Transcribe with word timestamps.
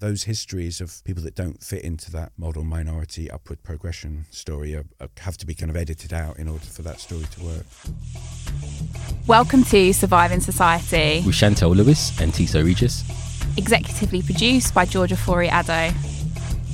those 0.00 0.22
histories 0.22 0.80
of 0.80 1.04
people 1.04 1.22
that 1.22 1.34
don't 1.34 1.62
fit 1.62 1.84
into 1.84 2.10
that 2.10 2.32
model 2.38 2.64
minority 2.64 3.30
upward 3.30 3.62
progression 3.62 4.24
story 4.30 4.74
are, 4.74 4.86
are, 4.98 5.10
have 5.18 5.36
to 5.36 5.44
be 5.44 5.54
kind 5.54 5.68
of 5.68 5.76
edited 5.76 6.10
out 6.10 6.38
in 6.38 6.48
order 6.48 6.64
for 6.64 6.80
that 6.80 6.98
story 6.98 7.26
to 7.30 7.44
work. 7.44 7.66
Welcome 9.26 9.62
to 9.64 9.92
Surviving 9.92 10.40
Society. 10.40 11.22
With 11.24 11.34
Chantelle 11.34 11.74
Lewis 11.74 12.18
and 12.18 12.32
Tissot 12.32 12.64
Regis. 12.64 13.02
Executively 13.56 14.24
produced 14.24 14.72
by 14.72 14.86
Georgia 14.86 15.18
Fori 15.18 15.48
Addo. 15.48 15.92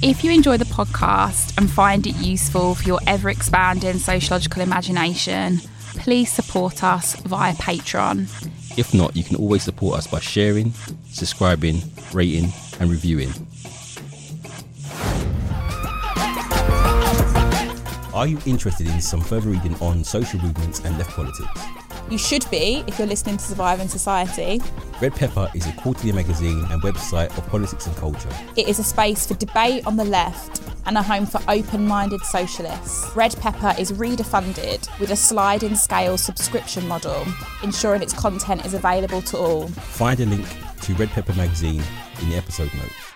If 0.02 0.22
you 0.22 0.30
enjoy 0.30 0.56
the 0.56 0.64
podcast 0.64 1.58
and 1.58 1.68
find 1.68 2.06
it 2.06 2.14
useful 2.16 2.76
for 2.76 2.84
your 2.84 3.00
ever 3.08 3.28
expanding 3.28 3.98
sociological 3.98 4.62
imagination, 4.62 5.58
please 5.96 6.30
support 6.30 6.84
us 6.84 7.16
via 7.22 7.54
Patreon. 7.54 8.28
If 8.78 8.94
not, 8.94 9.16
you 9.16 9.24
can 9.24 9.36
always 9.36 9.64
support 9.64 9.98
us 9.98 10.06
by 10.06 10.20
sharing, 10.20 10.72
subscribing, 11.08 11.80
rating, 12.12 12.52
and 12.80 12.90
reviewing. 12.90 13.32
Are 18.14 18.26
you 18.26 18.38
interested 18.46 18.86
in 18.86 19.00
some 19.02 19.20
further 19.20 19.50
reading 19.50 19.74
on 19.76 20.02
social 20.02 20.40
movements 20.40 20.80
and 20.80 20.96
left 20.96 21.10
politics? 21.10 21.50
You 22.08 22.16
should 22.16 22.48
be 22.50 22.84
if 22.86 22.98
you're 22.98 23.06
listening 23.08 23.36
to 23.36 23.44
Surviving 23.44 23.88
Society. 23.88 24.62
Red 25.02 25.14
Pepper 25.14 25.50
is 25.54 25.66
a 25.66 25.72
quarterly 25.72 26.12
magazine 26.12 26.64
and 26.70 26.80
website 26.82 27.36
of 27.36 27.46
politics 27.48 27.86
and 27.86 27.96
culture. 27.96 28.30
It 28.56 28.68
is 28.68 28.78
a 28.78 28.84
space 28.84 29.26
for 29.26 29.34
debate 29.34 29.86
on 29.86 29.96
the 29.96 30.04
left 30.04 30.62
and 30.86 30.96
a 30.96 31.02
home 31.02 31.26
for 31.26 31.40
open 31.48 31.86
minded 31.86 32.20
socialists. 32.22 33.14
Red 33.14 33.36
Pepper 33.40 33.74
is 33.78 33.92
reader 33.92 34.24
funded 34.24 34.88
with 35.00 35.10
a 35.10 35.16
sliding 35.16 35.74
scale 35.74 36.16
subscription 36.16 36.86
model, 36.88 37.26
ensuring 37.62 38.02
its 38.02 38.12
content 38.12 38.64
is 38.64 38.72
available 38.72 39.20
to 39.22 39.36
all. 39.36 39.66
Find 39.68 40.20
a 40.20 40.26
link 40.26 40.46
to 40.82 40.94
Red 40.94 41.10
Pepper 41.10 41.34
magazine 41.34 41.82
in 42.20 42.30
the 42.30 42.36
episode 42.36 42.70
notes. 42.74 43.12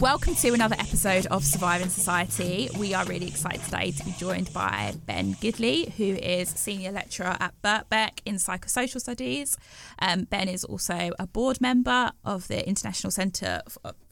Welcome 0.00 0.36
to 0.36 0.54
another 0.54 0.76
episode 0.78 1.26
of 1.26 1.44
Surviving 1.44 1.88
Society. 1.88 2.68
We 2.78 2.94
are 2.94 3.04
really 3.06 3.26
excited 3.26 3.62
today 3.64 3.90
to 3.90 4.04
be 4.04 4.12
joined 4.12 4.52
by 4.52 4.94
Ben 5.06 5.34
Gidley, 5.34 5.92
who 5.94 6.04
is 6.04 6.50
Senior 6.50 6.92
Lecturer 6.92 7.36
at 7.40 7.60
Birkbeck 7.62 8.20
in 8.24 8.36
Psychosocial 8.36 9.00
Studies. 9.00 9.56
Um, 9.98 10.24
ben 10.24 10.48
is 10.48 10.62
also 10.62 11.10
a 11.18 11.26
board 11.26 11.60
member 11.60 12.12
of 12.24 12.46
the 12.46 12.66
International 12.68 13.10
Centre 13.10 13.62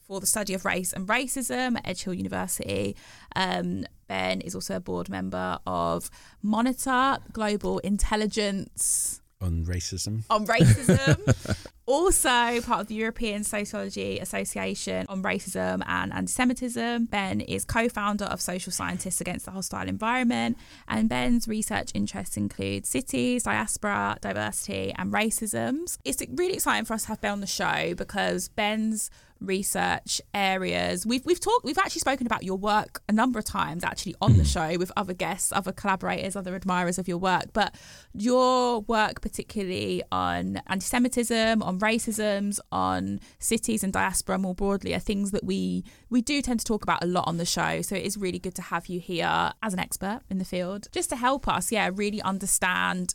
for 0.07 0.19
the 0.19 0.27
Study 0.27 0.53
of 0.53 0.65
Race 0.65 0.91
and 0.91 1.07
Racism 1.07 1.77
at 1.77 1.87
Edge 1.87 2.03
Hill 2.03 2.15
University. 2.15 2.97
Um, 3.35 3.85
ben 4.07 4.41
is 4.41 4.55
also 4.55 4.75
a 4.75 4.81
board 4.81 5.07
member 5.07 5.57
of 5.65 6.09
Monitor 6.41 7.19
Global 7.31 7.79
Intelligence 7.79 9.21
on 9.39 9.65
racism. 9.65 10.23
On 10.29 10.45
racism. 10.47 11.67
also 11.87 12.61
part 12.61 12.81
of 12.81 12.87
the 12.87 12.95
European 12.95 13.43
Sociology 13.43 14.19
Association 14.19 15.05
on 15.07 15.23
Racism 15.23 15.81
and 15.87 16.13
Anti-Semitism. 16.13 17.05
Ben 17.05 17.41
is 17.41 17.63
co-founder 17.63 18.25
of 18.25 18.41
Social 18.41 18.71
Scientists 18.71 19.21
Against 19.21 19.45
the 19.45 19.51
Hostile 19.51 19.87
Environment, 19.87 20.57
and 20.87 21.07
Ben's 21.07 21.47
research 21.47 21.91
interests 21.93 22.35
include 22.37 22.85
cities, 22.85 23.43
diaspora, 23.43 24.17
diversity, 24.21 24.93
and 24.97 25.13
racisms. 25.13 25.97
It's 26.03 26.21
really 26.35 26.55
exciting 26.55 26.85
for 26.85 26.93
us 26.93 27.03
to 27.03 27.07
have 27.09 27.21
Ben 27.21 27.31
on 27.31 27.39
the 27.39 27.47
show 27.47 27.93
because 27.95 28.49
Ben's 28.49 29.09
research 29.39 30.21
areas. 30.33 31.05
We've 31.05 31.25
we've 31.25 31.39
talked 31.39 31.63
we've 31.63 31.77
actually 31.77 31.99
spoken 31.99 32.25
about 32.25 32.43
your 32.43 32.57
work 32.57 33.01
a 33.07 33.11
number 33.11 33.39
of 33.39 33.45
times 33.45 33.83
actually 33.83 34.15
on 34.21 34.33
mm. 34.33 34.37
the 34.37 34.45
show 34.45 34.77
with 34.77 34.91
other 34.97 35.13
guests, 35.13 35.51
other 35.51 35.71
collaborators, 35.71 36.35
other 36.35 36.55
admirers 36.55 36.97
of 36.97 37.07
your 37.07 37.17
work. 37.17 37.45
But 37.53 37.75
your 38.13 38.81
work 38.81 39.21
particularly 39.21 40.03
on 40.11 40.61
anti-Semitism, 40.67 41.61
on 41.61 41.76
racisms, 41.79 42.59
on 42.71 43.19
cities 43.39 43.83
and 43.83 43.93
diaspora 43.93 44.37
more 44.37 44.55
broadly 44.55 44.93
are 44.93 44.99
things 44.99 45.31
that 45.31 45.43
we 45.43 45.83
we 46.09 46.21
do 46.21 46.41
tend 46.41 46.59
to 46.59 46.65
talk 46.65 46.83
about 46.83 47.03
a 47.03 47.07
lot 47.07 47.27
on 47.27 47.37
the 47.37 47.45
show. 47.45 47.81
So 47.81 47.95
it 47.95 48.05
is 48.05 48.17
really 48.17 48.39
good 48.39 48.55
to 48.55 48.61
have 48.61 48.87
you 48.87 48.99
here 48.99 49.51
as 49.61 49.73
an 49.73 49.79
expert 49.79 50.21
in 50.29 50.37
the 50.37 50.45
field, 50.45 50.87
just 50.91 51.09
to 51.09 51.15
help 51.15 51.47
us, 51.47 51.71
yeah, 51.71 51.89
really 51.93 52.21
understand 52.21 53.13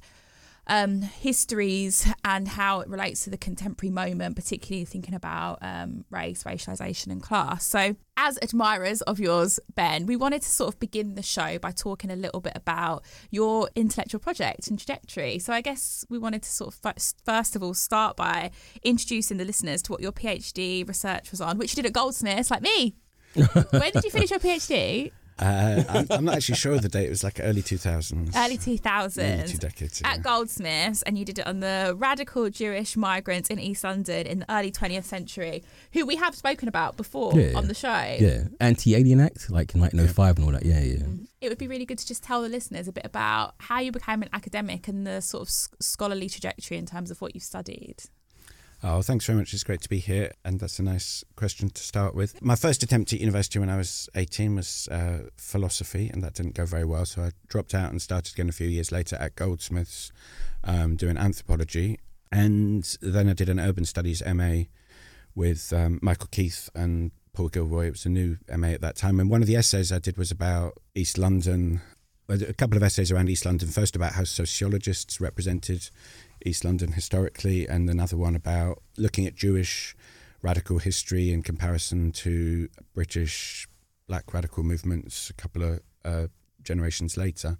um, 0.66 1.02
histories 1.02 2.06
and 2.24 2.46
how 2.46 2.80
it 2.80 2.88
relates 2.88 3.24
to 3.24 3.30
the 3.30 3.36
contemporary 3.36 3.90
moment, 3.90 4.36
particularly 4.36 4.84
thinking 4.84 5.14
about 5.14 5.58
um, 5.60 6.04
race, 6.10 6.44
racialization, 6.44 7.08
and 7.08 7.22
class. 7.22 7.66
So, 7.66 7.96
as 8.16 8.38
admirers 8.42 9.02
of 9.02 9.18
yours, 9.18 9.58
Ben, 9.74 10.06
we 10.06 10.16
wanted 10.16 10.42
to 10.42 10.48
sort 10.48 10.72
of 10.74 10.78
begin 10.78 11.14
the 11.14 11.22
show 11.22 11.58
by 11.58 11.72
talking 11.72 12.10
a 12.10 12.16
little 12.16 12.40
bit 12.40 12.52
about 12.54 13.04
your 13.30 13.68
intellectual 13.74 14.20
project 14.20 14.68
and 14.68 14.78
trajectory. 14.78 15.38
So, 15.38 15.52
I 15.52 15.60
guess 15.60 16.04
we 16.08 16.18
wanted 16.18 16.42
to 16.42 16.50
sort 16.50 16.74
of 16.74 16.94
first 17.24 17.56
of 17.56 17.62
all 17.62 17.74
start 17.74 18.16
by 18.16 18.50
introducing 18.82 19.38
the 19.38 19.44
listeners 19.44 19.82
to 19.82 19.92
what 19.92 20.00
your 20.00 20.12
PhD 20.12 20.86
research 20.86 21.30
was 21.30 21.40
on, 21.40 21.58
which 21.58 21.72
you 21.72 21.82
did 21.82 21.88
at 21.88 21.92
Goldsmiths, 21.92 22.50
like 22.50 22.62
me. 22.62 22.94
when 23.34 23.92
did 23.92 24.04
you 24.04 24.10
finish 24.10 24.30
your 24.30 24.40
PhD? 24.40 25.10
Uh, 25.38 25.82
I'm, 25.88 26.06
I'm, 26.10 26.24
not 26.24 26.36
actually 26.36 26.56
sure 26.56 26.74
of 26.74 26.82
the 26.82 26.88
date. 26.88 27.06
It 27.06 27.10
was 27.10 27.24
like 27.24 27.40
early 27.42 27.62
2000s. 27.62 28.32
Early 28.36 28.58
2000s. 28.58 29.50
two 29.50 29.58
decades 29.58 30.00
ago. 30.00 30.08
At 30.08 30.22
Goldsmiths, 30.22 31.02
and 31.02 31.18
you 31.18 31.24
did 31.24 31.38
it 31.38 31.46
on 31.46 31.60
the 31.60 31.94
radical 31.96 32.50
Jewish 32.50 32.96
migrants 32.96 33.48
in 33.48 33.58
East 33.58 33.84
London 33.84 34.26
in 34.26 34.40
the 34.40 34.52
early 34.52 34.70
20th 34.70 35.04
century, 35.04 35.62
who 35.92 36.06
we 36.06 36.16
have 36.16 36.34
spoken 36.34 36.68
about 36.68 36.96
before 36.96 37.32
yeah, 37.38 37.56
on 37.56 37.68
the 37.68 37.74
show. 37.74 38.16
Yeah, 38.18 38.44
Anti-Alien 38.60 39.20
Act, 39.20 39.50
like 39.50 39.74
in 39.74 39.80
1905 39.80 40.16
yeah. 40.16 40.30
and 40.36 40.44
all 40.44 40.52
that. 40.52 40.66
Yeah, 40.66 40.80
yeah. 40.80 41.04
Mm-hmm. 41.04 41.24
It 41.40 41.48
would 41.48 41.58
be 41.58 41.66
really 41.66 41.86
good 41.86 41.98
to 41.98 42.06
just 42.06 42.22
tell 42.22 42.42
the 42.42 42.48
listeners 42.48 42.86
a 42.86 42.92
bit 42.92 43.04
about 43.04 43.54
how 43.58 43.80
you 43.80 43.90
became 43.90 44.22
an 44.22 44.28
academic 44.32 44.86
and 44.86 45.06
the 45.06 45.20
sort 45.20 45.42
of 45.42 45.50
scholarly 45.80 46.28
trajectory 46.28 46.76
in 46.76 46.86
terms 46.86 47.10
of 47.10 47.20
what 47.20 47.34
you've 47.34 47.42
studied. 47.42 48.04
Oh, 48.84 49.00
thanks 49.00 49.26
very 49.26 49.38
much. 49.38 49.54
It's 49.54 49.62
great 49.62 49.80
to 49.82 49.88
be 49.88 50.00
here. 50.00 50.32
And 50.44 50.58
that's 50.58 50.80
a 50.80 50.82
nice 50.82 51.22
question 51.36 51.70
to 51.70 51.82
start 51.82 52.16
with. 52.16 52.42
My 52.42 52.56
first 52.56 52.82
attempt 52.82 53.12
at 53.12 53.20
university 53.20 53.60
when 53.60 53.70
I 53.70 53.76
was 53.76 54.08
18 54.16 54.56
was 54.56 54.88
uh, 54.90 55.28
philosophy, 55.36 56.10
and 56.12 56.22
that 56.24 56.34
didn't 56.34 56.54
go 56.54 56.66
very 56.66 56.84
well. 56.84 57.06
So 57.06 57.22
I 57.22 57.30
dropped 57.46 57.74
out 57.74 57.90
and 57.90 58.02
started 58.02 58.34
again 58.34 58.48
a 58.48 58.52
few 58.52 58.66
years 58.66 58.90
later 58.90 59.16
at 59.20 59.36
Goldsmiths 59.36 60.10
um, 60.64 60.96
doing 60.96 61.16
anthropology. 61.16 62.00
And 62.32 62.82
then 63.00 63.28
I 63.28 63.34
did 63.34 63.48
an 63.48 63.60
urban 63.60 63.84
studies 63.84 64.20
MA 64.26 64.64
with 65.36 65.72
um, 65.72 66.00
Michael 66.02 66.28
Keith 66.32 66.68
and 66.74 67.12
Paul 67.34 67.50
Gilroy. 67.50 67.86
It 67.86 67.92
was 67.92 68.06
a 68.06 68.10
new 68.10 68.38
MA 68.56 68.68
at 68.68 68.80
that 68.80 68.96
time. 68.96 69.20
And 69.20 69.30
one 69.30 69.42
of 69.42 69.46
the 69.46 69.56
essays 69.56 69.92
I 69.92 70.00
did 70.00 70.18
was 70.18 70.32
about 70.32 70.74
East 70.96 71.18
London, 71.18 71.82
a 72.28 72.52
couple 72.52 72.76
of 72.76 72.82
essays 72.82 73.12
around 73.12 73.28
East 73.28 73.44
London. 73.44 73.68
First 73.68 73.94
about 73.94 74.14
how 74.14 74.24
sociologists 74.24 75.20
represented 75.20 75.88
East 76.44 76.64
London 76.64 76.92
historically, 76.92 77.66
and 77.66 77.88
another 77.88 78.16
one 78.16 78.36
about 78.36 78.82
looking 78.96 79.26
at 79.26 79.34
Jewish 79.34 79.96
radical 80.42 80.78
history 80.78 81.32
in 81.32 81.42
comparison 81.42 82.12
to 82.12 82.68
British 82.94 83.68
black 84.08 84.34
radical 84.34 84.62
movements 84.62 85.30
a 85.30 85.34
couple 85.34 85.62
of 85.62 85.80
uh, 86.04 86.26
generations 86.62 87.16
later. 87.16 87.56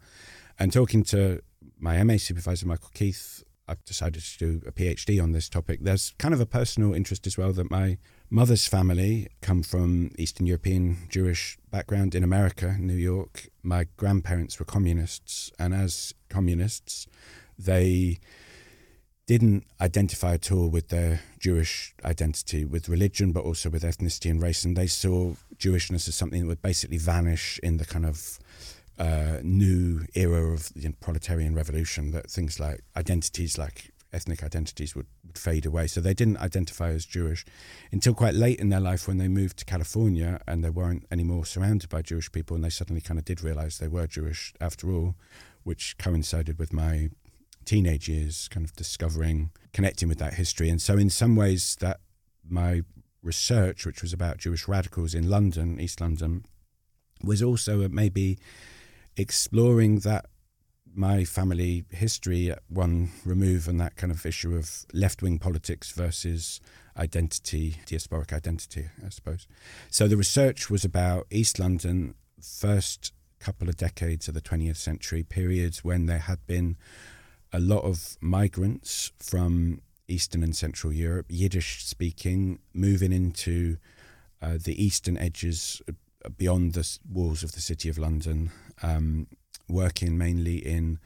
And 0.59 0.72
talking 0.72 1.04
to 1.04 1.41
my 1.78 2.03
MA 2.03 2.16
supervisor, 2.16 2.66
Michael 2.66 2.91
Keith, 2.94 3.43
I've 3.69 3.84
decided 3.84 4.22
to 4.22 4.38
do 4.38 4.62
a 4.66 4.72
PhD 4.72 5.22
on 5.22 5.32
this 5.32 5.49
topic. 5.49 5.81
There's 5.82 6.12
kind 6.19 6.34
of 6.34 6.41
a 6.41 6.47
personal 6.47 6.94
interest 6.94 7.26
as 7.26 7.38
well 7.38 7.53
that 7.53 7.70
my 7.70 7.99
mother's 8.28 8.66
family 8.66 9.28
come 9.41 9.62
from 9.62 10.10
Eastern 10.19 10.47
European 10.47 10.99
Jewish 11.09 11.56
background 11.70 12.14
in 12.14 12.25
America, 12.25 12.76
New 12.78 12.97
York. 12.97 13.49
My 13.62 13.87
grandparents 13.97 14.59
were 14.59 14.64
communists, 14.64 15.53
and 15.59 15.72
as 15.72 16.12
communists, 16.28 17.06
they 17.59 18.19
didn't 19.27 19.65
identify 19.81 20.34
at 20.34 20.50
all 20.50 20.69
with 20.69 20.88
their 20.88 21.21
Jewish 21.38 21.94
identity, 22.05 22.65
with 22.65 22.88
religion, 22.88 23.33
but 23.33 23.44
also 23.44 23.71
with 23.71 23.83
ethnicity 23.83 24.31
and 24.31 24.43
race. 24.43 24.65
And 24.65 24.77
they 24.77 24.88
saw 24.88 25.34
Jewishness 25.56 26.09
as 26.09 26.15
something 26.15 26.43
that 26.43 26.49
would 26.49 26.62
basically 26.62 26.99
vanish 26.99 27.61
in 27.62 27.77
the 27.77 27.84
kind 27.84 28.05
of 28.05 28.38
uh, 28.99 29.38
new 29.43 30.06
era 30.15 30.53
of 30.53 30.72
the 30.75 30.93
proletarian 31.00 31.55
revolution, 31.55 32.11
that 32.11 32.31
things 32.31 32.59
like 32.59 32.82
identities 32.97 33.59
like 33.59 33.93
ethnic 34.12 34.43
identities 34.43 34.94
would, 34.94 35.06
would 35.27 35.38
fade 35.38 35.65
away. 35.65 35.87
So 35.87 36.00
they 36.00 36.15
didn't 36.15 36.37
identify 36.38 36.88
as 36.91 37.06
Jewish 37.06 37.44
until 37.91 38.15
quite 38.15 38.34
late 38.34 38.61
in 38.61 38.69
their 38.69 38.81
life 38.81 39.09
when 39.09 39.19
they 39.19 39.28
moved 39.28 39.58
to 39.58 39.64
California 39.64 40.41
and 40.46 40.62
they 40.62 40.70
weren't 40.70 41.06
anymore 41.11 41.46
surrounded 41.46 41.88
by 41.88 42.02
Jewish 42.02 42.31
people. 42.31 42.55
And 42.55 42.64
they 42.64 42.70
suddenly 42.70 43.00
kind 43.00 43.19
of 43.19 43.25
did 43.25 43.43
realize 43.43 43.79
they 43.79 43.88
were 43.88 44.06
Jewish 44.06 44.52
after 44.61 44.91
all, 44.91 45.14
which 45.62 45.96
coincided 45.99 46.58
with 46.58 46.73
my 46.73 47.11
teenage 47.64 48.09
years, 48.09 48.49
kind 48.49 48.64
of 48.64 48.75
discovering, 48.75 49.50
connecting 49.73 50.09
with 50.09 50.19
that 50.19 50.35
history. 50.35 50.69
And 50.69 50.81
so, 50.81 50.97
in 50.97 51.11
some 51.11 51.37
ways, 51.37 51.76
that 51.81 52.00
my 52.49 52.82
research, 53.23 53.87
which 53.87 54.03
was 54.03 54.12
about 54.12 54.38
Jewish 54.38 54.69
radicals 54.69 55.14
in 55.14 55.31
London, 55.31 55.81
East 55.81 56.00
London, 56.00 56.44
was 57.23 57.43
also 57.43 57.88
maybe 57.88 58.38
exploring 59.17 60.00
that 60.00 60.26
my 60.94 61.25
family 61.25 61.85
history 61.91 62.50
at 62.50 62.61
one 62.69 63.11
remove 63.25 63.67
and 63.67 63.81
that 63.81 63.97
kind 63.97 64.12
of 64.12 64.26
issue 64.26 64.55
of 64.55 64.85
left 64.93 65.23
wing 65.23 65.38
politics 65.38 65.91
versus 65.93 66.61
identity, 66.97 67.76
diasporic 67.87 68.32
identity, 68.32 68.88
I 69.05 69.08
suppose. 69.08 69.47
So 69.91 70.06
the 70.06 70.17
research 70.17 70.69
was 70.69 70.85
about 70.85 71.26
East 71.31 71.58
London, 71.58 72.15
first 72.41 73.12
couple 73.41 73.69
of 73.69 73.76
decades 73.76 74.29
of 74.29 74.35
the 74.35 74.41
20th 74.41 74.76
century, 74.76 75.23
periods 75.23 75.82
when 75.82 76.06
there 76.06 76.19
had 76.19 76.47
been 76.47 76.76
a 77.52 77.60
lot 77.60 77.84
of 77.84 78.16
migrants 78.20 79.12
from 79.19 79.81
Eastern 80.08 80.43
and 80.43 80.56
Central 80.56 80.93
Europe, 80.93 81.26
Yiddish 81.28 81.84
speaking, 81.84 82.58
moving 82.72 83.12
into 83.12 83.76
uh, 84.40 84.58
the 84.62 84.82
eastern 84.82 85.16
edges 85.16 85.81
uh, 85.88 86.28
beyond 86.37 86.75
the 86.75 86.99
walls 87.10 87.43
of 87.43 87.52
the 87.52 87.60
City 87.60 87.88
of 87.88 87.99
London, 87.99 88.50
um, 88.82 89.26
working 89.69 90.19
mainly 90.19 90.56
in 90.56 90.99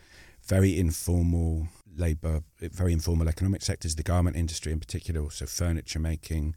very 0.43 0.79
informal 0.79 1.69
labour, 1.97 2.43
very 2.61 2.93
informal 2.93 3.29
economic 3.29 3.63
sectors, 3.63 3.97
the 3.97 4.03
garment 4.03 4.37
industry 4.37 4.73
in 4.73 4.81
particular, 4.81 5.21
also 5.21 5.47
furniture 5.47 5.99
making, 5.99 6.55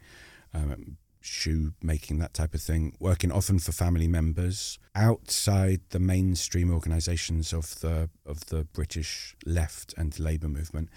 um, 0.54 0.96
shoe 1.20 1.72
making, 1.82 2.18
that 2.18 2.34
type 2.34 2.54
of 2.54 2.62
thing, 2.62 2.94
working 2.98 3.30
often 3.30 3.58
for 3.58 3.72
family 3.72 4.08
members 4.08 4.78
outside 4.94 5.80
the 5.90 5.98
mainstream 5.98 6.72
organisations 6.72 7.52
of 7.52 7.80
the 7.80 8.08
of 8.26 8.46
the 8.46 8.64
British 8.64 9.34
left 9.44 9.94
and 9.96 10.18
labour 10.18 10.48
movement. 10.48 10.88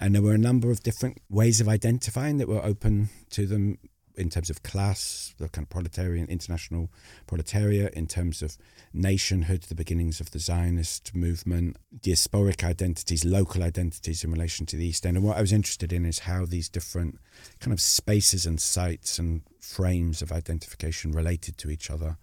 And 0.00 0.14
there 0.14 0.22
were 0.22 0.34
a 0.34 0.38
number 0.38 0.70
of 0.70 0.82
different 0.82 1.18
ways 1.28 1.60
of 1.60 1.68
identifying 1.68 2.38
that 2.38 2.48
were 2.48 2.64
open 2.64 3.10
to 3.30 3.46
them 3.46 3.78
in 4.16 4.30
terms 4.30 4.50
of 4.50 4.62
class, 4.62 5.34
the 5.38 5.48
kind 5.48 5.64
of 5.64 5.70
proletarian, 5.70 6.28
international 6.28 6.90
proletariat, 7.26 7.92
in 7.94 8.06
terms 8.06 8.42
of 8.42 8.56
nationhood, 8.92 9.62
the 9.62 9.74
beginnings 9.74 10.20
of 10.20 10.30
the 10.30 10.38
Zionist 10.38 11.14
movement, 11.14 11.76
diasporic 12.00 12.62
identities, 12.62 13.24
local 13.24 13.62
identities 13.62 14.24
in 14.24 14.30
relation 14.30 14.66
to 14.66 14.76
the 14.76 14.86
East 14.86 15.04
End. 15.04 15.16
And 15.16 15.26
what 15.26 15.36
I 15.36 15.40
was 15.40 15.52
interested 15.52 15.92
in 15.92 16.04
is 16.04 16.20
how 16.20 16.44
these 16.46 16.68
different 16.68 17.18
kind 17.60 17.72
of 17.72 17.80
spaces 17.80 18.46
and 18.46 18.60
sites 18.60 19.18
and 19.18 19.42
frames 19.60 20.22
of 20.22 20.30
identification 20.32 21.12
related 21.12 21.58
to 21.58 21.70
each 21.70 21.90
other. 21.90 22.16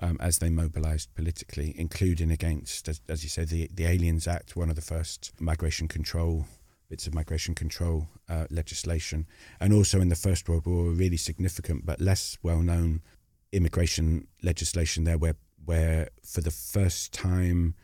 Um, 0.00 0.16
as 0.20 0.38
they 0.38 0.48
mobilized 0.48 1.12
politically, 1.16 1.74
including 1.76 2.30
against, 2.30 2.86
as, 2.86 3.00
as 3.08 3.24
you 3.24 3.28
say, 3.28 3.44
the, 3.44 3.68
the 3.74 3.84
Aliens 3.84 4.28
Act, 4.28 4.54
one 4.54 4.70
of 4.70 4.76
the 4.76 4.80
first 4.80 5.32
migration 5.40 5.88
control 5.88 6.46
bits 6.88 7.06
of 7.06 7.14
migration 7.14 7.54
control 7.54 8.08
uh, 8.28 8.46
legislation, 8.50 9.26
and 9.60 9.72
also 9.72 10.00
in 10.00 10.08
the 10.08 10.16
First 10.16 10.48
World 10.48 10.66
War, 10.66 10.88
a 10.88 10.90
really 10.90 11.16
significant 11.16 11.84
but 11.84 12.00
less 12.00 12.38
well 12.42 12.60
known 12.60 13.02
immigration 13.52 14.26
legislation 14.42 15.04
there, 15.04 15.18
where 15.18 15.36
where 15.64 16.08
for 16.24 16.40
the 16.40 16.50
first 16.50 17.12
time 17.12 17.74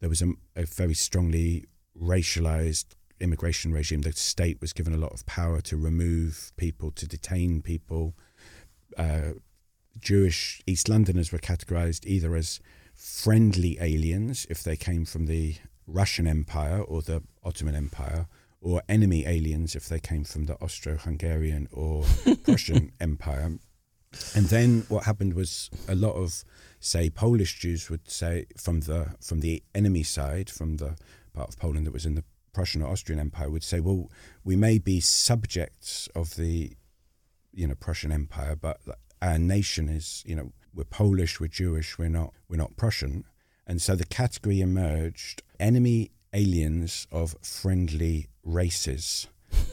there 0.00 0.08
was 0.08 0.22
a, 0.22 0.32
a 0.54 0.64
very 0.64 0.94
strongly 0.94 1.64
racialized 2.00 2.86
immigration 3.20 3.72
regime. 3.72 4.02
The 4.02 4.12
state 4.12 4.60
was 4.60 4.72
given 4.72 4.94
a 4.94 4.98
lot 4.98 5.12
of 5.12 5.26
power 5.26 5.60
to 5.62 5.76
remove 5.76 6.52
people, 6.56 6.90
to 6.92 7.06
detain 7.06 7.62
people. 7.62 8.14
Uh, 8.96 9.32
Jewish 9.98 10.62
East 10.66 10.88
Londoners 10.88 11.32
were 11.32 11.38
categorized 11.38 12.04
either 12.06 12.34
as 12.36 12.60
friendly 12.94 13.78
aliens 13.80 14.46
if 14.50 14.62
they 14.62 14.76
came 14.76 15.04
from 15.04 15.26
the 15.26 15.56
Russian 15.86 16.26
Empire 16.26 16.80
or 16.80 17.02
the 17.02 17.22
Ottoman 17.44 17.74
Empire, 17.74 18.26
or 18.60 18.82
enemy 18.88 19.26
aliens 19.26 19.76
if 19.76 19.88
they 19.88 20.00
came 20.00 20.24
from 20.24 20.44
the 20.44 20.54
Austro-Hungarian 20.60 21.68
or 21.72 22.04
Prussian 22.44 22.92
Empire. 23.00 23.58
And 24.34 24.46
then 24.46 24.84
what 24.88 25.04
happened 25.04 25.34
was 25.34 25.70
a 25.88 25.94
lot 25.94 26.14
of, 26.14 26.42
say, 26.80 27.10
Polish 27.10 27.58
Jews 27.58 27.90
would 27.90 28.10
say 28.10 28.46
from 28.56 28.80
the 28.80 29.14
from 29.20 29.40
the 29.40 29.62
enemy 29.74 30.02
side, 30.02 30.48
from 30.48 30.78
the 30.78 30.96
part 31.34 31.48
of 31.48 31.58
Poland 31.58 31.86
that 31.86 31.92
was 31.92 32.06
in 32.06 32.14
the 32.14 32.24
Prussian 32.52 32.82
or 32.82 32.90
Austrian 32.90 33.20
Empire, 33.20 33.50
would 33.50 33.64
say, 33.64 33.80
well, 33.80 34.10
we 34.42 34.56
may 34.56 34.78
be 34.78 35.00
subjects 35.00 36.08
of 36.14 36.36
the, 36.36 36.72
you 37.52 37.66
know, 37.66 37.74
Prussian 37.74 38.10
Empire, 38.10 38.56
but 38.56 38.80
our 39.20 39.38
nation 39.38 39.88
is, 39.88 40.22
you 40.26 40.34
know, 40.34 40.52
we're 40.74 40.84
Polish, 40.84 41.38
we're 41.38 41.48
Jewish, 41.48 41.98
we're 41.98 42.08
not, 42.08 42.32
we're 42.48 42.56
not 42.56 42.76
Prussian. 42.76 43.24
And 43.66 43.82
so 43.82 43.94
the 43.96 44.06
category 44.06 44.60
emerged: 44.60 45.42
enemy 45.60 46.10
aliens 46.36 47.06
of 47.10 47.34
friendly 47.42 48.28
races. 48.44 49.26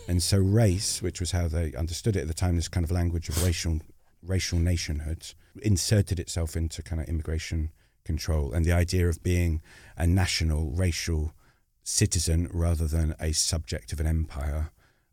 and 0.07 0.23
so 0.23 0.37
race, 0.37 1.01
which 1.01 1.19
was 1.19 1.31
how 1.31 1.47
they 1.47 1.73
understood 1.73 2.15
it 2.15 2.21
at 2.21 2.27
the 2.27 2.33
time, 2.33 2.55
this 2.55 2.67
kind 2.67 2.83
of 2.83 2.91
language 2.91 3.29
of 3.29 3.43
racial 3.43 3.81
racial 4.25 4.57
nationhood, 4.57 5.33
inserted 5.61 6.17
itself 6.17 6.55
into 6.55 6.81
kind 6.81 7.01
of 7.01 7.09
immigration 7.09 7.71
control 8.05 8.53
and 8.53 8.65
the 8.65 8.71
idea 8.71 9.07
of 9.07 9.21
being 9.21 9.61
a 9.97 10.07
national 10.07 10.71
racial 10.71 11.33
citizen 11.83 12.49
rather 12.53 12.87
than 12.87 13.15
a 13.19 13.33
subject 13.33 13.91
of 13.91 13.99
an 13.99 14.07
empire 14.07 14.71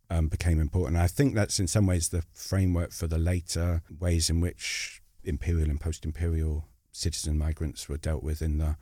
um, 0.08 0.28
became 0.28 0.60
important. 0.60 0.96
I 0.96 1.08
think 1.08 1.34
that's 1.34 1.58
in 1.58 1.66
some 1.66 1.86
ways 1.86 2.08
the 2.08 2.22
framework 2.32 2.92
for 2.92 3.08
the 3.08 3.18
later 3.18 3.82
ways 3.98 4.30
in 4.30 4.40
which 4.40 5.02
imperial 5.24 5.70
and 5.70 5.80
post-imperial 5.80 6.66
citizen 6.92 7.36
migrants 7.36 7.88
were 7.88 7.96
dealt 7.96 8.22
with 8.22 8.42
in 8.42 8.58
the 8.58 8.76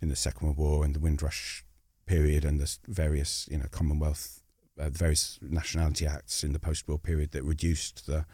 in 0.00 0.08
the 0.08 0.16
Second 0.16 0.46
World 0.46 0.58
War 0.58 0.84
and 0.84 0.94
the 0.94 1.00
Windrush 1.00 1.64
period 2.06 2.44
and 2.44 2.60
the 2.60 2.76
various 2.88 3.48
you 3.50 3.58
know 3.58 3.66
Commonwealth, 3.70 4.42
uh, 4.78 4.90
various 4.90 5.38
nationality 5.42 6.06
acts 6.06 6.44
in 6.44 6.52
the 6.52 6.58
post-war 6.58 6.98
period 6.98 7.32
that 7.32 7.44
reduced 7.44 8.06
the 8.06 8.24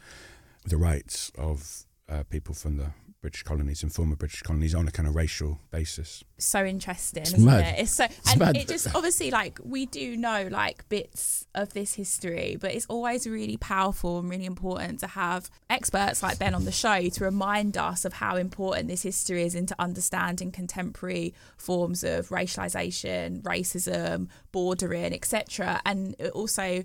the 0.65 0.77
rights 0.77 1.31
of 1.37 1.85
uh, 2.07 2.23
people 2.29 2.55
from 2.55 2.77
the 2.77 2.91
British 3.23 3.43
colonies 3.43 3.81
and 3.83 3.91
former 3.93 4.17
British 4.17 4.41
colonies 4.41 4.75
on 4.75 4.85
a 4.85 4.91
kind 4.91 5.07
of 5.07 5.15
racial 5.15 5.57
basis. 5.71 6.25
So 6.37 6.65
interesting, 6.65 7.21
It's 7.23 7.31
isn't 7.31 7.45
mad. 7.45 7.75
it? 7.77 7.79
It's 7.83 7.91
so, 7.93 8.03
It's 8.03 8.31
and 8.31 8.39
mad. 8.41 8.57
it 8.57 8.67
just 8.67 8.93
obviously 8.93 9.31
like 9.31 9.59
we 9.63 9.85
do 9.85 10.17
know 10.17 10.49
like 10.51 10.87
bits 10.89 11.47
of 11.55 11.73
this 11.73 11.93
history, 11.93 12.57
but 12.59 12.73
it's 12.75 12.85
always 12.87 13.25
really 13.25 13.55
powerful 13.55 14.19
and 14.19 14.29
really 14.29 14.43
important 14.45 14.99
to 14.99 15.07
have 15.07 15.49
experts 15.69 16.21
like 16.21 16.37
Ben 16.37 16.53
on 16.53 16.65
the 16.65 16.71
show 16.73 17.07
to 17.07 17.23
remind 17.23 17.77
us 17.77 18.03
of 18.03 18.11
how 18.11 18.35
important 18.35 18.89
this 18.89 19.03
history 19.03 19.43
is 19.43 19.55
into 19.55 19.73
understanding 19.79 20.51
contemporary 20.51 21.33
forms 21.55 22.03
of 22.03 22.27
racialization, 22.27 23.41
racism, 23.43 24.27
bordering, 24.51 25.13
etc. 25.13 25.81
And 25.85 26.13
it 26.19 26.31
also 26.31 26.83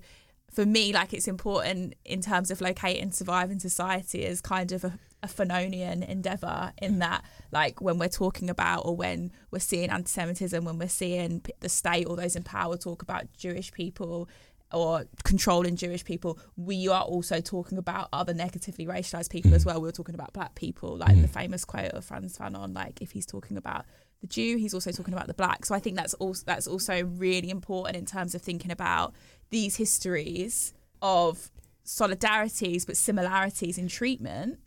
for 0.52 0.64
me, 0.64 0.92
like 0.92 1.12
it's 1.12 1.28
important 1.28 1.94
in 2.04 2.20
terms 2.22 2.50
of 2.50 2.60
locating 2.60 3.10
surviving 3.12 3.58
society 3.58 4.24
as 4.24 4.40
kind 4.40 4.72
of 4.72 4.82
a, 4.84 4.98
a 5.22 5.26
Fanonian 5.26 6.06
endeavor 6.06 6.72
in 6.80 7.00
that, 7.00 7.24
like 7.50 7.80
when 7.80 7.98
we're 7.98 8.08
talking 8.08 8.48
about 8.48 8.82
or 8.84 8.94
when 8.94 9.32
we're 9.50 9.58
seeing 9.58 9.90
anti-Semitism, 9.90 10.64
when 10.64 10.78
we're 10.78 10.88
seeing 10.88 11.42
the 11.60 11.68
state 11.68 12.04
or 12.04 12.16
those 12.16 12.36
in 12.36 12.42
power 12.42 12.76
talk 12.76 13.02
about 13.02 13.24
Jewish 13.36 13.72
people 13.72 14.28
or 14.72 15.06
controlling 15.24 15.76
Jewish 15.76 16.04
people, 16.04 16.38
we 16.56 16.88
are 16.88 17.02
also 17.02 17.40
talking 17.40 17.78
about 17.78 18.08
other 18.12 18.34
negatively 18.34 18.86
racialized 18.86 19.30
people 19.30 19.54
as 19.54 19.64
mm. 19.64 19.66
well. 19.66 19.80
We 19.80 19.88
are 19.88 19.92
talking 19.92 20.14
about 20.14 20.32
black 20.32 20.54
people, 20.54 20.96
like 20.98 21.20
the 21.20 21.26
mm. 21.26 21.30
famous 21.30 21.64
quote 21.64 21.92
of 21.92 22.04
Frantz 22.04 22.38
Fanon, 22.38 22.74
like 22.74 23.00
if 23.00 23.10
he's 23.10 23.26
talking 23.26 23.56
about 23.56 23.86
the 24.20 24.26
Jew, 24.26 24.56
he's 24.56 24.74
also 24.74 24.92
talking 24.92 25.14
about 25.14 25.26
the 25.26 25.34
black. 25.34 25.64
So 25.64 25.74
I 25.74 25.78
think 25.78 25.96
that's 25.96 26.14
also 26.14 26.44
that's 26.46 26.66
also 26.66 27.04
really 27.04 27.50
important 27.50 27.96
in 27.96 28.04
terms 28.04 28.34
of 28.34 28.42
thinking 28.42 28.70
about 28.70 29.14
these 29.50 29.76
histories 29.76 30.74
of 31.00 31.50
solidarities 31.86 32.86
but 32.86 32.96
similarities 32.96 33.78
in 33.78 33.88
treatment 33.88 34.58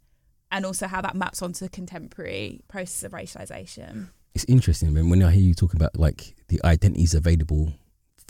and 0.51 0.65
also 0.65 0.87
how 0.87 1.01
that 1.01 1.15
maps 1.15 1.41
onto 1.41 1.65
the 1.65 1.69
contemporary 1.69 2.61
process 2.67 3.03
of 3.03 3.11
racialization. 3.11 4.09
It's 4.35 4.45
interesting 4.45 4.93
when 4.93 5.09
when 5.09 5.23
I 5.23 5.31
hear 5.31 5.43
you 5.43 5.53
talking 5.53 5.79
about 5.79 5.97
like 5.97 6.35
the 6.47 6.59
identities 6.63 7.13
available 7.13 7.73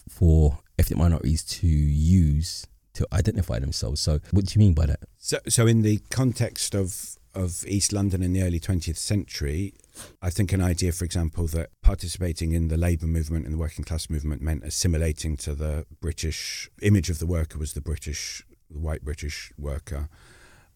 for 0.10 0.60
ethnic 0.79 0.98
minorities 0.98 1.43
to 1.43 1.67
use 1.67 2.67
to 2.93 3.07
identify 3.13 3.60
themselves. 3.60 4.01
So, 4.01 4.19
what 4.31 4.45
do 4.45 4.60
you 4.60 4.60
mean 4.60 4.74
by 4.74 4.86
that? 4.88 5.00
So, 5.17 5.39
so 5.48 5.67
in 5.67 5.81
the 5.81 6.00
context 6.10 6.75
of 6.75 7.17
of 7.34 7.63
East 7.65 7.93
London 7.93 8.22
in 8.22 8.34
the 8.34 8.43
early 8.43 8.60
20th 8.60 8.98
century, 8.98 9.74
I 10.22 10.29
think 10.29 10.51
an 10.51 10.62
idea, 10.62 10.91
for 10.91 11.05
example, 11.05 11.48
that 11.48 11.69
participating 11.81 12.51
in 12.51 12.67
the 12.67 12.75
labour 12.75 13.05
movement 13.05 13.45
and 13.45 13.53
the 13.53 13.57
working 13.57 13.86
class 13.86 14.10
movement 14.10 14.41
meant 14.41 14.65
assimilating 14.65 15.38
to 15.38 15.55
the 15.55 15.86
British 16.01 16.69
image 16.81 17.10
of 17.10 17.19
the 17.19 17.25
worker 17.25 17.57
was 17.57 17.72
the 17.72 17.79
British, 17.79 18.43
the 18.69 18.79
white 18.79 19.05
British 19.05 19.53
worker. 19.57 20.10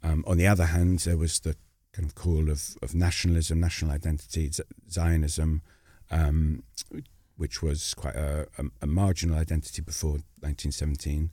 Um, 0.06 0.24
on 0.28 0.38
the 0.38 0.46
other 0.46 0.66
hand, 0.66 1.00
there 1.00 1.18
was 1.18 1.40
the 1.40 1.56
kind 1.92 2.08
of 2.08 2.14
call 2.14 2.50
of, 2.50 2.78
of 2.84 2.94
nationalism, 2.94 3.60
national 3.60 3.92
identity, 3.92 4.52
Zionism, 4.90 5.64
um, 6.12 6.64
which 7.38 7.64
was 7.64 7.94
quite 7.96 8.16
a, 8.16 8.48
a, 8.60 8.66
a 8.84 8.88
marginal 8.88 9.38
identity 9.38 9.82
before 9.82 10.20
1917. 10.42 11.32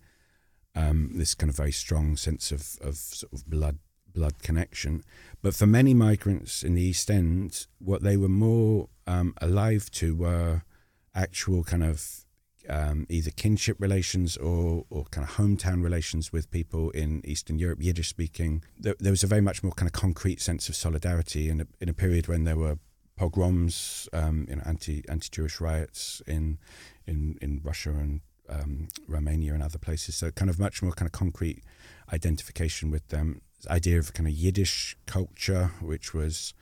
Um, 0.75 1.11
this 1.15 1.35
kind 1.35 1.51
of 1.51 1.57
very 1.57 1.73
strong 1.73 2.17
sense 2.17 2.51
of, 2.51 2.79
of 2.81 2.97
sort 2.97 3.33
of 3.33 3.49
blood 3.49 3.79
blood 4.15 4.43
connection. 4.43 5.03
But 5.43 5.55
for 5.55 5.67
many 5.67 5.95
migrants 5.95 6.63
in 6.63 6.75
the 6.75 6.83
East 6.83 7.11
End, 7.11 7.67
what 7.79 8.03
they 8.03 8.17
were 8.17 8.29
more 8.29 8.89
um, 9.07 9.35
alive 9.41 9.91
to 9.93 10.15
were 10.15 10.63
actual 11.15 11.65
kind 11.65 11.83
of 11.83 12.25
um, 12.69 13.07
either 13.09 13.31
kinship 13.31 13.77
relations 13.81 14.37
or, 14.37 14.85
or 14.91 15.05
kind 15.07 15.27
of 15.27 15.35
hometown 15.35 15.83
relations 15.83 16.33
with 16.33 16.51
people 16.51 16.91
in 16.91 17.21
Eastern 17.25 17.59
Europe, 17.59 17.83
Yiddish 17.83 18.09
speaking. 18.09 18.63
There, 18.79 18.95
there 18.99 19.13
was 19.13 19.25
a 19.25 19.27
very 19.27 19.41
much 19.41 19.63
more 19.63 19.73
kind 19.73 19.89
of 19.89 19.93
concrete 19.93 20.41
sense 20.41 20.69
of 20.69 20.77
solidarity 20.77 21.49
in 21.49 21.61
a, 21.61 21.67
in 21.81 21.89
a 21.89 21.95
period 21.95 22.29
when 22.29 22.45
there 22.45 22.57
were 22.57 22.79
pogroms, 23.17 24.09
um, 24.13 24.47
you 24.49 24.57
know, 24.57 24.63
anti 24.65 25.05
anti 25.09 25.29
Jewish 25.31 25.61
riots 25.61 26.23
in 26.27 26.59
in 27.07 27.37
in 27.41 27.61
Russia 27.63 27.91
and 27.91 28.21
um, 28.49 28.89
Romania 29.07 29.55
and 29.55 29.63
other 29.63 29.79
places. 29.79 30.17
So 30.17 30.31
kind 30.31 30.51
of 30.51 30.59
much 30.59 30.83
more 30.83 30.93
kind 30.93 31.07
of 31.07 31.13
concrete 31.13 31.63
identification 32.13 32.91
with 32.91 33.09
them. 33.09 33.43
This 33.57 33.71
idea 33.71 33.99
of 33.99 34.13
kind 34.15 34.29
of 34.29 34.35
Yiddish 34.35 34.97
culture, 35.07 35.73
which 35.81 36.15
was 36.15 36.55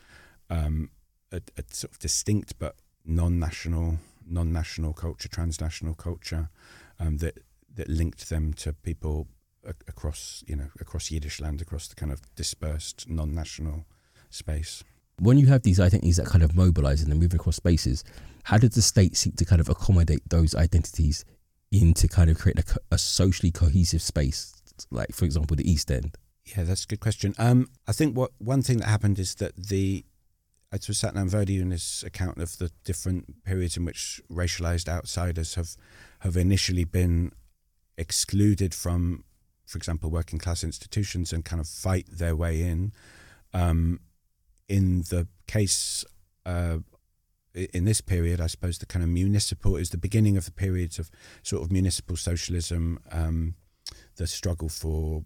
um, 0.49 0.90
a, 1.33 1.40
a 1.57 1.62
sort 1.71 1.92
of 1.92 1.99
distinct 1.99 2.59
but 2.59 2.76
non-national 3.04 3.99
non-national 4.31 4.93
culture, 4.93 5.29
transnational 5.29 5.95
culture 5.95 6.49
um, 6.99 7.19
that 7.19 7.39
that 7.75 7.89
linked 7.89 8.29
them 8.29 8.53
to 8.53 8.73
people 8.73 9.29
a- 9.65 9.75
across 9.89 10.43
you 10.47 10.57
know 10.57 10.69
across 10.81 11.11
Yiddish 11.11 11.41
land, 11.41 11.61
across 11.61 11.89
the 11.89 11.95
kind 11.95 12.13
of 12.13 12.21
dispersed 12.35 13.09
non-national 13.09 13.87
space. 14.31 14.85
When 15.19 15.39
you 15.39 15.47
have 15.49 15.63
these 15.63 15.81
identities 15.81 16.17
that 16.17 16.27
kind 16.27 16.43
of 16.43 16.57
mobilize 16.57 17.03
and 17.03 17.11
they're 17.11 17.19
moving 17.19 17.39
across 17.39 17.57
spaces, 17.57 18.05
how 18.45 18.57
did 18.57 18.73
the 18.73 18.83
state 18.83 19.17
seek 19.17 19.37
to 19.37 19.45
kind 19.45 19.61
of 19.61 19.69
accommodate 19.69 20.23
those 20.29 20.55
identities 20.55 21.25
into 21.71 22.09
kind 22.09 22.31
of 22.31 22.39
creating 22.39 22.65
a, 22.91 22.95
a 22.95 22.99
socially 22.99 23.51
cohesive 23.51 24.03
space, 24.03 24.55
like 24.91 25.13
for 25.13 25.25
example 25.25 25.57
the 25.57 25.71
East 25.71 25.91
End? 25.91 26.17
Yeah, 26.45 26.65
that's 26.65 26.85
a 26.85 26.87
good 26.87 27.01
question. 27.01 27.35
Um, 27.39 27.69
I 27.87 27.93
think 27.93 28.17
what 28.17 28.31
one 28.39 28.63
thing 28.63 28.79
that 28.79 28.89
happened 28.89 29.19
is 29.19 29.35
that 29.37 29.55
the 29.57 30.05
it 30.73 30.87
was 30.87 30.99
Satnam 30.99 31.31
Virdee 31.31 31.61
in 31.61 31.71
his 31.73 32.05
account 32.07 32.39
of 32.39 32.59
the 32.59 32.71
different 32.85 33.45
periods 33.45 33.77
in 33.77 33.85
which 33.85 34.21
racialized 34.31 34.89
outsiders 34.89 35.55
have 35.55 35.77
have 36.21 36.37
initially 36.37 36.85
been 36.85 37.33
excluded 37.97 38.75
from, 38.75 39.25
for 39.67 39.79
example, 39.79 40.11
working 40.11 40.39
class 40.39 40.62
institutions 40.62 41.33
and 41.33 41.45
kind 41.45 41.61
of 41.61 41.67
fight 41.67 42.07
their 42.11 42.37
way 42.37 42.62
in. 42.62 42.93
Um, 43.53 44.00
in 44.69 45.00
the 45.03 45.27
case 45.49 46.05
uh, 46.47 46.79
in 47.55 47.85
this 47.85 48.00
period, 48.00 48.41
I 48.41 48.47
suppose 48.47 48.79
the 48.79 48.87
kind 48.87 49.03
of 49.03 49.09
municipal 49.09 49.77
is 49.77 49.91
the 49.91 49.99
beginning 49.99 50.37
of 50.37 50.45
the 50.45 50.53
periods 50.53 50.99
of 50.99 51.11
sort 51.43 51.65
of 51.65 51.73
municipal 51.73 52.17
socialism, 52.17 53.00
um, 53.11 53.55
the 54.17 54.27
struggle 54.27 54.69
for 54.69 55.25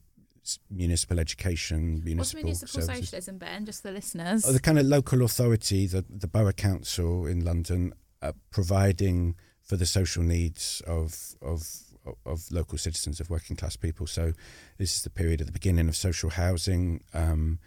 municipal 0.70 1.18
education, 1.18 2.02
municipal, 2.04 2.18
What's 2.18 2.34
municipal 2.34 2.82
services. 2.82 3.08
socialism, 3.08 3.38
Ben? 3.38 3.64
Just 3.66 3.82
for 3.82 3.90
listeners. 3.90 4.44
Oh, 4.46 4.52
the 4.52 4.60
kind 4.60 4.78
of 4.78 4.86
local 4.86 5.22
authority, 5.22 5.86
the, 5.86 6.04
the 6.08 6.26
borough 6.26 6.52
council 6.52 7.26
in 7.26 7.44
London, 7.44 7.92
uh, 8.22 8.32
providing 8.50 9.36
for 9.62 9.76
the 9.76 9.86
social 9.86 10.22
needs 10.22 10.82
of, 10.86 11.34
of 11.42 11.66
of 12.26 12.50
local 12.50 12.76
citizens, 12.76 13.18
of 13.18 13.30
working 13.30 13.56
class 13.56 13.76
people. 13.76 14.06
So 14.06 14.32
this 14.76 14.94
is 14.94 15.02
the 15.02 15.10
period 15.10 15.40
at 15.40 15.46
the 15.46 15.52
beginning 15.52 15.88
of 15.88 15.96
social 15.96 16.28
housing, 16.28 17.00
um, 17.14 17.58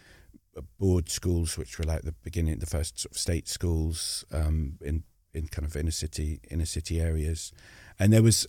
board 0.79 1.09
schools, 1.09 1.57
which 1.57 1.77
were 1.77 1.85
like 1.85 2.03
the 2.03 2.13
beginning, 2.23 2.59
the 2.59 2.65
first 2.65 2.99
sort 2.99 3.11
of 3.11 3.17
state 3.17 3.47
schools 3.47 4.25
um, 4.31 4.77
in 4.81 5.03
in 5.33 5.47
kind 5.47 5.67
of 5.67 5.75
inner 5.75 5.91
city 5.91 6.39
inner 6.49 6.65
city 6.65 6.99
areas. 6.99 7.51
And 7.99 8.13
there 8.13 8.21
was, 8.21 8.45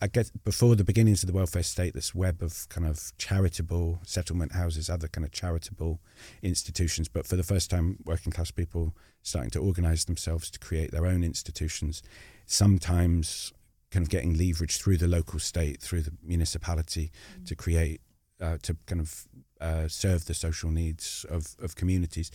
I- 0.00 0.06
guess, 0.06 0.30
before 0.30 0.76
the 0.76 0.84
beginnings 0.84 1.22
of 1.22 1.26
the 1.26 1.32
welfare 1.32 1.62
state, 1.64 1.92
this 1.92 2.14
web 2.14 2.42
of 2.42 2.68
kind 2.68 2.86
of 2.86 3.12
charitable 3.18 4.00
settlement 4.04 4.52
houses, 4.52 4.88
other 4.88 5.08
kind 5.08 5.24
of 5.24 5.32
charitable 5.32 6.00
institutions. 6.42 7.08
But 7.08 7.26
for 7.26 7.36
the 7.36 7.42
first 7.42 7.68
time, 7.68 7.98
working 8.04 8.32
class 8.32 8.52
people 8.52 8.94
starting 9.22 9.50
to 9.50 9.58
organise 9.60 10.04
themselves 10.04 10.50
to 10.50 10.58
create 10.58 10.92
their 10.92 11.06
own 11.06 11.24
institutions, 11.24 12.02
sometimes 12.46 13.52
kind 13.90 14.04
of 14.04 14.10
getting 14.10 14.38
leverage 14.38 14.78
through 14.78 14.96
the 14.96 15.08
local 15.08 15.38
state, 15.38 15.80
through 15.80 16.02
the 16.02 16.12
municipality, 16.22 17.10
to 17.44 17.54
create, 17.54 18.00
uh, 18.40 18.56
to 18.62 18.76
kind 18.86 19.00
of 19.00 19.26
uh, 19.60 19.88
serve 19.88 20.26
the 20.26 20.34
social 20.34 20.70
needs 20.70 21.26
of, 21.28 21.56
of 21.60 21.74
communities. 21.74 22.30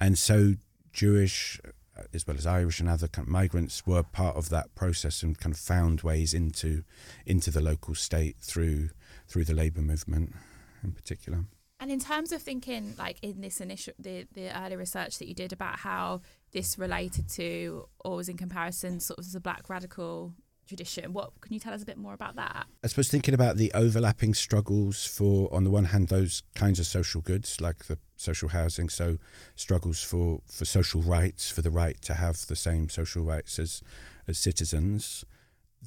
And 0.00 0.18
so 0.18 0.54
Jewish, 0.92 1.60
Uh, 2.00 2.04
as 2.14 2.26
well 2.26 2.36
as 2.36 2.46
Irish 2.46 2.80
and 2.80 2.88
other 2.88 3.08
kind 3.08 3.26
of 3.26 3.32
migrants, 3.32 3.86
were 3.86 4.02
part 4.02 4.36
of 4.36 4.48
that 4.50 4.74
process 4.74 5.22
and 5.22 5.38
kind 5.38 5.54
of 5.54 5.60
found 5.60 6.02
ways 6.02 6.32
into 6.34 6.84
into 7.26 7.50
the 7.50 7.60
local 7.60 7.94
state 7.94 8.36
through 8.40 8.90
through 9.28 9.44
the 9.44 9.54
labour 9.54 9.80
movement 9.80 10.34
in 10.82 10.92
particular. 10.92 11.44
And 11.80 11.90
in 11.90 11.98
terms 11.98 12.30
of 12.30 12.42
thinking, 12.42 12.94
like 12.98 13.16
in 13.22 13.40
this 13.40 13.58
initial, 13.60 13.94
the, 13.98 14.26
the 14.34 14.56
early 14.58 14.76
research 14.76 15.18
that 15.18 15.28
you 15.28 15.34
did 15.34 15.52
about 15.52 15.78
how 15.78 16.20
this 16.52 16.78
related 16.78 17.26
to 17.30 17.88
or 18.04 18.16
was 18.16 18.28
in 18.28 18.36
comparison 18.36 19.00
sort 19.00 19.18
of 19.18 19.32
the 19.32 19.40
black 19.40 19.70
radical 19.70 20.34
tradition, 20.70 21.12
what 21.12 21.32
can 21.40 21.52
you 21.52 21.58
tell 21.58 21.74
us 21.74 21.82
a 21.82 21.84
bit 21.84 21.98
more 21.98 22.14
about 22.14 22.36
that? 22.36 22.66
I 22.84 22.86
suppose 22.86 23.08
thinking 23.08 23.34
about 23.34 23.56
the 23.56 23.72
overlapping 23.74 24.34
struggles 24.34 25.04
for, 25.04 25.52
on 25.52 25.64
the 25.64 25.70
one 25.70 25.86
hand, 25.86 26.08
those 26.08 26.44
kinds 26.54 26.78
of 26.78 26.86
social 26.86 27.20
goods 27.20 27.60
like 27.60 27.86
the 27.86 27.98
social 28.16 28.50
housing, 28.50 28.88
so 28.88 29.18
struggles 29.56 30.02
for, 30.02 30.40
for 30.46 30.64
social 30.64 31.02
rights, 31.02 31.50
for 31.50 31.60
the 31.60 31.70
right 31.70 32.00
to 32.02 32.14
have 32.14 32.46
the 32.46 32.54
same 32.54 32.88
social 32.88 33.24
rights 33.24 33.58
as, 33.58 33.82
as 34.28 34.38
citizens, 34.38 35.24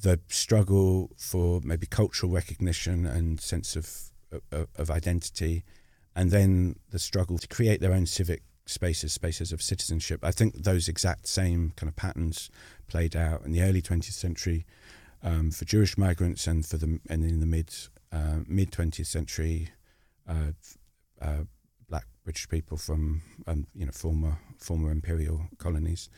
the 0.00 0.20
struggle 0.28 1.10
for 1.16 1.62
maybe 1.64 1.86
cultural 1.86 2.30
recognition 2.30 3.06
and 3.06 3.40
sense 3.40 3.76
of, 3.76 3.88
of, 4.52 4.68
of 4.76 4.90
identity, 4.90 5.64
and 6.14 6.30
then 6.30 6.76
the 6.90 6.98
struggle 6.98 7.38
to 7.38 7.48
create 7.48 7.80
their 7.80 7.92
own 7.92 8.04
civic 8.04 8.42
spaces, 8.66 9.12
spaces 9.12 9.52
of 9.52 9.62
citizenship. 9.62 10.20
I 10.22 10.30
think 10.30 10.54
those 10.54 10.88
exact 10.88 11.26
same 11.28 11.72
kind 11.76 11.88
of 11.88 11.96
patterns 11.96 12.50
played 12.86 13.16
out 13.16 13.44
in 13.44 13.52
the 13.52 13.62
early 13.62 13.82
20th 13.82 14.12
century 14.12 14.64
um, 15.22 15.50
for 15.50 15.64
Jewish 15.64 15.96
migrants 15.96 16.46
and 16.46 16.64
for 16.64 16.76
the 16.76 17.00
and 17.08 17.24
in 17.24 17.40
the 17.40 17.46
mid 17.46 17.74
uh, 18.12 18.40
mid 18.46 18.70
20th 18.70 19.06
century 19.06 19.70
uh, 20.28 20.52
uh, 21.20 21.44
black 21.88 22.06
British 22.24 22.48
people 22.48 22.76
from 22.76 23.22
um, 23.46 23.66
you 23.74 23.86
know 23.86 23.92
former 23.92 24.38
former 24.58 24.90
imperial 24.90 25.48
colonies. 25.58 26.08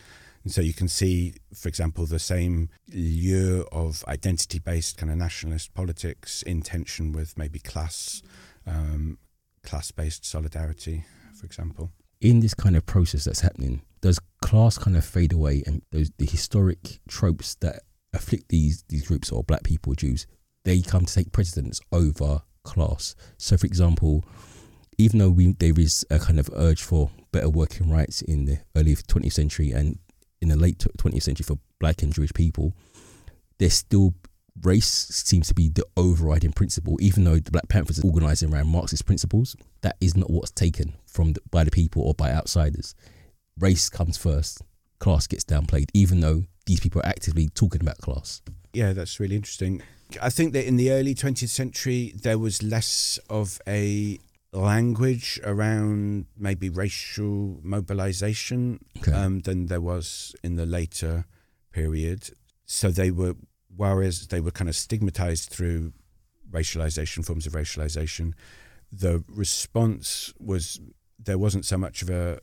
And 0.44 0.52
so 0.52 0.60
you 0.60 0.72
can 0.72 0.86
see, 0.86 1.34
for 1.52 1.68
example, 1.68 2.06
the 2.06 2.20
same 2.20 2.68
lure 2.92 3.64
of 3.72 4.04
identity 4.06 4.60
based 4.60 4.96
kind 4.96 5.10
of 5.10 5.18
nationalist 5.18 5.74
politics 5.74 6.42
in 6.42 6.62
tension 6.62 7.10
with 7.10 7.36
maybe 7.36 7.58
class 7.58 8.22
um, 8.66 9.18
class 9.64 9.90
based 9.90 10.24
solidarity, 10.24 11.04
for 11.34 11.46
example. 11.46 11.90
In 12.20 12.40
this 12.40 12.54
kind 12.54 12.76
of 12.76 12.86
process 12.86 13.24
that's 13.24 13.40
happening, 13.40 13.82
does 14.00 14.18
class 14.42 14.78
kind 14.78 14.96
of 14.96 15.04
fade 15.04 15.32
away 15.32 15.62
and 15.66 15.82
those 15.92 16.10
the 16.18 16.26
historic 16.26 17.00
tropes 17.08 17.54
that 17.56 17.82
afflict 18.12 18.48
these 18.48 18.84
these 18.88 19.06
groups 19.06 19.30
or 19.30 19.44
black 19.44 19.62
people, 19.62 19.94
Jews, 19.94 20.26
they 20.64 20.80
come 20.80 21.04
to 21.04 21.14
take 21.14 21.32
precedence 21.32 21.80
over 21.92 22.42
class. 22.64 23.14
So, 23.38 23.56
for 23.56 23.66
example, 23.66 24.24
even 24.98 25.18
though 25.18 25.30
we 25.30 25.52
there 25.52 25.78
is 25.78 26.04
a 26.10 26.18
kind 26.18 26.38
of 26.38 26.50
urge 26.54 26.82
for 26.82 27.10
better 27.32 27.48
working 27.48 27.90
rights 27.90 28.22
in 28.22 28.46
the 28.46 28.58
early 28.74 28.94
20th 28.94 29.32
century 29.32 29.70
and 29.70 29.98
in 30.40 30.48
the 30.48 30.56
late 30.56 30.78
20th 30.78 31.22
century 31.22 31.44
for 31.44 31.58
black 31.78 32.02
and 32.02 32.12
Jewish 32.12 32.32
people, 32.32 32.74
there's 33.58 33.74
still 33.74 34.14
race 34.62 34.86
seems 34.86 35.48
to 35.48 35.54
be 35.54 35.68
the 35.68 35.84
overriding 35.96 36.52
principle, 36.52 36.96
even 37.00 37.24
though 37.24 37.38
the 37.38 37.50
Black 37.50 37.68
Panthers 37.68 37.98
is 37.98 38.04
organising 38.04 38.52
around 38.52 38.68
Marxist 38.68 39.06
principles. 39.06 39.56
That 39.82 39.96
is 40.00 40.16
not 40.16 40.30
what's 40.30 40.50
taken 40.50 40.94
from 41.06 41.34
the, 41.34 41.40
by 41.50 41.64
the 41.64 41.70
people 41.70 42.02
or 42.02 42.14
by 42.14 42.30
outsiders. 42.32 42.94
Race 43.58 43.88
comes 43.88 44.16
first, 44.16 44.62
class 44.98 45.26
gets 45.26 45.44
downplayed, 45.44 45.88
even 45.94 46.20
though 46.20 46.44
these 46.66 46.80
people 46.80 47.00
are 47.02 47.06
actively 47.08 47.48
talking 47.48 47.80
about 47.80 47.98
class. 47.98 48.42
Yeah, 48.72 48.92
that's 48.92 49.18
really 49.20 49.36
interesting. 49.36 49.82
I 50.20 50.30
think 50.30 50.52
that 50.52 50.66
in 50.66 50.76
the 50.76 50.90
early 50.92 51.14
20th 51.14 51.48
century, 51.48 52.12
there 52.22 52.38
was 52.38 52.62
less 52.62 53.18
of 53.30 53.60
a 53.66 54.18
language 54.52 55.40
around 55.44 56.26
maybe 56.36 56.68
racial 56.68 57.58
mobilization 57.62 58.80
Okay. 58.98 59.12
um, 59.12 59.40
than 59.40 59.66
there 59.66 59.80
was 59.80 60.34
in 60.42 60.56
the 60.56 60.66
later 60.66 61.26
period. 61.72 62.30
So 62.64 62.90
they 62.90 63.10
were, 63.10 63.34
whereas 63.76 64.28
they 64.28 64.40
were 64.40 64.50
kind 64.50 64.68
of 64.68 64.76
stigmatized 64.76 65.50
through 65.50 65.92
racialization, 66.50 67.24
forms 67.24 67.46
of 67.46 67.52
racialization, 67.52 68.32
the 68.92 69.22
response 69.28 70.32
was 70.38 70.80
there 71.18 71.38
wasn't 71.38 71.64
so 71.64 71.76
much 71.76 72.02
of 72.02 72.10
a 72.10 72.40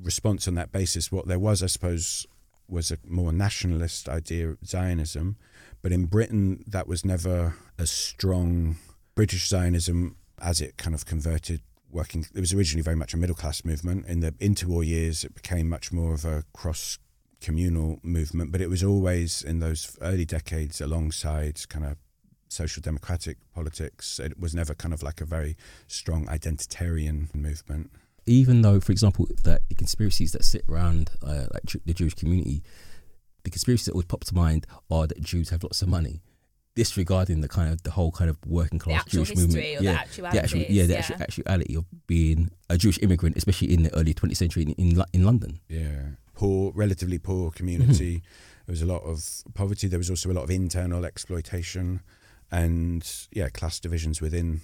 response 0.00 0.46
on 0.46 0.54
that 0.54 0.72
basis. 0.72 1.10
What 1.10 1.26
there 1.26 1.38
was, 1.38 1.62
I 1.62 1.66
suppose, 1.66 2.26
was 2.68 2.90
a 2.90 2.98
more 3.06 3.32
nationalist 3.32 4.08
idea 4.08 4.50
of 4.50 4.58
Zionism. 4.64 5.36
But 5.82 5.92
in 5.92 6.06
Britain, 6.06 6.64
that 6.66 6.86
was 6.86 7.04
never 7.04 7.56
a 7.78 7.86
strong 7.86 8.76
British 9.14 9.48
Zionism 9.48 10.16
as 10.40 10.60
it 10.60 10.76
kind 10.76 10.94
of 10.94 11.06
converted 11.06 11.60
working. 11.90 12.26
It 12.34 12.40
was 12.40 12.52
originally 12.52 12.82
very 12.82 12.96
much 12.96 13.14
a 13.14 13.16
middle 13.16 13.36
class 13.36 13.64
movement. 13.64 14.06
In 14.06 14.20
the 14.20 14.32
interwar 14.32 14.86
years, 14.86 15.24
it 15.24 15.34
became 15.34 15.68
much 15.68 15.92
more 15.92 16.14
of 16.14 16.24
a 16.24 16.44
cross 16.52 16.98
communal 17.44 18.00
movement. 18.02 18.50
But 18.50 18.62
it 18.62 18.70
was 18.70 18.82
always 18.82 19.42
in 19.42 19.60
those 19.60 19.98
early 20.00 20.24
decades 20.24 20.80
alongside 20.80 21.68
kind 21.68 21.84
of 21.84 21.98
social 22.48 22.80
democratic 22.80 23.36
politics. 23.54 24.18
It 24.18 24.40
was 24.40 24.54
never 24.54 24.74
kind 24.74 24.94
of 24.94 25.02
like 25.02 25.20
a 25.20 25.26
very 25.26 25.56
strong 25.86 26.26
identitarian 26.26 27.32
movement. 27.34 27.90
Even 28.26 28.62
though, 28.62 28.80
for 28.80 28.92
example, 28.92 29.28
that 29.42 29.60
the 29.68 29.74
conspiracies 29.74 30.32
that 30.32 30.44
sit 30.44 30.64
around 30.70 31.10
uh, 31.22 31.44
like 31.52 31.64
the 31.84 31.92
Jewish 31.92 32.14
community, 32.14 32.62
the 33.42 33.50
conspiracies 33.50 33.84
that 33.86 33.92
always 33.92 34.06
pop 34.06 34.24
to 34.24 34.34
mind 34.34 34.66
are 34.90 35.06
that 35.06 35.20
Jews 35.20 35.50
have 35.50 35.62
lots 35.62 35.82
of 35.82 35.88
money, 35.88 36.22
disregarding 36.74 37.42
the 37.42 37.48
kind 37.48 37.70
of 37.70 37.82
the 37.82 37.90
whole 37.90 38.10
kind 38.10 38.30
of 38.30 38.38
working 38.46 38.78
class 38.78 39.02
actual 39.02 39.24
Jewish 39.24 39.36
movement. 39.36 39.66
or 39.66 39.78
the 39.78 39.84
yeah, 39.84 39.92
actuality. 39.92 40.38
the 40.38 40.42
actual 40.42 40.60
yeah 40.60 40.86
the 40.86 40.98
actual 40.98 41.16
actuality 41.20 41.76
of 41.76 41.84
being 42.06 42.50
a 42.70 42.78
Jewish 42.78 42.98
immigrant, 43.02 43.36
especially 43.36 43.74
in 43.74 43.82
the 43.82 43.94
early 43.94 44.14
20th 44.14 44.38
century 44.38 44.62
in 44.62 44.70
in, 44.72 45.04
in 45.12 45.24
London. 45.26 45.60
Yeah, 45.68 46.16
poor, 46.34 46.72
relatively 46.74 47.18
poor 47.18 47.50
community. 47.50 48.22
There 48.66 48.72
was 48.72 48.82
a 48.82 48.86
lot 48.86 49.02
of 49.02 49.42
poverty. 49.54 49.88
There 49.88 49.98
was 49.98 50.10
also 50.10 50.30
a 50.30 50.34
lot 50.34 50.44
of 50.44 50.50
internal 50.50 51.04
exploitation, 51.04 52.00
and 52.50 53.02
yeah, 53.32 53.48
class 53.50 53.80
divisions 53.80 54.20
within 54.20 54.60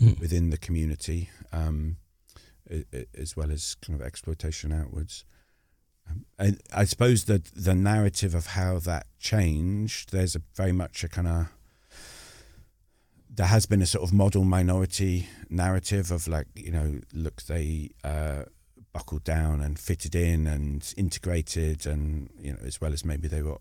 Mhm. 0.00 0.18
within 0.20 0.50
the 0.50 0.56
community, 0.58 1.28
um, 1.52 1.96
as 3.14 3.36
well 3.36 3.50
as 3.50 3.74
kind 3.82 4.00
of 4.00 4.06
exploitation 4.06 4.72
outwards. 4.72 5.24
Um, 6.08 6.24
and 6.38 6.60
I 6.72 6.84
suppose 6.84 7.24
that 7.24 7.44
the 7.54 7.74
narrative 7.74 8.34
of 8.34 8.46
how 8.46 8.78
that 8.80 9.06
changed, 9.18 10.10
there's 10.12 10.34
a 10.34 10.42
very 10.54 10.72
much 10.72 11.04
a 11.04 11.08
kind 11.08 11.28
of 11.28 11.48
there 13.32 13.46
has 13.46 13.64
been 13.66 13.80
a 13.82 13.86
sort 13.86 14.02
of 14.02 14.12
model 14.12 14.44
minority 14.44 15.28
narrative 15.48 16.10
of 16.10 16.26
like 16.26 16.46
you 16.54 16.70
know 16.72 17.00
look 17.12 17.42
they 17.42 17.90
uh, 18.02 18.42
buckled 19.00 19.24
down 19.24 19.62
and 19.62 19.78
fitted 19.78 20.14
in 20.14 20.46
and 20.46 20.92
integrated 20.98 21.86
and 21.86 22.28
you 22.38 22.52
know 22.52 22.58
as 22.62 22.82
well 22.82 22.92
as 22.92 23.02
maybe 23.02 23.28
they 23.28 23.40
were 23.40 23.56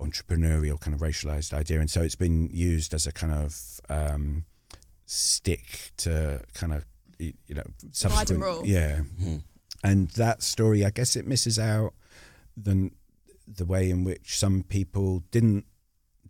entrepreneurial 0.00 0.78
kind 0.78 0.94
of 0.94 1.00
racialized 1.00 1.52
idea 1.52 1.80
and 1.80 1.90
so 1.90 2.02
it's 2.02 2.14
been 2.14 2.48
used 2.52 2.94
as 2.94 3.04
a 3.08 3.12
kind 3.12 3.32
of 3.32 3.80
um, 3.88 4.44
stick 5.06 5.90
to 5.96 6.40
kind 6.54 6.72
of 6.72 6.84
you 7.18 7.32
know 7.48 7.64
subsequent 7.90 8.40
rule. 8.40 8.62
yeah 8.64 8.98
mm-hmm. 8.98 9.38
and 9.82 10.10
that 10.10 10.40
story 10.40 10.84
I 10.84 10.90
guess 10.90 11.16
it 11.16 11.26
misses 11.26 11.58
out 11.58 11.92
the 12.56 12.92
the 13.48 13.64
way 13.64 13.90
in 13.90 14.04
which 14.04 14.38
some 14.38 14.62
people 14.62 15.24
didn't 15.32 15.64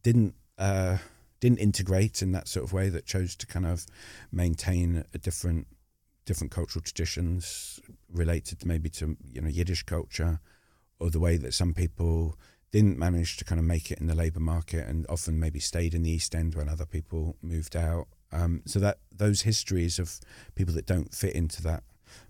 didn't 0.02 0.34
uh, 0.56 0.96
didn't 1.40 1.58
integrate 1.58 2.22
in 2.22 2.32
that 2.32 2.48
sort 2.48 2.64
of 2.64 2.72
way 2.72 2.88
that 2.88 3.04
chose 3.04 3.36
to 3.36 3.46
kind 3.46 3.66
of 3.66 3.84
maintain 4.32 5.04
a 5.12 5.18
different 5.18 5.66
different 6.26 6.50
cultural 6.50 6.82
traditions 6.82 7.80
related 8.12 8.66
maybe 8.66 8.90
to 8.90 9.16
you 9.32 9.40
know 9.40 9.48
Yiddish 9.48 9.84
culture 9.84 10.40
or 10.98 11.10
the 11.10 11.20
way 11.20 11.36
that 11.38 11.54
some 11.54 11.72
people 11.72 12.36
didn't 12.72 12.98
manage 12.98 13.36
to 13.38 13.44
kind 13.44 13.58
of 13.58 13.64
make 13.64 13.90
it 13.90 13.98
in 14.00 14.06
the 14.06 14.14
labour 14.14 14.40
market 14.40 14.86
and 14.86 15.06
often 15.08 15.40
maybe 15.40 15.60
stayed 15.60 15.94
in 15.94 16.02
the 16.02 16.10
East 16.10 16.34
End 16.34 16.54
when 16.54 16.68
other 16.68 16.84
people 16.84 17.36
moved 17.40 17.76
out. 17.76 18.06
Um, 18.32 18.62
so 18.66 18.80
that 18.80 18.98
those 19.10 19.42
histories 19.42 19.98
of 19.98 20.18
people 20.54 20.74
that 20.74 20.84
don't 20.84 21.14
fit 21.14 21.34
into 21.34 21.62
that 21.62 21.84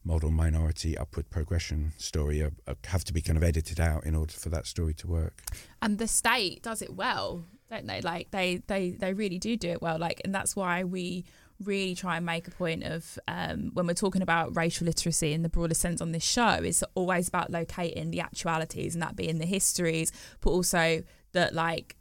model 0.04 0.30
minority 0.30 0.96
upward 0.96 1.30
progression 1.30 1.92
story 1.96 2.42
are, 2.42 2.52
are, 2.66 2.76
have 2.86 3.04
to 3.04 3.12
be 3.12 3.22
kind 3.22 3.36
of 3.36 3.42
edited 3.42 3.80
out 3.80 4.04
in 4.04 4.14
order 4.14 4.32
for 4.32 4.48
that 4.50 4.66
story 4.66 4.94
to 4.94 5.06
work. 5.06 5.42
And 5.80 5.98
the 5.98 6.08
state 6.08 6.62
does 6.62 6.82
it 6.82 6.94
well, 6.94 7.44
don't 7.70 7.86
they? 7.86 8.00
Like 8.00 8.30
they 8.30 8.62
they 8.66 8.90
they 8.90 9.14
really 9.14 9.38
do 9.38 9.56
do 9.56 9.70
it 9.70 9.82
well. 9.82 9.98
Like, 9.98 10.20
and 10.24 10.34
that's 10.34 10.54
why 10.54 10.84
we 10.84 11.24
really 11.62 11.94
try 11.94 12.16
and 12.16 12.26
make 12.26 12.46
a 12.46 12.50
point 12.50 12.84
of 12.84 13.18
um, 13.28 13.70
when 13.74 13.86
we're 13.86 13.94
talking 13.94 14.22
about 14.22 14.54
racial 14.56 14.86
literacy 14.86 15.32
in 15.32 15.42
the 15.42 15.48
broader 15.48 15.74
sense 15.74 16.00
on 16.00 16.12
this 16.12 16.24
show 16.24 16.58
it's 16.62 16.82
always 16.94 17.28
about 17.28 17.50
locating 17.50 18.10
the 18.10 18.20
actualities 18.20 18.94
and 18.94 19.02
that 19.02 19.16
being 19.16 19.38
the 19.38 19.46
histories 19.46 20.12
but 20.40 20.50
also 20.50 21.02
that 21.32 21.54
like 21.54 21.96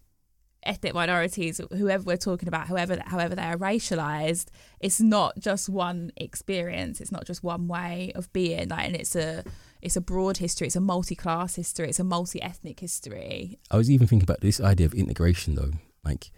ethnic 0.64 0.94
minorities 0.94 1.62
whoever 1.78 2.04
we're 2.04 2.18
talking 2.18 2.48
about 2.48 2.68
however 2.68 2.98
however 3.06 3.36
they 3.36 3.44
are 3.44 3.58
racialized 3.58 4.48
it's 4.86 5.02
not 5.02 5.40
just 5.40 5.68
one 5.68 6.12
experience. 6.16 7.02
It's 7.02 7.12
not 7.12 7.26
just 7.26 7.44
one 7.44 7.68
way 7.68 8.12
of 8.14 8.32
being. 8.34 8.70
Like 8.70 8.86
and 8.86 8.96
it's 8.96 9.16
a 9.16 9.44
it's 9.82 9.96
a 9.96 10.02
broad 10.02 10.38
history. 10.38 10.68
It's 10.68 10.76
a 10.76 10.82
multi-class 10.82 11.56
history. 11.56 11.90
It's 11.90 12.00
a 12.00 12.04
multi-ethnic 12.04 12.80
history. 12.80 13.58
I 13.72 13.78
was 13.78 13.90
even 13.90 14.06
thinking 14.06 14.24
about 14.24 14.42
this 14.42 14.62
idea 14.62 14.86
of 14.86 14.94
integration 14.94 15.56
though. 15.56 15.72
Like 16.04 16.30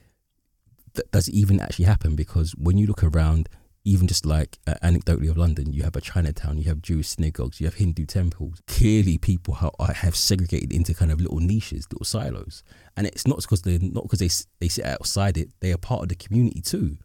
th- 0.97 1.11
does 1.11 1.29
even 1.29 1.59
actually 1.59 1.85
happen? 1.85 2.15
Because 2.15 2.51
when 2.51 2.77
you 2.77 2.87
look 2.87 3.03
around, 3.03 3.49
even 3.85 4.07
just 4.07 4.25
like 4.25 4.59
uh, 4.67 4.75
anecdotally 4.83 5.29
of 5.29 5.37
London, 5.37 5.71
you 5.71 5.83
have 5.83 5.95
a 5.95 6.01
Chinatown, 6.01 6.57
you 6.57 6.65
have 6.65 6.81
Jewish 6.81 7.07
synagogues, 7.07 7.61
you 7.61 7.67
have 7.67 7.75
Hindu 7.75 8.05
temples. 8.05 8.61
Clearly, 8.67 9.17
people 9.17 9.53
ha- 9.53 9.71
have 9.79 10.15
segregated 10.15 10.73
into 10.73 10.93
kind 10.93 11.11
of 11.11 11.21
little 11.21 11.39
niches, 11.39 11.87
little 11.91 12.05
silos, 12.05 12.63
and 12.97 13.07
it's 13.07 13.25
not 13.25 13.41
because 13.41 13.61
they're 13.61 13.79
not 13.79 14.03
because 14.03 14.19
they 14.19 14.29
they 14.59 14.67
sit 14.67 14.85
outside 14.85 15.37
it; 15.37 15.49
they 15.61 15.71
are 15.71 15.77
part 15.77 16.03
of 16.03 16.09
the 16.09 16.15
community 16.15 16.61
too. 16.61 16.97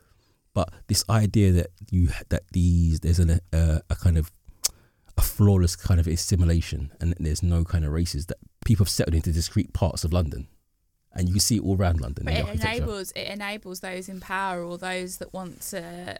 But 0.54 0.70
this 0.88 1.04
idea 1.08 1.52
that 1.52 1.68
you 1.90 2.08
that 2.30 2.42
these 2.52 3.00
there's 3.00 3.20
uh, 3.20 3.78
a 3.88 3.96
kind 3.96 4.18
of 4.18 4.32
a 5.16 5.22
flawless 5.22 5.76
kind 5.76 6.00
of 6.00 6.08
assimilation, 6.08 6.90
and 7.00 7.14
there's 7.20 7.42
no 7.42 7.64
kind 7.64 7.84
of 7.84 7.92
races 7.92 8.26
that 8.26 8.38
people 8.64 8.84
have 8.84 8.90
settled 8.90 9.14
into 9.14 9.30
discrete 9.30 9.72
parts 9.72 10.02
of 10.02 10.12
London 10.12 10.48
and 11.14 11.28
you 11.28 11.34
can 11.34 11.40
see 11.40 11.56
it 11.56 11.62
all 11.62 11.76
around 11.76 12.00
London. 12.00 12.24
But 12.24 12.34
it 12.34 12.48
enables 12.48 13.12
it 13.12 13.28
enables 13.28 13.80
those 13.80 14.08
in 14.08 14.20
power 14.20 14.62
or 14.62 14.78
those 14.78 15.18
that 15.18 15.32
want 15.32 15.60
to 15.70 16.18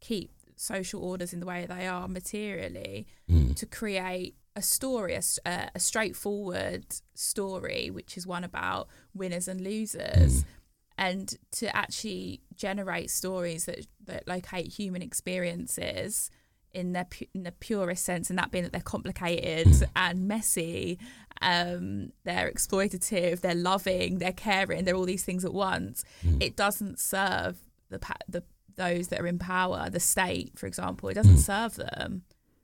keep 0.00 0.30
social 0.56 1.02
orders 1.02 1.32
in 1.32 1.40
the 1.40 1.46
way 1.46 1.66
they 1.66 1.86
are 1.86 2.06
materially 2.06 3.06
mm. 3.30 3.54
to 3.56 3.66
create 3.66 4.36
a 4.54 4.62
story, 4.62 5.14
a, 5.14 5.70
a, 5.74 5.80
straightforward 5.80 6.84
story, 7.14 7.90
which 7.90 8.16
is 8.16 8.26
one 8.26 8.44
about 8.44 8.88
winners 9.14 9.48
and 9.48 9.60
losers. 9.62 10.42
Mm. 10.42 10.44
And 10.98 11.34
to 11.52 11.74
actually 11.74 12.42
generate 12.54 13.10
stories 13.10 13.64
that, 13.64 13.86
that 14.04 14.28
locate 14.28 14.68
human 14.68 15.02
experiences 15.02 16.30
in 16.74 16.92
their 16.92 17.06
in 17.34 17.42
the 17.42 17.52
purest 17.52 18.04
sense, 18.04 18.30
and 18.30 18.38
that 18.38 18.50
being 18.50 18.64
that 18.64 18.72
they're 18.72 18.80
complicated 18.80 19.66
mm. 19.66 19.86
and 19.96 20.28
messy, 20.28 20.98
um, 21.40 22.12
they're 22.24 22.50
exploitative, 22.50 23.40
they're 23.40 23.54
loving, 23.54 24.18
they're 24.18 24.32
caring, 24.32 24.84
they're 24.84 24.94
all 24.94 25.04
these 25.04 25.24
things 25.24 25.44
at 25.44 25.52
once. 25.52 26.04
Mm. 26.26 26.42
It 26.42 26.56
doesn't 26.56 26.98
serve 26.98 27.58
the 27.90 28.00
the 28.28 28.42
those 28.76 29.08
that 29.08 29.20
are 29.20 29.26
in 29.26 29.38
power, 29.38 29.90
the 29.90 30.00
state, 30.00 30.58
for 30.58 30.66
example. 30.66 31.08
It 31.08 31.14
doesn't 31.14 31.36
mm. 31.36 31.38
serve 31.38 31.74
them, 31.74 32.22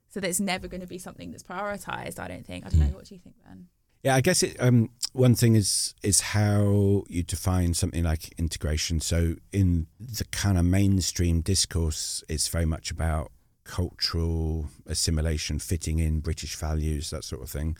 so 0.09 0.19
there's 0.19 0.41
never 0.41 0.67
going 0.67 0.81
to 0.81 0.87
be 0.87 0.97
something 0.97 1.31
that's 1.31 1.43
prioritized. 1.43 2.19
I 2.19 2.27
don't 2.27 2.45
think. 2.45 2.65
I 2.65 2.69
don't 2.69 2.79
know. 2.79 2.87
What 2.87 3.05
do 3.05 3.15
you 3.15 3.21
think, 3.21 3.35
Ben? 3.45 3.67
Yeah, 4.03 4.15
I 4.15 4.21
guess 4.21 4.43
it, 4.43 4.55
um, 4.61 4.91
one 5.11 5.35
thing 5.35 5.55
is 5.55 5.93
is 6.03 6.21
how 6.21 7.03
you 7.09 7.21
define 7.23 7.73
something 7.73 8.03
like 8.03 8.33
integration. 8.39 9.01
So 9.01 9.35
in 9.51 9.87
the 9.99 10.23
kind 10.31 10.57
of 10.57 10.65
mainstream 10.65 11.41
discourse, 11.41 12.23
it's 12.29 12.47
very 12.47 12.65
much 12.65 12.91
about 12.91 13.31
cultural 13.69 14.69
assimilation, 14.87 15.59
fitting 15.59 15.99
in 15.99 16.21
British 16.21 16.55
values, 16.55 17.11
that 17.11 17.23
sort 17.23 17.43
of 17.43 17.49
thing. 17.49 17.77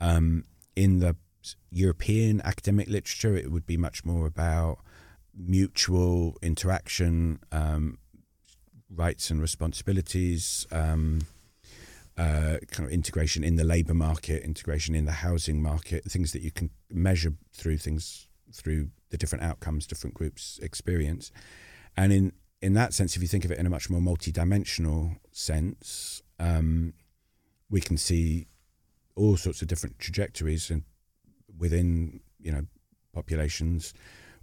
Um, 0.00 0.44
in 0.76 1.00
the 1.00 1.16
European 1.70 2.40
academic 2.42 2.88
literature, 2.88 3.36
it 3.36 3.50
would 3.50 3.66
be 3.66 3.76
much 3.76 4.04
more 4.04 4.26
about 4.26 4.78
mutual 5.34 6.36
interaction, 6.40 7.40
um, 7.50 7.98
rights 8.88 9.28
and 9.30 9.40
responsibilities, 9.40 10.66
um, 10.70 11.22
uh, 12.16 12.58
kind 12.70 12.86
of 12.86 12.92
integration 12.92 13.42
in 13.42 13.56
the 13.56 13.64
labour 13.64 13.94
market, 13.94 14.42
integration 14.44 14.94
in 14.94 15.04
the 15.04 15.18
housing 15.26 15.60
market, 15.60 16.04
things 16.04 16.32
that 16.32 16.42
you 16.42 16.52
can 16.52 16.70
measure 16.90 17.34
through 17.52 17.78
things 17.78 18.28
through 18.52 18.88
the 19.10 19.18
different 19.18 19.44
outcomes 19.44 19.86
different 19.86 20.14
groups 20.14 20.58
experience. 20.62 21.30
And 21.96 22.12
in 22.12 22.32
in 22.60 22.74
that 22.74 22.92
sense, 22.92 23.16
if 23.16 23.22
you 23.22 23.28
think 23.28 23.44
of 23.44 23.50
it 23.50 23.58
in 23.58 23.66
a 23.66 23.70
much 23.70 23.88
more 23.88 24.00
multi-dimensional 24.00 25.16
sense, 25.32 26.22
um, 26.38 26.92
we 27.70 27.80
can 27.80 27.96
see 27.96 28.46
all 29.14 29.36
sorts 29.36 29.62
of 29.62 29.68
different 29.68 29.98
trajectories 29.98 30.70
and 30.70 30.82
within 31.58 32.20
you 32.40 32.52
know 32.52 32.62
populations 33.12 33.92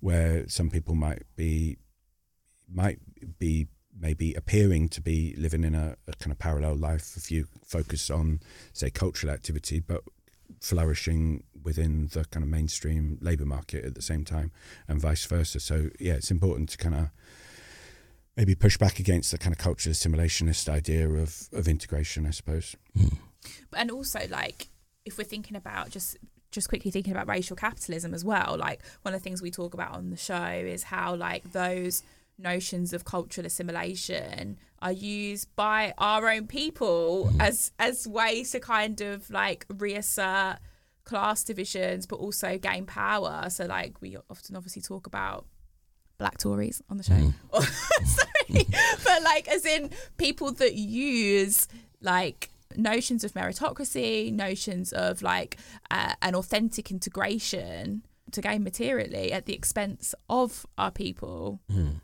where 0.01 0.47
some 0.47 0.69
people 0.69 0.95
might 0.95 1.23
be 1.35 1.77
might 2.71 2.99
be 3.39 3.67
maybe 3.97 4.33
appearing 4.33 4.89
to 4.89 5.01
be 5.01 5.33
living 5.37 5.63
in 5.63 5.73
a, 5.73 5.95
a 6.07 6.13
kind 6.13 6.31
of 6.31 6.37
parallel 6.37 6.75
life. 6.75 7.15
If 7.15 7.31
you 7.31 7.47
focus 7.65 8.09
on 8.09 8.41
say 8.73 8.89
cultural 8.89 9.33
activity 9.33 9.79
but 9.79 10.01
flourishing 10.59 11.43
within 11.63 12.07
the 12.11 12.25
kind 12.25 12.43
of 12.43 12.49
mainstream 12.49 13.17
labor 13.21 13.45
market 13.45 13.83
at 13.85 13.95
the 13.95 14.01
same 14.01 14.23
time 14.23 14.51
and 14.87 14.99
vice 15.01 15.25
versa. 15.25 15.59
So 15.59 15.89
yeah 15.99 16.13
it's 16.13 16.31
important 16.31 16.69
to 16.69 16.77
kind 16.77 16.95
of 16.95 17.09
maybe 18.37 18.55
push 18.55 18.77
back 18.77 18.99
against 18.99 19.31
the 19.31 19.37
kind 19.37 19.53
of 19.53 19.57
cultural 19.57 19.93
assimilationist 19.93 20.67
idea 20.69 21.09
of, 21.09 21.47
of 21.53 21.67
integration, 21.67 22.25
I 22.25 22.31
suppose. 22.31 22.75
Mm. 22.97 23.17
And 23.75 23.91
also, 23.91 24.19
like, 24.29 24.67
if 25.05 25.17
we're 25.17 25.23
thinking 25.23 25.55
about 25.55 25.89
just 25.89 26.17
just 26.51 26.69
quickly 26.69 26.89
thinking 26.89 27.11
about 27.11 27.27
racial 27.27 27.55
capitalism 27.55 28.13
as 28.13 28.23
well, 28.23 28.55
like 28.57 28.81
one 29.01 29.13
of 29.13 29.19
the 29.19 29.23
things 29.23 29.41
we 29.41 29.51
talk 29.51 29.73
about 29.73 29.91
on 29.91 30.09
the 30.09 30.15
show 30.15 30.35
is 30.35 30.83
how 30.83 31.13
like 31.13 31.51
those 31.51 32.01
notions 32.37 32.93
of 32.93 33.03
cultural 33.03 33.45
assimilation 33.45 34.57
are 34.81 34.91
used 34.91 35.53
by 35.55 35.93
our 35.97 36.29
own 36.29 36.47
people 36.47 37.29
mm. 37.31 37.41
as 37.41 37.71
as 37.79 38.07
ways 38.07 38.51
to 38.51 38.59
kind 38.59 39.01
of 39.01 39.29
like 39.29 39.65
reassert 39.69 40.57
class 41.05 41.43
divisions 41.43 42.05
but 42.05 42.17
also 42.17 42.57
gain 42.57 42.85
power 42.85 43.45
so 43.49 43.65
like 43.65 44.01
we 44.01 44.17
often 44.29 44.55
obviously 44.55 44.81
talk 44.81 45.07
about 45.07 45.45
black 46.17 46.37
Tories 46.37 46.81
on 46.89 46.97
the 46.97 47.03
show. 47.03 47.13
Mm. 47.13 47.33
Sorry, 48.05 48.67
but 49.03 49.23
like 49.23 49.47
as 49.47 49.65
in 49.65 49.89
people 50.17 50.51
that 50.53 50.75
use 50.75 51.67
like 52.01 52.49
notions 52.75 53.23
of 53.23 53.33
meritocracy, 53.33 54.31
notions 54.33 54.93
of 54.93 55.21
like 55.21 55.57
uh, 55.91 56.13
an 56.21 56.35
authentic 56.35 56.91
integration 56.91 58.03
to 58.31 58.41
gain 58.41 58.63
materially 58.63 59.31
at 59.31 59.45
the 59.45 59.53
expense 59.53 60.15
of 60.29 60.65
our 60.77 60.91
people. 60.91 61.61
Mm. 61.71 62.01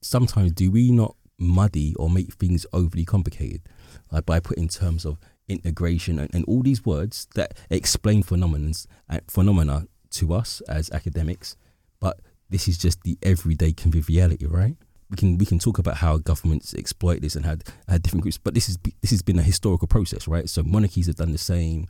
Sometimes 0.00 0.52
do 0.52 0.70
we 0.70 0.90
not 0.90 1.16
muddy 1.38 1.94
or 1.94 2.10
make 2.10 2.32
things 2.34 2.66
overly 2.72 3.04
complicated, 3.04 3.62
like 4.10 4.26
by 4.26 4.40
putting 4.40 4.68
terms 4.68 5.04
of 5.04 5.18
integration 5.48 6.18
and, 6.18 6.32
and 6.34 6.44
all 6.46 6.62
these 6.62 6.84
words 6.84 7.26
that 7.34 7.54
explain 7.70 8.22
phenomena, 8.22 8.72
uh, 9.08 9.20
phenomena 9.28 9.86
to 10.10 10.32
us 10.32 10.60
as 10.68 10.90
academics, 10.90 11.56
but 12.00 12.20
this 12.52 12.68
is 12.68 12.78
just 12.78 13.02
the 13.02 13.18
everyday 13.22 13.72
conviviality, 13.72 14.46
right? 14.46 14.76
We 15.10 15.16
can 15.16 15.38
we 15.38 15.46
can 15.46 15.58
talk 15.58 15.78
about 15.78 15.96
how 15.96 16.18
governments 16.18 16.74
exploit 16.74 17.20
this 17.20 17.34
and 17.34 17.44
had 17.44 17.64
had 17.88 18.02
different 18.02 18.22
groups, 18.22 18.38
but 18.38 18.54
this 18.54 18.68
is 18.68 18.78
this 19.00 19.10
has 19.10 19.22
been 19.22 19.38
a 19.38 19.42
historical 19.42 19.88
process, 19.88 20.28
right? 20.28 20.48
So 20.48 20.62
monarchies 20.62 21.06
have 21.06 21.16
done 21.16 21.32
the 21.32 21.38
same, 21.38 21.86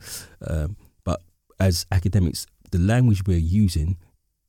um, 0.47 0.75
but 1.03 1.21
as 1.59 1.85
academics, 1.91 2.47
the 2.71 2.79
language 2.79 3.23
we're 3.25 3.37
using 3.37 3.97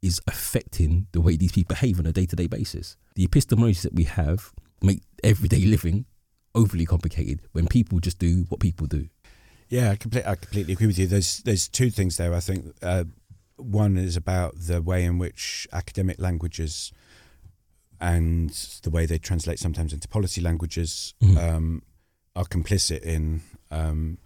is 0.02 0.20
affecting 0.26 1.06
the 1.12 1.20
way 1.20 1.36
these 1.36 1.52
people 1.52 1.74
behave 1.74 1.98
on 1.98 2.06
a 2.06 2.12
day 2.12 2.26
to 2.26 2.36
day 2.36 2.46
basis. 2.46 2.96
The 3.14 3.26
epistemologies 3.26 3.82
that 3.82 3.94
we 3.94 4.04
have 4.04 4.52
make 4.82 5.02
everyday 5.22 5.64
living 5.64 6.06
overly 6.54 6.86
complicated 6.86 7.40
when 7.52 7.66
people 7.66 8.00
just 8.00 8.18
do 8.18 8.44
what 8.48 8.60
people 8.60 8.86
do. 8.86 9.08
Yeah, 9.68 9.90
I 9.90 9.96
completely, 9.96 10.30
I 10.30 10.34
completely 10.36 10.72
agree 10.74 10.86
with 10.86 10.98
you. 10.98 11.06
There's 11.06 11.38
there's 11.38 11.68
two 11.68 11.90
things 11.90 12.16
there. 12.16 12.34
I 12.34 12.40
think 12.40 12.74
uh, 12.82 13.04
one 13.56 13.96
is 13.96 14.16
about 14.16 14.54
the 14.56 14.82
way 14.82 15.04
in 15.04 15.18
which 15.18 15.68
academic 15.72 16.18
languages 16.20 16.92
and 18.00 18.50
the 18.82 18.90
way 18.90 19.06
they 19.06 19.18
translate 19.18 19.58
sometimes 19.58 19.92
into 19.92 20.08
policy 20.08 20.40
languages 20.40 21.14
Mhm. 21.22 21.36
um, 21.38 21.82
are 22.36 22.44
complicit 22.44 23.00
in 23.02 23.42
um, 23.70 24.18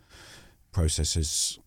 processes 0.73 1.59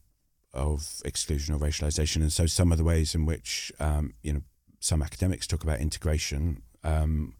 of 0.54 1.02
exclusion 1.06 1.56
or 1.56 1.60
racialization. 1.60 2.18
And 2.22 2.34
so 2.34 2.46
some 2.46 2.72
of 2.72 2.78
the 2.78 2.84
ways 2.84 3.16
in 3.16 3.26
which 3.26 3.72
um, 3.80 4.14
you 4.24 4.34
know 4.34 4.42
some 4.80 5.02
academics 5.04 5.48
talk 5.48 5.64
about 5.64 5.80
integration 5.80 6.64
um, 6.84 7.36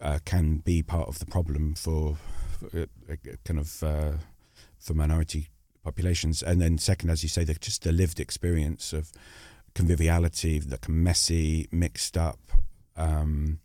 uh, 0.00 0.18
can 0.24 0.58
be 0.58 0.82
part 0.82 1.08
of 1.08 1.18
the 1.18 1.26
problem 1.26 1.74
for, 1.74 2.16
for 2.58 2.66
uh, 2.82 3.16
kind 3.44 3.60
of 3.60 3.82
uh, 3.82 4.12
for 4.78 4.94
minority 4.94 5.48
populations. 5.82 6.42
And 6.42 6.60
then 6.60 6.78
second, 6.78 7.10
as 7.10 7.22
you 7.22 7.28
say, 7.28 7.44
the, 7.44 7.54
just 7.54 7.82
the 7.82 7.92
lived 7.92 8.20
experience 8.20 8.92
of 8.92 9.12
conviviality, 9.74 10.58
the 10.58 10.78
messy, 10.88 11.68
mixed 11.70 12.16
up, 12.16 12.40
um, 12.96 13.60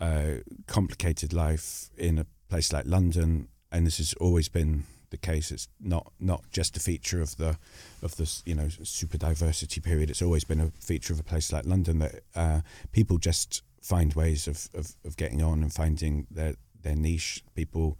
uh, 0.00 0.34
complicated 0.66 1.32
life 1.32 1.90
in 1.96 2.18
a 2.18 2.26
place 2.48 2.72
like 2.72 2.86
London. 2.86 3.48
And 3.70 3.86
this 3.86 3.98
has 3.98 4.14
always 4.14 4.48
been 4.48 4.84
the 5.10 5.16
case. 5.16 5.50
It's 5.50 5.68
not 5.80 6.12
not 6.20 6.44
just 6.50 6.76
a 6.76 6.80
feature 6.80 7.20
of 7.20 7.36
the 7.36 7.58
of 8.02 8.16
this 8.16 8.42
you 8.46 8.54
know 8.54 8.68
super 8.68 9.18
diversity 9.18 9.80
period. 9.80 10.10
It's 10.10 10.22
always 10.22 10.44
been 10.44 10.60
a 10.60 10.70
feature 10.80 11.12
of 11.12 11.20
a 11.20 11.24
place 11.24 11.52
like 11.52 11.66
London 11.66 11.98
that 12.00 12.20
uh, 12.34 12.60
people 12.92 13.18
just 13.18 13.62
find 13.80 14.12
ways 14.14 14.46
of, 14.46 14.68
of, 14.74 14.94
of 15.04 15.16
getting 15.16 15.42
on 15.42 15.62
and 15.62 15.72
finding 15.72 16.26
their 16.30 16.54
their 16.82 16.96
niche. 16.96 17.42
People 17.54 17.98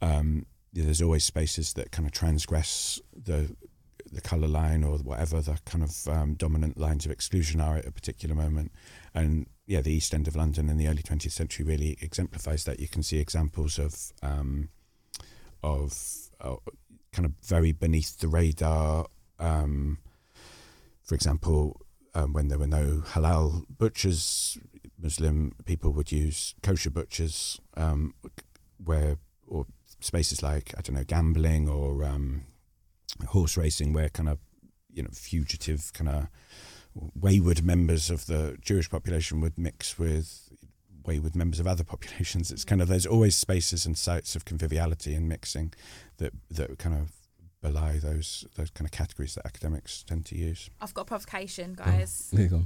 um, 0.00 0.46
there's 0.72 1.02
always 1.02 1.24
spaces 1.24 1.74
that 1.74 1.92
kind 1.92 2.06
of 2.06 2.12
transgress 2.12 3.00
the 3.14 3.54
the 4.10 4.20
color 4.20 4.48
line 4.48 4.84
or 4.84 4.98
whatever 4.98 5.40
the 5.40 5.58
kind 5.64 5.82
of 5.82 6.08
um, 6.08 6.34
dominant 6.34 6.76
lines 6.76 7.06
of 7.06 7.10
exclusion 7.10 7.60
are 7.60 7.76
at 7.78 7.86
a 7.86 7.92
particular 7.92 8.34
moment. 8.34 8.70
And 9.14 9.46
yeah, 9.66 9.80
the 9.80 9.92
East 9.92 10.12
End 10.12 10.28
of 10.28 10.36
London 10.36 10.68
in 10.68 10.76
the 10.76 10.86
early 10.86 11.02
20th 11.02 11.30
century 11.30 11.64
really 11.64 11.96
exemplifies 12.02 12.64
that. 12.64 12.78
You 12.78 12.88
can 12.88 13.02
see 13.02 13.18
examples 13.18 13.78
of 13.78 14.12
um, 14.22 14.68
of 15.62 16.30
uh, 16.40 16.56
kind 17.12 17.26
of 17.26 17.32
very 17.42 17.72
beneath 17.72 18.18
the 18.18 18.28
radar. 18.28 19.06
Um, 19.38 19.98
for 21.02 21.14
example, 21.14 21.80
um, 22.14 22.32
when 22.32 22.48
there 22.48 22.58
were 22.58 22.66
no 22.66 23.02
halal 23.06 23.64
butchers, 23.78 24.58
Muslim 25.00 25.52
people 25.64 25.92
would 25.92 26.12
use 26.12 26.54
kosher 26.62 26.90
butchers, 26.90 27.60
um, 27.76 28.14
where 28.82 29.16
spaces 30.04 30.42
like 30.42 30.74
I 30.76 30.82
don't 30.82 30.96
know 30.96 31.04
gambling 31.04 31.68
or 31.68 32.04
um, 32.04 32.44
horse 33.28 33.56
racing, 33.56 33.92
where 33.92 34.08
kind 34.08 34.28
of 34.28 34.38
you 34.92 35.02
know 35.02 35.10
fugitive 35.12 35.92
kind 35.92 36.08
of 36.08 36.28
wayward 36.94 37.64
members 37.64 38.10
of 38.10 38.26
the 38.26 38.56
Jewish 38.60 38.90
population 38.90 39.40
would 39.40 39.58
mix 39.58 39.98
with 39.98 40.50
wayward 41.04 41.34
members 41.34 41.60
of 41.60 41.66
other 41.66 41.84
populations. 41.92 42.50
It's 42.50 42.64
kind 42.64 42.82
of 42.82 42.88
there's 42.88 43.06
always 43.06 43.36
spaces 43.36 43.86
and 43.86 43.96
sites 43.96 44.36
of 44.36 44.44
conviviality 44.44 45.14
and 45.14 45.28
mixing 45.28 45.72
that 46.18 46.32
that 46.50 46.78
kind 46.78 46.94
of 46.94 47.12
belie 47.60 47.98
those 47.98 48.44
those 48.56 48.70
kind 48.70 48.86
of 48.86 48.92
categories 48.92 49.34
that 49.34 49.46
academics 49.46 50.02
tend 50.02 50.26
to 50.26 50.36
use. 50.36 50.68
I've 50.80 50.94
got 50.94 51.02
a 51.02 51.06
provocation, 51.06 51.74
guys. 51.74 52.28
There 52.32 52.42
you 52.42 52.48
go. 52.48 52.62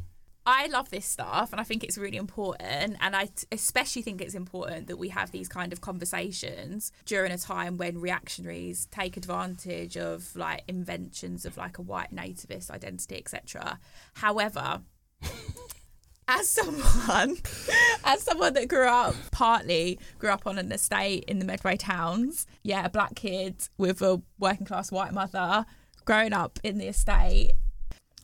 I 0.47 0.69
love 0.69 0.91
this 0.91 1.05
stuff 1.05 1.51
and 1.51 1.61
I 1.61 1.65
think 1.65 1.83
it's 1.83 1.99
really 1.99 2.17
important. 2.17 2.97
And 3.01 3.17
I 3.17 3.27
t- 3.27 3.47
especially 3.51 4.03
think 4.03 4.21
it's 4.21 4.35
important 4.35 4.87
that 4.87 4.97
we 4.97 5.09
have 5.09 5.33
these 5.33 5.49
kind 5.49 5.73
of 5.73 5.81
conversations 5.81 6.93
during 7.05 7.33
a 7.33 7.39
time 7.39 7.77
when 7.77 8.01
reactionaries 8.01 8.87
take 8.93 9.17
advantage 9.17 9.97
of 9.97 10.35
like 10.37 10.63
inventions 10.69 11.45
of 11.45 11.57
like 11.57 11.79
a 11.79 11.83
white 11.83 12.15
nativist 12.15 12.71
identity, 12.71 13.17
etc. 13.17 13.81
However, 14.15 14.83
as 16.29 16.49
someone 16.49 17.37
as 18.05 18.23
someone 18.23 18.53
that 18.55 18.69
grew 18.69 18.87
up 18.87 19.15
partly 19.33 19.99
grew 20.19 20.31
up 20.31 20.47
on 20.47 20.59
an 20.59 20.71
estate 20.71 21.25
in 21.27 21.41
the 21.41 21.45
Medway 21.45 21.77
towns, 21.77 22.47
yeah, 22.63 22.85
a 22.85 22.89
black 22.89 23.17
kid 23.17 23.69
with 23.79 24.01
a 24.01 24.23
working 24.39 24.67
class 24.67 24.93
white 24.93 25.13
mother 25.13 25.67
growing 26.05 26.33
up 26.33 26.61
in 26.63 26.79
the 26.79 26.87
estate 26.87 27.55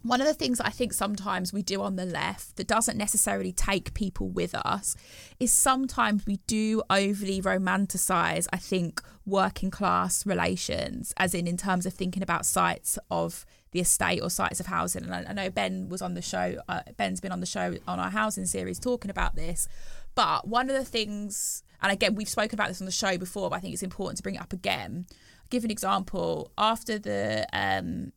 one 0.03 0.21
of 0.21 0.27
the 0.27 0.35
things 0.35 0.61
I 0.61 0.71
think 0.71 0.93
sometimes 0.93 1.53
we 1.53 1.63
do 1.63 1.83
on 1.83 1.97
the 1.97 2.05
left 2.05 2.57
that 2.57 2.67
doesn't 2.67 2.99
necessarily 2.99 3.53
take 3.53 3.95
people 3.95 4.29
with 4.29 4.55
us 4.55 4.97
is 5.39 5.53
sometimes 5.53 6.27
we 6.27 6.39
do 6.47 6.83
overly 6.91 7.41
romanticize, 7.41 8.47
I 8.53 8.57
think, 8.57 9.01
working 9.25 9.71
class 9.71 10.27
relations, 10.27 11.15
as 11.17 11.35
in 11.35 11.47
in 11.47 11.57
terms 11.57 11.87
of 11.87 11.95
thinking 11.95 12.23
about 12.23 12.45
sites 12.45 12.99
of 13.11 13.47
the 13.71 13.81
estate 13.81 14.21
or 14.21 14.29
sites 14.29 14.61
of 14.61 14.67
housing. 14.67 15.05
And 15.05 15.15
I, 15.15 15.25
I 15.29 15.33
know 15.33 15.51
Ben 15.51 15.89
was 15.89 16.03
on 16.03 16.15
the 16.15 16.23
show, 16.23 16.57
uh, 16.69 16.83
Ben's 16.97 17.21
been 17.21 17.33
on 17.33 17.41
the 17.41 17.47
show 17.47 17.77
on 17.87 18.01
our 18.01 18.11
housing 18.11 18.47
series 18.47 18.79
talking 18.79 19.11
about 19.11 19.37
this. 19.37 19.69
But 20.15 20.47
one 20.47 20.69
of 20.69 20.77
the 20.77 20.85
things, 20.85 21.63
and 21.81 21.93
again, 21.93 22.15
we've 22.17 22.29
spoken 22.29 22.55
about 22.55 22.69
this 22.69 22.81
on 22.81 22.87
the 22.87 22.93
show 22.93 23.17
before, 23.17 23.51
but 23.51 23.57
I 23.57 23.61
think 23.61 23.73
it's 23.73 23.83
important 23.83 24.19
to 24.19 24.23
bring 24.23 24.35
it 24.35 24.43
up 24.43 24.53
again. 24.53 25.07
I'll 25.09 25.47
give 25.49 25.65
an 25.65 25.71
example. 25.71 26.51
After 26.59 26.99
the 26.99 27.47
um, 27.53 28.13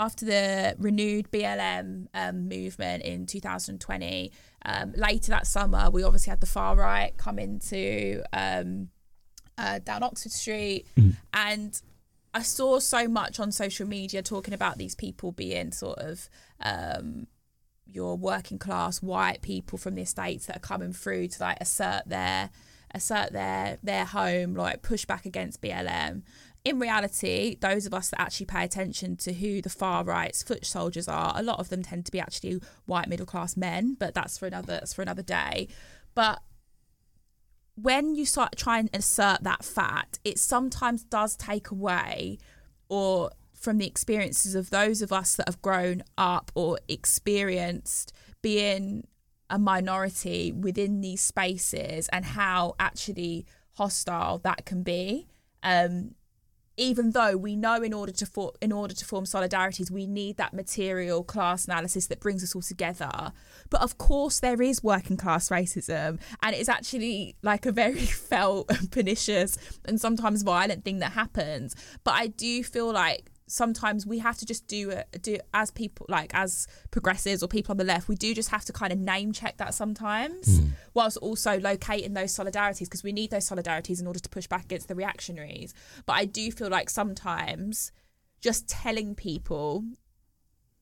after 0.00 0.24
the 0.24 0.74
renewed 0.78 1.30
BLM 1.30 2.06
um, 2.14 2.48
movement 2.48 3.04
in 3.04 3.26
2020, 3.26 4.32
um, 4.64 4.92
later 4.96 5.30
that 5.30 5.46
summer, 5.46 5.90
we 5.90 6.02
obviously 6.02 6.30
had 6.30 6.40
the 6.40 6.46
far 6.46 6.74
right 6.74 7.14
come 7.18 7.38
into 7.38 8.22
um, 8.32 8.88
uh, 9.58 9.78
down 9.80 10.02
Oxford 10.02 10.32
Street, 10.32 10.86
and 11.34 11.80
I 12.32 12.42
saw 12.42 12.78
so 12.78 13.08
much 13.08 13.38
on 13.38 13.52
social 13.52 13.86
media 13.86 14.22
talking 14.22 14.54
about 14.54 14.78
these 14.78 14.94
people 14.94 15.32
being 15.32 15.70
sort 15.70 15.98
of 15.98 16.30
um, 16.60 17.26
your 17.86 18.16
working 18.16 18.58
class 18.58 19.02
white 19.02 19.42
people 19.42 19.76
from 19.76 19.96
the 19.96 20.02
estates 20.02 20.46
that 20.46 20.56
are 20.56 20.60
coming 20.60 20.94
through 20.94 21.28
to 21.28 21.42
like 21.42 21.58
assert 21.60 22.04
their 22.06 22.48
assert 22.94 23.32
their 23.32 23.78
their 23.82 24.04
home, 24.04 24.54
like 24.54 24.82
push 24.82 25.04
back 25.04 25.26
against 25.26 25.60
BLM 25.60 26.22
in 26.64 26.78
reality, 26.78 27.56
those 27.60 27.86
of 27.86 27.94
us 27.94 28.10
that 28.10 28.20
actually 28.20 28.46
pay 28.46 28.64
attention 28.64 29.16
to 29.16 29.32
who 29.32 29.62
the 29.62 29.70
far 29.70 30.04
right's 30.04 30.42
foot 30.42 30.66
soldiers 30.66 31.08
are, 31.08 31.32
a 31.34 31.42
lot 31.42 31.58
of 31.58 31.70
them 31.70 31.82
tend 31.82 32.04
to 32.06 32.12
be 32.12 32.20
actually 32.20 32.60
white 32.84 33.08
middle 33.08 33.26
class 33.26 33.56
men, 33.56 33.96
but 33.98 34.14
that's 34.14 34.36
for 34.36 34.46
another 34.46 34.66
that's 34.74 34.92
for 34.92 35.02
another 35.02 35.22
day. 35.22 35.68
But 36.14 36.42
when 37.76 38.14
you 38.14 38.26
start 38.26 38.56
trying 38.56 38.88
to 38.88 38.98
assert 38.98 39.42
that 39.42 39.64
fact, 39.64 40.18
it 40.22 40.38
sometimes 40.38 41.02
does 41.02 41.34
take 41.34 41.70
away 41.70 42.38
or 42.90 43.30
from 43.54 43.78
the 43.78 43.86
experiences 43.86 44.54
of 44.54 44.68
those 44.68 45.00
of 45.00 45.12
us 45.12 45.36
that 45.36 45.48
have 45.48 45.62
grown 45.62 46.02
up 46.18 46.50
or 46.54 46.78
experienced 46.88 48.12
being 48.42 49.06
a 49.50 49.58
minority 49.58 50.52
within 50.52 51.00
these 51.00 51.20
spaces 51.20 52.08
and 52.08 52.24
how 52.24 52.74
actually 52.78 53.44
hostile 53.74 54.38
that 54.38 54.64
can 54.64 54.82
be. 54.82 55.28
Um, 55.62 56.14
even 56.76 57.10
though 57.10 57.36
we 57.36 57.56
know 57.56 57.82
in 57.82 57.92
order 57.92 58.10
to 58.10 58.24
for, 58.24 58.52
in 58.62 58.72
order 58.72 58.94
to 58.94 59.04
form 59.04 59.24
solidarities 59.24 59.90
we 59.90 60.06
need 60.06 60.38
that 60.38 60.54
material 60.54 61.22
class 61.22 61.66
analysis 61.66 62.06
that 62.06 62.20
brings 62.20 62.42
us 62.42 62.54
all 62.54 62.62
together 62.62 63.32
but 63.68 63.82
of 63.82 63.98
course 63.98 64.40
there 64.40 64.62
is 64.62 64.82
working 64.82 65.16
class 65.16 65.50
racism 65.50 66.18
and 66.42 66.56
it's 66.56 66.70
actually 66.70 67.36
like 67.42 67.66
a 67.66 67.72
very 67.72 68.06
felt 68.30 68.70
pernicious 68.90 69.58
and 69.84 70.00
sometimes 70.00 70.42
violent 70.42 70.82
thing 70.82 71.00
that 71.00 71.12
happens 71.12 71.76
but 72.02 72.14
i 72.14 72.28
do 72.28 72.64
feel 72.64 72.90
like 72.90 73.30
sometimes 73.50 74.06
we 74.06 74.18
have 74.18 74.36
to 74.38 74.46
just 74.46 74.66
do 74.66 74.90
it 74.90 75.06
do 75.22 75.36
as 75.52 75.70
people 75.70 76.06
like 76.08 76.30
as 76.34 76.66
progressives 76.90 77.42
or 77.42 77.48
people 77.48 77.72
on 77.72 77.76
the 77.76 77.84
left 77.84 78.08
we 78.08 78.14
do 78.14 78.32
just 78.32 78.50
have 78.50 78.64
to 78.64 78.72
kind 78.72 78.92
of 78.92 78.98
name 78.98 79.32
check 79.32 79.56
that 79.56 79.74
sometimes 79.74 80.60
hmm. 80.60 80.68
whilst 80.94 81.16
also 81.18 81.58
locating 81.58 82.14
those 82.14 82.34
solidarities 82.34 82.84
because 82.84 83.02
we 83.02 83.12
need 83.12 83.30
those 83.30 83.48
solidarities 83.48 84.00
in 84.00 84.06
order 84.06 84.20
to 84.20 84.28
push 84.28 84.46
back 84.46 84.64
against 84.64 84.88
the 84.88 84.94
reactionaries. 84.94 85.74
But 86.06 86.14
i 86.14 86.24
do 86.24 86.50
feel 86.52 86.68
like 86.68 86.88
sometimes 86.88 87.92
just 88.40 88.68
telling 88.68 89.14
people 89.14 89.84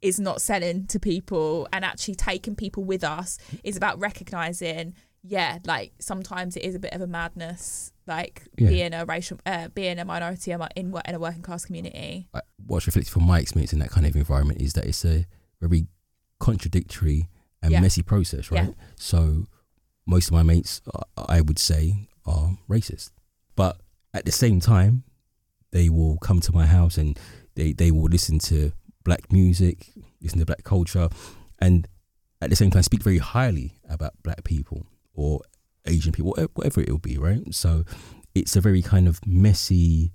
is 0.00 0.20
not 0.20 0.40
selling 0.40 0.86
to 0.86 1.00
people 1.00 1.66
and 1.72 1.84
actually 1.84 2.14
taking 2.14 2.54
people 2.54 2.84
with 2.84 3.02
us 3.02 3.38
is 3.64 3.76
about 3.76 3.98
recognizing 3.98 4.94
yeah 5.22 5.58
like 5.64 5.92
sometimes 5.98 6.56
it 6.56 6.62
is 6.64 6.74
a 6.74 6.78
bit 6.78 6.92
of 6.92 7.00
a 7.00 7.06
madness 7.06 7.92
like 8.06 8.42
Yeah. 8.56 8.68
being 8.68 8.94
a 8.94 9.04
racial 9.04 9.38
uh, 9.44 9.68
being 9.68 9.98
a 9.98 10.04
minority 10.04 10.52
in 10.52 10.60
in 10.76 10.94
a 11.14 11.18
working 11.18 11.42
class 11.42 11.64
community 11.64 12.28
what's 12.66 12.86
reflected 12.86 13.10
from 13.12 13.24
my 13.24 13.38
experience 13.40 13.72
in 13.72 13.78
that 13.80 13.90
kind 13.90 14.06
of 14.06 14.14
environment 14.16 14.60
is 14.60 14.72
that 14.74 14.84
it's 14.86 15.04
a 15.04 15.26
very 15.60 15.86
contradictory 16.38 17.28
and 17.62 17.72
Yeah. 17.72 17.80
messy 17.80 18.02
process, 18.02 18.50
right? 18.50 18.68
Yeah. 18.68 18.84
So 18.96 19.46
most 20.06 20.28
of 20.28 20.32
my 20.32 20.42
mates, 20.42 20.80
I 21.16 21.40
would 21.40 21.58
say, 21.58 22.08
are 22.24 22.56
racist, 22.68 23.10
but 23.56 23.80
at 24.14 24.24
the 24.24 24.32
same 24.32 24.60
time, 24.60 25.02
they 25.72 25.88
will 25.88 26.16
come 26.18 26.40
to 26.40 26.52
my 26.52 26.66
house 26.66 26.96
and 26.96 27.18
they, 27.56 27.72
they 27.72 27.90
will 27.90 28.08
listen 28.08 28.38
to 28.40 28.72
black 29.04 29.32
music, 29.32 29.90
listen 30.22 30.38
to 30.38 30.46
black 30.46 30.62
culture, 30.64 31.08
and 31.58 31.88
at 32.40 32.50
the 32.50 32.56
same 32.56 32.70
time 32.70 32.82
speak 32.84 33.02
very 33.02 33.18
highly 33.18 33.80
about 33.88 34.12
black 34.22 34.44
people 34.44 34.86
or 35.18 35.40
Asian 35.86 36.12
people, 36.12 36.34
whatever 36.54 36.80
it 36.80 36.88
will 36.88 36.98
be, 36.98 37.18
right? 37.18 37.54
So 37.54 37.84
it's 38.34 38.56
a 38.56 38.60
very 38.60 38.82
kind 38.82 39.08
of 39.08 39.24
messy, 39.26 40.12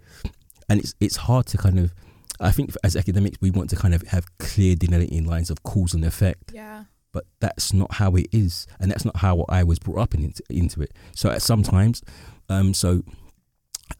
and 0.70 0.80
it's 0.80 0.96
it's 1.00 1.18
hard 1.18 1.46
to 1.48 1.58
kind 1.58 1.80
of. 1.80 1.94
I 2.40 2.52
think 2.52 2.72
as 2.84 2.96
academics, 2.96 3.38
we 3.42 3.52
want 3.52 3.70
to 3.70 3.76
kind 3.76 3.94
of 3.94 4.02
have 4.08 4.26
clear 4.40 4.76
delineating 4.76 5.26
lines 5.26 5.50
of 5.50 5.64
cause 5.64 5.94
and 5.94 6.04
effect. 6.04 6.52
Yeah. 6.54 6.86
But 7.12 7.26
that's 7.40 7.74
not 7.74 7.94
how 7.94 8.16
it 8.16 8.28
is, 8.32 8.66
and 8.80 8.90
that's 8.90 9.06
not 9.06 9.18
how 9.18 9.46
I 9.48 9.64
was 9.64 9.78
brought 9.78 10.00
up 10.00 10.16
in, 10.16 10.24
into, 10.24 10.42
into 10.50 10.82
it. 10.82 10.94
So 11.14 11.30
at 11.30 11.44
sometimes, 11.44 12.02
um, 12.50 12.74
so 12.74 13.04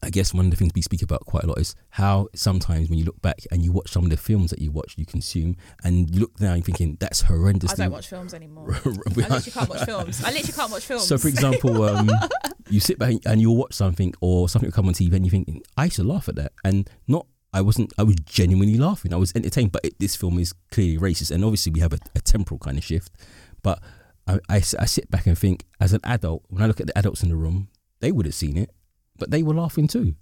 I 0.02 0.10
guess 0.10 0.34
one 0.34 0.46
of 0.46 0.50
the 0.50 0.56
things 0.56 0.72
we 0.74 0.82
speak 0.82 1.02
about 1.02 1.24
quite 1.26 1.44
a 1.44 1.46
lot 1.46 1.58
is 1.58 1.74
how 1.90 2.28
sometimes 2.34 2.88
when 2.88 2.98
you 2.98 3.04
look 3.04 3.20
back 3.22 3.40
and 3.50 3.62
you 3.62 3.72
watch 3.72 3.90
some 3.90 4.04
of 4.04 4.10
the 4.10 4.16
films 4.16 4.50
that 4.50 4.60
you 4.60 4.70
watch, 4.70 4.94
you 4.96 5.06
consume, 5.06 5.56
and 5.82 6.14
you 6.14 6.20
look 6.20 6.40
now 6.40 6.52
and 6.52 6.64
thinking 6.64 6.96
that's 7.00 7.22
horrendous. 7.22 7.72
I 7.72 7.76
don't 7.76 7.92
watch 7.92 8.08
films 8.08 8.34
anymore. 8.34 8.74
I 8.84 8.88
literally 8.88 9.50
can't 9.50 9.68
watch 9.68 9.84
films. 9.84 10.24
I 10.24 10.30
literally 10.30 10.52
can't 10.52 10.72
watch 10.72 10.86
films. 10.86 11.06
So, 11.06 11.18
for 11.18 11.28
example, 11.28 11.82
um, 11.84 12.10
you 12.68 12.80
sit 12.80 12.98
back 12.98 13.14
and 13.26 13.40
you'll 13.40 13.56
watch 13.56 13.74
something 13.74 14.14
or 14.20 14.48
something 14.48 14.68
will 14.68 14.74
come 14.74 14.88
on 14.88 14.94
TV 14.94 15.12
and 15.14 15.24
you 15.24 15.30
think, 15.30 15.48
I 15.76 15.84
used 15.84 15.96
to 15.96 16.04
laugh 16.04 16.28
at 16.28 16.36
that, 16.36 16.52
and 16.64 16.88
not. 17.06 17.26
I 17.52 17.60
wasn't. 17.60 17.92
I 17.96 18.02
was 18.02 18.16
genuinely 18.24 18.78
laughing. 18.78 19.14
I 19.14 19.16
was 19.16 19.32
entertained. 19.36 19.70
But 19.70 19.84
it, 19.84 20.00
this 20.00 20.16
film 20.16 20.40
is 20.40 20.52
clearly 20.72 20.98
racist, 20.98 21.30
and 21.30 21.44
obviously 21.44 21.70
we 21.70 21.78
have 21.78 21.92
a, 21.92 21.98
a 22.16 22.20
temporal 22.20 22.58
kind 22.58 22.76
of 22.76 22.82
shift. 22.82 23.12
But 23.62 23.78
I, 24.26 24.40
I, 24.48 24.56
I 24.56 24.86
sit 24.86 25.08
back 25.08 25.28
and 25.28 25.38
think, 25.38 25.64
as 25.80 25.92
an 25.92 26.00
adult, 26.02 26.42
when 26.48 26.64
I 26.64 26.66
look 26.66 26.80
at 26.80 26.88
the 26.88 26.98
adults 26.98 27.22
in 27.22 27.28
the 27.28 27.36
room, 27.36 27.68
they 28.00 28.10
would 28.10 28.26
have 28.26 28.34
seen 28.34 28.56
it 28.56 28.70
but 29.18 29.30
they 29.30 29.42
were 29.42 29.54
laughing 29.54 29.88
too. 29.88 30.14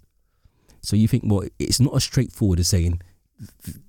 So 0.81 0.95
you 0.95 1.07
think, 1.07 1.23
well, 1.25 1.43
it's 1.59 1.79
not 1.79 1.95
as 1.95 2.03
straightforward 2.03 2.59
as 2.59 2.67
saying 2.67 3.01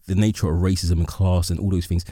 the 0.06 0.14
nature 0.14 0.48
of 0.48 0.60
racism 0.60 0.92
and 0.92 1.06
class 1.06 1.50
and 1.50 1.58
all 1.60 1.70
those 1.70 1.86
things 1.86 2.04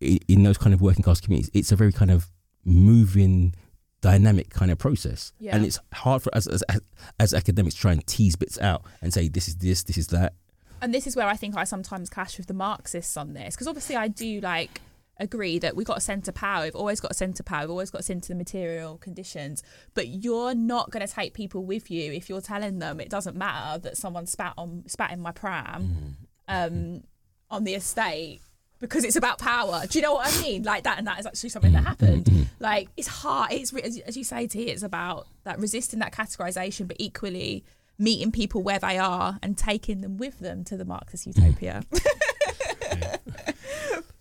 in 0.00 0.42
those 0.42 0.58
kind 0.58 0.74
of 0.74 0.80
working 0.80 1.02
class 1.02 1.20
communities. 1.20 1.50
It's 1.54 1.72
a 1.72 1.76
very 1.76 1.92
kind 1.92 2.10
of 2.10 2.30
moving, 2.64 3.54
dynamic 4.00 4.50
kind 4.50 4.70
of 4.70 4.78
process, 4.78 5.32
yeah. 5.38 5.56
and 5.56 5.64
it's 5.64 5.78
hard 5.92 6.22
for 6.22 6.34
us 6.36 6.46
as, 6.46 6.62
as, 6.62 6.80
as 7.18 7.34
academics 7.34 7.74
try 7.74 7.92
and 7.92 8.06
tease 8.06 8.36
bits 8.36 8.58
out 8.58 8.82
and 9.00 9.12
say 9.12 9.28
this 9.28 9.48
is 9.48 9.56
this, 9.56 9.82
this 9.82 9.96
is 9.96 10.08
that. 10.08 10.34
And 10.82 10.92
this 10.92 11.06
is 11.06 11.16
where 11.16 11.26
I 11.26 11.36
think 11.36 11.56
I 11.56 11.64
sometimes 11.64 12.10
clash 12.10 12.36
with 12.36 12.46
the 12.46 12.54
Marxists 12.54 13.16
on 13.16 13.32
this 13.32 13.54
because 13.54 13.66
obviously 13.66 13.96
I 13.96 14.08
do 14.08 14.40
like 14.40 14.82
agree 15.18 15.58
that 15.58 15.76
we've 15.76 15.86
got 15.86 15.98
a 15.98 16.00
centre 16.00 16.32
power. 16.32 16.64
We've 16.64 16.74
always 16.74 17.00
got 17.00 17.12
a 17.12 17.14
centre 17.14 17.42
power. 17.42 17.62
We've 17.62 17.70
always 17.70 17.90
got 17.90 18.00
a 18.00 18.04
centre 18.04 18.28
the 18.28 18.34
material 18.34 18.98
conditions. 18.98 19.62
But 19.94 20.08
you're 20.08 20.54
not 20.54 20.90
going 20.90 21.06
to 21.06 21.12
take 21.12 21.34
people 21.34 21.64
with 21.64 21.90
you 21.90 22.12
if 22.12 22.28
you're 22.28 22.40
telling 22.40 22.78
them 22.78 23.00
it 23.00 23.10
doesn't 23.10 23.36
matter 23.36 23.78
that 23.80 23.96
someone 23.96 24.26
spat 24.26 24.54
on 24.56 24.84
spat 24.86 25.12
in 25.12 25.20
my 25.20 25.32
pram 25.32 25.82
mm-hmm. 25.82 26.14
um, 26.48 27.02
on 27.50 27.64
the 27.64 27.74
estate 27.74 28.40
because 28.80 29.04
it's 29.04 29.16
about 29.16 29.38
power. 29.38 29.82
Do 29.88 29.98
you 29.98 30.02
know 30.02 30.14
what 30.14 30.26
I 30.26 30.42
mean? 30.42 30.62
Like 30.62 30.84
that, 30.84 30.98
and 30.98 31.06
that 31.06 31.18
is 31.20 31.26
actually 31.26 31.50
something 31.50 31.72
that 31.72 31.84
happened. 31.84 32.26
Mm-hmm. 32.26 32.42
Like 32.60 32.88
it's 32.96 33.08
hard. 33.08 33.52
It's 33.52 33.72
as 33.72 34.16
you 34.16 34.24
say, 34.24 34.46
T. 34.46 34.64
It's 34.64 34.82
about 34.82 35.26
that 35.44 35.58
resisting 35.58 36.00
that 36.00 36.12
categorization, 36.12 36.88
but 36.88 36.96
equally 36.98 37.64
meeting 37.98 38.32
people 38.32 38.62
where 38.62 38.78
they 38.78 38.98
are 38.98 39.38
and 39.42 39.56
taking 39.56 40.00
them 40.00 40.16
with 40.16 40.40
them 40.40 40.64
to 40.64 40.76
the 40.76 40.84
Marxist 40.84 41.26
utopia. 41.26 41.84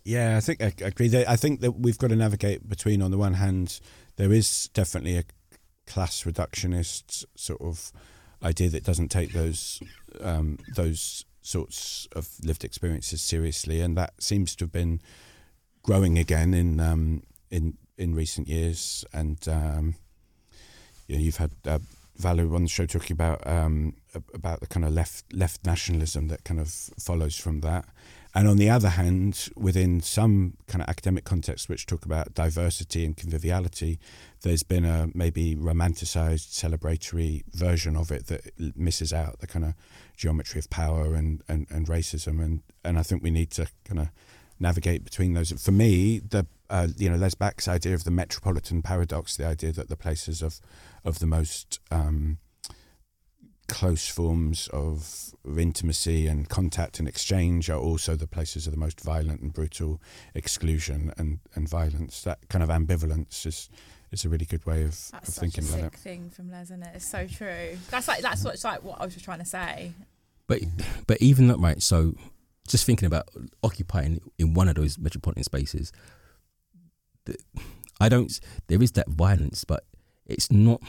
Yeah, 0.04 0.36
I 0.36 0.42
think 0.42 0.62
I 0.62 0.74
agree. 0.82 1.26
I 1.26 1.36
think 1.36 1.62
that 1.62 1.80
we've 1.80 1.98
got 1.98 2.10
to 2.10 2.16
navigate 2.16 2.68
between, 2.68 3.02
on 3.02 3.12
the 3.12 3.18
one 3.18 3.36
hand, 3.36 3.80
there 4.18 4.34
is 4.34 4.70
definitely 4.74 5.18
a 5.18 5.24
class 5.88 6.24
reductionist 6.24 7.26
sort 7.36 7.62
of 7.62 7.92
idea 8.44 8.70
that 8.70 8.84
doesn't 8.84 9.10
take 9.10 9.32
those 9.32 9.82
um, 10.22 10.60
those 10.76 11.26
sorts 11.42 12.08
of 12.16 12.30
lived 12.44 12.66
experiences 12.66 13.22
seriously, 13.22 13.80
and 13.80 13.98
that 13.98 14.22
seems 14.22 14.56
to 14.58 14.66
have 14.66 14.72
been 14.72 15.00
growing 15.84 16.18
again 16.18 16.54
in 16.54 16.80
um, 16.80 17.24
in 17.50 17.78
in 17.98 18.14
recent 18.14 18.48
years. 18.48 19.06
And 19.14 19.38
um, 19.48 19.96
you 21.08 21.16
know, 21.16 21.22
you've 21.22 21.38
had 21.38 21.52
uh, 21.66 21.80
Valerie 22.18 22.54
on 22.54 22.64
the 22.64 22.70
show 22.70 22.86
talking 22.86 23.14
about 23.14 23.46
um, 23.48 23.96
about 24.34 24.60
the 24.60 24.68
kind 24.68 24.86
of 24.86 24.94
left 24.94 25.34
left 25.34 25.66
nationalism 25.66 26.28
that 26.28 26.44
kind 26.44 26.60
of 26.60 26.70
follows 26.70 27.38
from 27.38 27.62
that. 27.62 27.86
And 28.36 28.48
on 28.48 28.58
the 28.58 28.70
other 28.70 28.90
hand, 28.90 29.50
within 29.56 30.02
some 30.02 30.58
kind 30.68 30.82
of 30.82 30.90
academic 30.90 31.24
contexts 31.24 31.70
which 31.70 31.86
talk 31.86 32.04
about 32.04 32.34
diversity 32.34 33.06
and 33.06 33.16
conviviality, 33.16 34.00
there's 34.42 34.64
been 34.64 34.86
a 34.86 35.10
maybe 35.14 35.56
romanticized 35.56 36.50
celebratory 36.50 37.44
version 37.54 37.96
of 37.96 38.12
it 38.12 38.26
that 38.28 38.76
misses 38.76 39.14
out 39.14 39.40
the 39.40 39.46
kind 39.46 39.66
of 39.66 39.76
geometry 40.18 40.58
of 40.58 40.70
power 40.72 41.14
and, 41.14 41.44
and, 41.48 41.68
and 41.70 41.88
racism. 41.88 42.44
And, 42.44 42.64
and 42.84 42.98
I 42.98 43.04
think 43.04 43.22
we 43.22 43.30
need 43.30 43.52
to 43.52 43.68
kind 43.86 44.00
of 44.00 44.10
navigate 44.60 45.04
between 45.04 45.34
those. 45.34 45.52
For 45.52 45.72
me, 45.72 46.20
the 46.20 46.48
uh, 46.70 46.88
you 46.98 47.10
know 47.10 47.18
Les 47.18 47.36
Back's 47.36 47.68
idea 47.68 47.94
of 47.94 48.04
the 48.04 48.12
metropolitan 48.12 48.82
paradox, 48.82 49.38
the 49.38 49.46
idea 49.46 49.72
that 49.74 49.90
the 49.90 49.96
places 49.96 50.42
of 50.42 50.60
of 51.06 51.20
the 51.20 51.28
most 51.28 51.80
um, 51.92 52.40
close 53.74 54.08
forms 54.08 54.68
of, 54.68 55.34
of 55.44 55.58
intimacy 55.58 56.28
and 56.28 56.48
contact 56.48 57.00
and 57.00 57.08
exchange 57.08 57.72
are 57.72 57.80
also 57.80 58.16
the 58.16 58.28
places 58.28 58.68
of 58.68 58.72
the 58.72 58.80
most 58.80 59.02
violent 59.02 59.42
and 59.42 59.52
brutal 59.52 60.00
exclusion 60.36 61.12
and, 61.18 61.40
and 61.56 61.68
violence. 61.68 62.22
That 62.22 62.48
kind 62.50 62.64
of 62.64 62.70
ambivalence 62.70 63.48
is 63.48 63.70
is 64.12 64.26
a 64.26 64.30
really 64.30 64.46
good 64.46 64.64
way 64.68 64.84
of, 64.84 64.92
that's 65.12 65.30
of 65.30 65.34
thinking 65.34 65.68
about 65.68 65.92
it. 65.92 65.96
thing 65.96 66.30
from 66.30 66.52
Les, 66.52 66.66
isn't 66.66 66.84
it? 66.84 66.92
It's 66.94 67.08
so 67.08 67.26
true. 67.26 67.76
That's 67.90 68.08
like 68.08 68.22
that's 68.22 68.44
what's 68.44 68.64
like 68.64 68.84
what 68.84 69.02
I 69.02 69.06
was 69.06 69.16
just 69.16 69.26
trying 69.26 69.40
to 69.40 69.46
say. 69.46 69.94
But 70.46 70.60
but 71.08 71.20
even 71.20 71.48
that 71.48 71.58
right, 71.58 71.82
so 71.82 72.14
just 72.68 72.86
thinking 72.86 73.08
about 73.08 73.28
occupying 73.64 74.22
in 74.38 74.54
one 74.54 74.70
of 74.70 74.76
those 74.76 75.00
metropolitan 75.00 75.44
spaces, 75.44 75.92
I 78.00 78.08
don't. 78.08 78.40
There 78.68 78.84
is 78.84 78.92
that 78.92 79.10
violence, 79.10 79.64
but 79.64 79.84
it's 80.28 80.52
not 80.52 80.80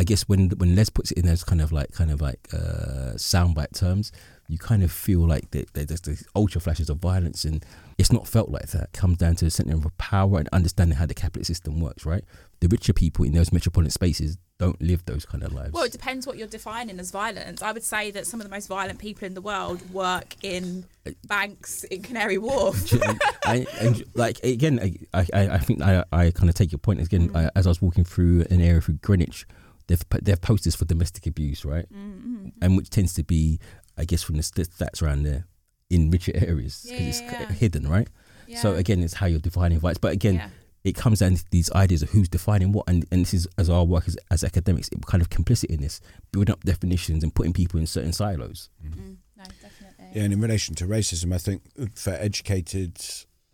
I 0.00 0.02
guess 0.02 0.22
when 0.22 0.48
when 0.56 0.74
Les 0.74 0.88
puts 0.88 1.10
it 1.10 1.18
in 1.18 1.26
those 1.26 1.44
kind 1.44 1.60
of 1.60 1.72
like 1.72 1.92
kind 1.92 2.10
of 2.10 2.22
like 2.22 2.40
uh, 2.54 3.16
soundbite 3.16 3.78
terms, 3.78 4.12
you 4.48 4.56
kind 4.56 4.82
of 4.82 4.90
feel 4.90 5.28
like 5.28 5.50
that 5.50 5.74
there's 5.74 6.00
the 6.00 6.18
ultra 6.34 6.58
flashes 6.58 6.88
of 6.88 6.96
violence, 6.96 7.44
and 7.44 7.62
it's 7.98 8.10
not 8.10 8.26
felt 8.26 8.48
like 8.48 8.68
that. 8.68 8.84
It 8.84 8.92
comes 8.94 9.18
down 9.18 9.36
to 9.36 9.44
the 9.44 9.50
center 9.50 9.74
of 9.74 9.98
power 9.98 10.38
and 10.38 10.48
understanding 10.54 10.96
how 10.96 11.04
the 11.04 11.12
capitalist 11.12 11.48
system 11.48 11.80
works. 11.80 12.06
Right, 12.06 12.24
the 12.60 12.68
richer 12.68 12.94
people 12.94 13.26
in 13.26 13.34
those 13.34 13.52
metropolitan 13.52 13.90
spaces 13.90 14.38
don't 14.58 14.80
live 14.80 15.04
those 15.04 15.26
kind 15.26 15.44
of 15.44 15.52
lives. 15.52 15.72
Well, 15.72 15.84
it 15.84 15.92
depends 15.92 16.26
what 16.26 16.38
you're 16.38 16.48
defining 16.48 16.98
as 16.98 17.10
violence. 17.10 17.60
I 17.60 17.72
would 17.72 17.84
say 17.84 18.10
that 18.12 18.26
some 18.26 18.40
of 18.40 18.46
the 18.46 18.50
most 18.50 18.68
violent 18.68 19.00
people 19.00 19.26
in 19.26 19.34
the 19.34 19.42
world 19.42 19.82
work 19.92 20.34
in 20.42 20.86
banks 21.26 21.84
in 21.84 22.00
Canary 22.00 22.38
Wharf. 22.38 22.90
I, 23.44 23.66
like 24.14 24.42
again, 24.42 24.80
I, 25.12 25.24
I, 25.34 25.48
I 25.56 25.58
think 25.58 25.82
I, 25.82 26.04
I 26.10 26.30
kind 26.30 26.48
of 26.48 26.54
take 26.54 26.72
your 26.72 26.78
point 26.78 27.02
again. 27.02 27.28
Mm. 27.28 27.36
I, 27.36 27.50
as 27.54 27.66
I 27.66 27.68
was 27.68 27.82
walking 27.82 28.04
through 28.04 28.46
an 28.50 28.62
area 28.62 28.80
through 28.80 28.94
Greenwich, 29.02 29.46
they've 29.90 30.04
they 30.22 30.32
have 30.32 30.40
posters 30.40 30.74
for 30.74 30.84
domestic 30.84 31.26
abuse, 31.26 31.64
right? 31.64 31.86
Mm-hmm. 31.92 32.48
And 32.62 32.76
which 32.76 32.90
tends 32.90 33.14
to 33.14 33.22
be, 33.22 33.58
I 33.98 34.04
guess, 34.04 34.22
from 34.22 34.36
the 34.36 34.42
stats 34.42 35.02
around 35.02 35.24
there 35.24 35.46
in 35.90 36.10
richer 36.10 36.32
areas 36.34 36.86
because 36.88 37.00
yeah, 37.00 37.08
it's 37.08 37.20
yeah. 37.20 37.52
hidden, 37.52 37.88
right? 37.88 38.08
Yeah. 38.46 38.60
So 38.60 38.74
again, 38.74 39.02
it's 39.02 39.14
how 39.14 39.26
you're 39.26 39.40
defining 39.40 39.78
violence. 39.80 39.98
But 39.98 40.12
again, 40.12 40.50
it 40.84 40.94
comes 40.94 41.18
down 41.18 41.34
to 41.34 41.44
these 41.50 41.70
ideas 41.72 42.02
of 42.02 42.10
who's 42.10 42.28
defining 42.28 42.72
what, 42.72 42.88
and, 42.88 43.04
and 43.10 43.22
this 43.22 43.34
is 43.34 43.48
as 43.58 43.68
our 43.68 43.84
work 43.84 44.08
as, 44.08 44.16
as 44.30 44.42
academics, 44.44 44.88
it 44.88 45.04
kind 45.06 45.20
of 45.20 45.28
complicit 45.28 45.66
in 45.66 45.80
this, 45.80 46.00
building 46.32 46.52
up 46.52 46.64
definitions 46.64 47.22
and 47.22 47.34
putting 47.34 47.52
people 47.52 47.78
in 47.78 47.86
certain 47.86 48.12
silos. 48.12 48.70
Mm. 48.84 48.94
Mm, 48.94 49.16
no, 49.36 49.44
definitely. 49.44 50.06
Yeah, 50.14 50.22
and 50.22 50.32
in 50.32 50.40
relation 50.40 50.74
to 50.76 50.86
racism, 50.86 51.34
I 51.34 51.38
think 51.38 51.62
for 51.94 52.10
educated 52.10 52.98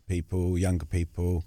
people, 0.09 0.57
younger 0.57 0.87
people, 0.87 1.45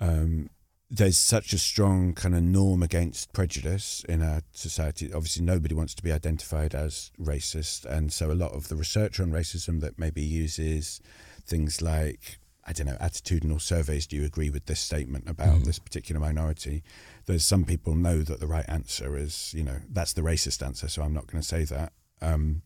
um, 0.00 0.48
there's 0.96 1.16
such 1.16 1.52
a 1.52 1.58
strong 1.58 2.14
kind 2.14 2.36
of 2.36 2.42
norm 2.42 2.82
against 2.82 3.32
prejudice 3.32 4.04
in 4.08 4.22
our 4.22 4.42
society. 4.52 5.12
Obviously, 5.12 5.44
nobody 5.44 5.74
wants 5.74 5.94
to 5.94 6.02
be 6.02 6.12
identified 6.12 6.74
as 6.74 7.10
racist, 7.20 7.84
and 7.84 8.12
so 8.12 8.30
a 8.30 8.32
lot 8.32 8.52
of 8.52 8.68
the 8.68 8.76
research 8.76 9.18
on 9.18 9.32
racism 9.32 9.80
that 9.80 9.98
maybe 9.98 10.22
uses 10.22 11.00
things 11.44 11.82
like 11.82 12.38
I 12.64 12.72
don't 12.72 12.86
know 12.86 12.96
attitudinal 13.00 13.60
surveys. 13.60 14.06
Do 14.06 14.16
you 14.16 14.24
agree 14.24 14.50
with 14.50 14.66
this 14.66 14.78
statement 14.78 15.28
about 15.28 15.60
mm. 15.60 15.64
this 15.64 15.80
particular 15.80 16.20
minority? 16.20 16.84
There's 17.26 17.44
some 17.44 17.64
people 17.64 17.96
know 17.96 18.22
that 18.22 18.38
the 18.38 18.46
right 18.46 18.64
answer 18.68 19.16
is 19.16 19.52
you 19.52 19.64
know 19.64 19.80
that's 19.90 20.12
the 20.12 20.22
racist 20.22 20.64
answer, 20.64 20.88
so 20.88 21.02
I'm 21.02 21.14
not 21.14 21.26
going 21.26 21.42
to 21.42 21.48
say 21.48 21.64
that. 21.64 21.92
Um, 22.22 22.62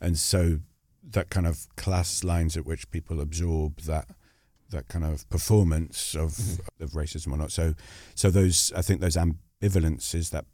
and 0.00 0.18
so 0.18 0.60
that 1.10 1.28
kind 1.28 1.46
of 1.46 1.66
class 1.76 2.24
lines 2.24 2.56
at 2.56 2.64
which 2.64 2.90
people 2.90 3.20
absorb 3.20 3.80
that 3.82 4.08
that 4.70 4.88
kind 4.88 5.04
of 5.04 5.28
performance 5.28 6.14
of 6.14 6.32
mm-hmm. 6.32 6.84
of 6.84 6.90
racism 6.92 7.32
or 7.32 7.36
not. 7.36 7.52
So 7.52 7.74
so 8.14 8.30
those 8.30 8.72
I 8.74 8.82
think 8.82 9.00
those 9.00 9.16
ambivalences 9.16 10.30
that 10.30 10.44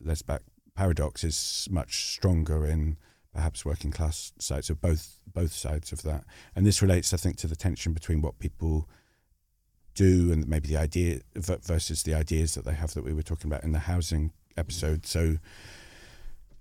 Les 0.00 0.22
Back 0.22 0.42
paradox 0.74 1.24
is 1.24 1.66
much 1.70 2.12
stronger 2.12 2.66
in 2.66 2.98
perhaps 3.32 3.64
working 3.64 3.90
class 3.90 4.32
sides 4.38 4.70
of 4.70 4.80
both 4.80 5.18
both 5.32 5.52
sides 5.52 5.92
of 5.92 6.02
that. 6.02 6.24
And 6.54 6.66
this 6.66 6.82
relates 6.82 7.12
I 7.12 7.16
think 7.16 7.36
to 7.38 7.46
the 7.46 7.56
tension 7.56 7.92
between 7.92 8.22
what 8.22 8.38
people 8.38 8.88
do 9.94 10.30
and 10.30 10.46
maybe 10.46 10.68
the 10.68 10.76
idea 10.76 11.20
versus 11.34 12.02
the 12.02 12.14
ideas 12.14 12.54
that 12.54 12.64
they 12.64 12.74
have 12.74 12.92
that 12.94 13.04
we 13.04 13.14
were 13.14 13.22
talking 13.22 13.50
about 13.50 13.64
in 13.64 13.72
the 13.72 13.80
housing 13.80 14.32
episode. 14.56 15.06
So 15.06 15.38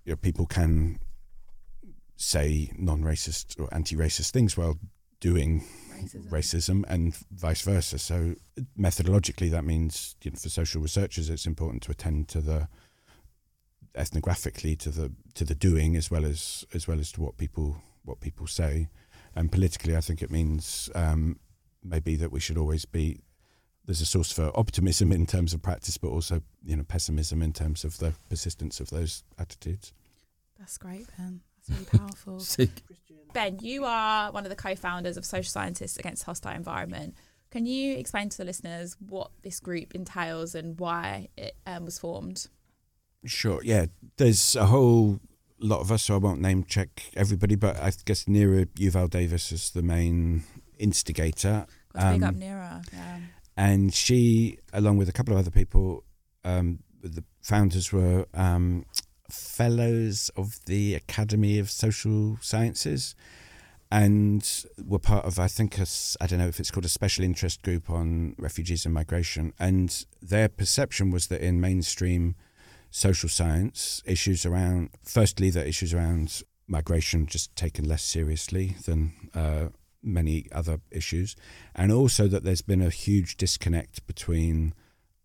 you 0.05 0.11
know, 0.11 0.15
people 0.15 0.45
can 0.45 0.99
say 2.15 2.71
non-racist 2.77 3.59
or 3.59 3.67
anti-racist 3.73 4.31
things 4.31 4.55
while 4.55 4.77
doing 5.19 5.65
Racism. 6.05 6.29
racism 6.29 6.83
and 6.87 7.15
vice 7.31 7.61
versa. 7.61 7.99
So 7.99 8.35
methodologically, 8.77 9.49
that 9.51 9.65
means 9.65 10.15
you 10.21 10.31
know, 10.31 10.37
for 10.37 10.49
social 10.49 10.81
researchers, 10.81 11.29
it's 11.29 11.45
important 11.45 11.83
to 11.83 11.91
attend 11.91 12.27
to 12.29 12.41
the 12.41 12.67
ethnographically 13.95 14.77
to 14.77 14.89
the 14.89 15.11
to 15.33 15.45
the 15.45 15.55
doing 15.55 15.95
as 15.95 16.11
well 16.11 16.25
as 16.25 16.65
as 16.73 16.87
well 16.87 16.99
as 16.99 17.11
to 17.13 17.21
what 17.21 17.37
people 17.37 17.77
what 18.03 18.19
people 18.19 18.47
say, 18.47 18.87
and 19.35 19.51
politically, 19.51 19.95
I 19.95 20.01
think 20.01 20.21
it 20.21 20.31
means 20.31 20.89
um, 20.95 21.39
maybe 21.83 22.15
that 22.15 22.31
we 22.31 22.39
should 22.39 22.57
always 22.57 22.85
be 22.85 23.19
there's 23.85 24.01
a 24.01 24.05
source 24.05 24.31
for 24.31 24.51
optimism 24.57 25.11
in 25.11 25.25
terms 25.25 25.53
of 25.53 25.61
practice, 25.61 25.97
but 25.97 26.09
also 26.09 26.41
you 26.63 26.75
know 26.75 26.83
pessimism 26.83 27.41
in 27.41 27.53
terms 27.53 27.83
of 27.83 27.97
the 27.97 28.13
persistence 28.29 28.79
of 28.79 28.89
those 28.89 29.23
attitudes. 29.37 29.93
That's 30.59 30.77
great, 30.77 31.07
Ben. 31.17 31.41
That's 31.67 31.79
really 31.91 31.99
powerful. 32.05 32.39
Sick. 32.55 32.69
ben, 33.33 33.59
you 33.61 33.85
are 33.85 34.31
one 34.31 34.43
of 34.45 34.49
the 34.49 34.55
co-founders 34.55 35.17
of 35.17 35.25
Social 35.25 35.49
Scientists 35.49 35.97
Against 35.97 36.23
Hostile 36.23 36.55
Environment. 36.55 37.15
Can 37.51 37.65
you 37.65 37.95
explain 37.95 38.29
to 38.29 38.37
the 38.37 38.43
listeners 38.45 38.97
what 38.99 39.31
this 39.43 39.59
group 39.59 39.95
entails 39.95 40.55
and 40.55 40.77
why 40.79 41.29
it 41.37 41.55
um, 41.65 41.85
was 41.85 41.97
formed? 41.97 42.47
Sure. 43.25 43.61
Yeah. 43.63 43.85
There's 44.17 44.55
a 44.55 44.65
whole 44.65 45.19
lot 45.59 45.79
of 45.79 45.91
us, 45.91 46.03
so 46.03 46.15
I 46.15 46.17
won't 46.17 46.41
name 46.41 46.63
check 46.65 47.03
everybody, 47.15 47.55
but 47.55 47.77
I 47.77 47.91
guess 48.03 48.25
Nira 48.25 48.65
Yuval 48.75 49.09
Davis 49.09 49.51
is 49.51 49.71
the 49.71 49.81
main 49.81 50.43
instigator. 50.77 51.65
Got 51.93 52.01
to 52.01 52.13
big 52.13 52.23
Um, 52.23 52.29
up 52.29 52.35
Nira. 52.35 52.85
Yeah. 52.93 53.19
and 53.57 53.93
she, 53.93 54.59
along 54.73 54.97
with 54.97 55.07
a 55.09 55.13
couple 55.13 55.33
of 55.33 55.39
other 55.39 55.51
people, 55.51 56.03
um, 56.43 56.79
the 57.01 57.23
founders 57.41 57.93
were 57.93 58.25
um, 58.33 58.85
fellows 59.29 60.29
of 60.35 60.59
the 60.65 60.95
Academy 60.95 61.59
of 61.59 61.69
Social 61.69 62.37
Sciences, 62.41 63.15
and 63.91 64.65
were 64.83 64.99
part 64.99 65.25
of, 65.25 65.39
I 65.39 65.47
think, 65.47 65.77
a, 65.77 65.85
I 66.19 66.27
don't 66.27 66.39
know 66.39 66.47
if 66.47 66.59
it's 66.59 66.71
called 66.71 66.85
a 66.85 66.89
special 66.89 67.23
interest 67.23 67.61
group 67.61 67.89
on 67.89 68.35
refugees 68.37 68.85
and 68.85 68.93
migration. 68.93 69.53
And 69.59 70.05
their 70.21 70.49
perception 70.49 71.11
was 71.11 71.27
that 71.27 71.41
in 71.41 71.61
mainstream 71.61 72.35
social 72.89 73.29
science, 73.29 74.01
issues 74.05 74.45
around, 74.45 74.89
firstly, 75.03 75.49
that 75.51 75.67
issues 75.67 75.93
around 75.93 76.41
migration 76.67 77.25
just 77.27 77.55
taken 77.55 77.87
less 77.87 78.03
seriously 78.03 78.75
than 78.85 79.13
uh, 79.33 79.67
many 80.01 80.47
other 80.51 80.79
issues, 80.91 81.35
and 81.75 81.91
also 81.91 82.27
that 82.27 82.43
there's 82.43 82.61
been 82.61 82.81
a 82.81 82.89
huge 82.89 83.37
disconnect 83.37 84.05
between 84.07 84.73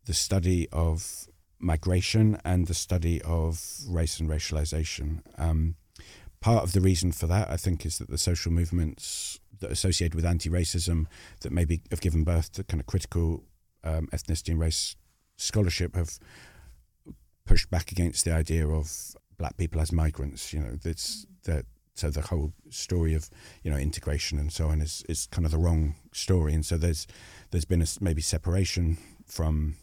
the 0.06 0.14
study 0.14 0.68
of 0.72 1.28
migration 1.60 2.40
and 2.44 2.66
the 2.66 2.74
study 2.74 3.20
of 3.22 3.62
race 3.86 4.18
and 4.18 4.28
racialization. 4.28 5.20
Um, 5.38 5.76
part 6.40 6.64
of 6.64 6.72
the 6.72 6.80
reason 6.80 7.12
for 7.12 7.26
that, 7.26 7.50
I 7.50 7.56
think, 7.56 7.84
is 7.84 7.98
that 7.98 8.08
the 8.08 8.18
social 8.18 8.50
movements 8.50 9.38
that 9.60 9.70
associated 9.70 10.14
with 10.14 10.24
anti-racism 10.24 11.06
that 11.42 11.52
maybe 11.52 11.82
have 11.90 12.00
given 12.00 12.24
birth 12.24 12.52
to 12.52 12.64
kind 12.64 12.80
of 12.80 12.86
critical 12.86 13.44
um, 13.84 14.08
ethnicity 14.12 14.50
and 14.50 14.60
race 14.60 14.96
scholarship 15.36 15.94
have 15.94 16.18
pushed 17.44 17.70
back 17.70 17.92
against 17.92 18.24
the 18.24 18.32
idea 18.32 18.66
of 18.66 19.14
black 19.38 19.56
people 19.56 19.80
as 19.80 19.92
migrants. 19.92 20.52
You 20.52 20.60
know, 20.60 20.76
that's 20.82 21.26
that. 21.44 21.66
So 21.94 22.08
the 22.08 22.22
whole 22.22 22.54
story 22.70 23.12
of 23.12 23.28
you 23.62 23.70
know 23.70 23.76
integration 23.76 24.38
and 24.38 24.50
so 24.50 24.68
on 24.68 24.80
is 24.80 25.04
is 25.08 25.26
kind 25.26 25.44
of 25.44 25.52
the 25.52 25.58
wrong 25.58 25.96
story, 26.12 26.54
and 26.54 26.64
so 26.64 26.78
there's 26.78 27.06
there's 27.50 27.66
been 27.66 27.82
a 27.82 27.86
maybe 28.00 28.22
separation 28.22 28.96
from 29.26 29.76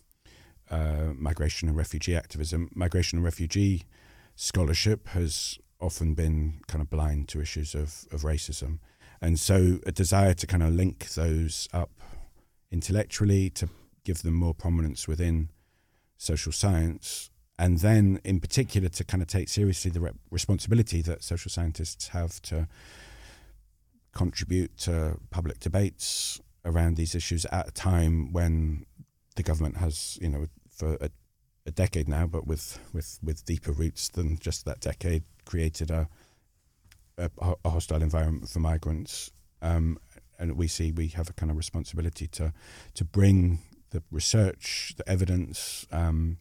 uh, 0.69 1.13
migration 1.15 1.67
and 1.67 1.77
refugee 1.77 2.15
activism. 2.15 2.69
Migration 2.73 3.17
and 3.17 3.25
refugee 3.25 3.83
scholarship 4.35 5.07
has 5.09 5.59
often 5.79 6.13
been 6.13 6.61
kind 6.67 6.81
of 6.81 6.89
blind 6.89 7.27
to 7.29 7.41
issues 7.41 7.75
of, 7.75 8.05
of 8.11 8.21
racism. 8.21 8.79
And 9.21 9.39
so 9.39 9.79
a 9.85 9.91
desire 9.91 10.33
to 10.35 10.47
kind 10.47 10.63
of 10.63 10.73
link 10.73 11.09
those 11.13 11.67
up 11.73 11.91
intellectually, 12.71 13.49
to 13.51 13.69
give 14.03 14.21
them 14.21 14.33
more 14.33 14.53
prominence 14.53 15.07
within 15.07 15.49
social 16.17 16.51
science, 16.51 17.29
and 17.59 17.79
then 17.79 18.19
in 18.23 18.39
particular 18.39 18.89
to 18.89 19.03
kind 19.03 19.21
of 19.21 19.27
take 19.27 19.49
seriously 19.49 19.91
the 19.91 19.99
re- 19.99 20.11
responsibility 20.29 21.01
that 21.01 21.23
social 21.23 21.49
scientists 21.49 22.09
have 22.09 22.41
to 22.43 22.67
contribute 24.13 24.77
to 24.77 25.17
public 25.29 25.59
debates 25.59 26.41
around 26.65 26.95
these 26.95 27.15
issues 27.15 27.45
at 27.45 27.67
a 27.67 27.71
time 27.71 28.31
when 28.33 28.85
the 29.37 29.43
government 29.43 29.77
has, 29.77 30.17
you 30.21 30.29
know, 30.29 30.45
for 30.69 30.97
a, 30.99 31.09
a 31.65 31.71
decade 31.71 32.07
now, 32.07 32.27
but 32.27 32.45
with, 32.45 32.79
with, 32.93 33.17
with 33.23 33.45
deeper 33.45 33.71
roots 33.71 34.09
than 34.09 34.37
just 34.39 34.65
that 34.65 34.81
decade, 34.81 35.23
created 35.45 35.89
a, 35.89 36.09
a, 37.17 37.29
a 37.63 37.69
hostile 37.69 38.03
environment 38.03 38.49
for 38.49 38.59
migrants. 38.59 39.31
Um, 39.61 39.97
and 40.39 40.57
we 40.57 40.67
see 40.67 40.91
we 40.91 41.07
have 41.09 41.29
a 41.29 41.33
kind 41.33 41.49
of 41.51 41.57
responsibility 41.57 42.27
to 42.27 42.53
to 42.93 43.03
bring 43.03 43.59
the 43.89 44.03
research, 44.11 44.93
the 44.97 45.09
evidence, 45.09 45.87
um, 45.91 46.37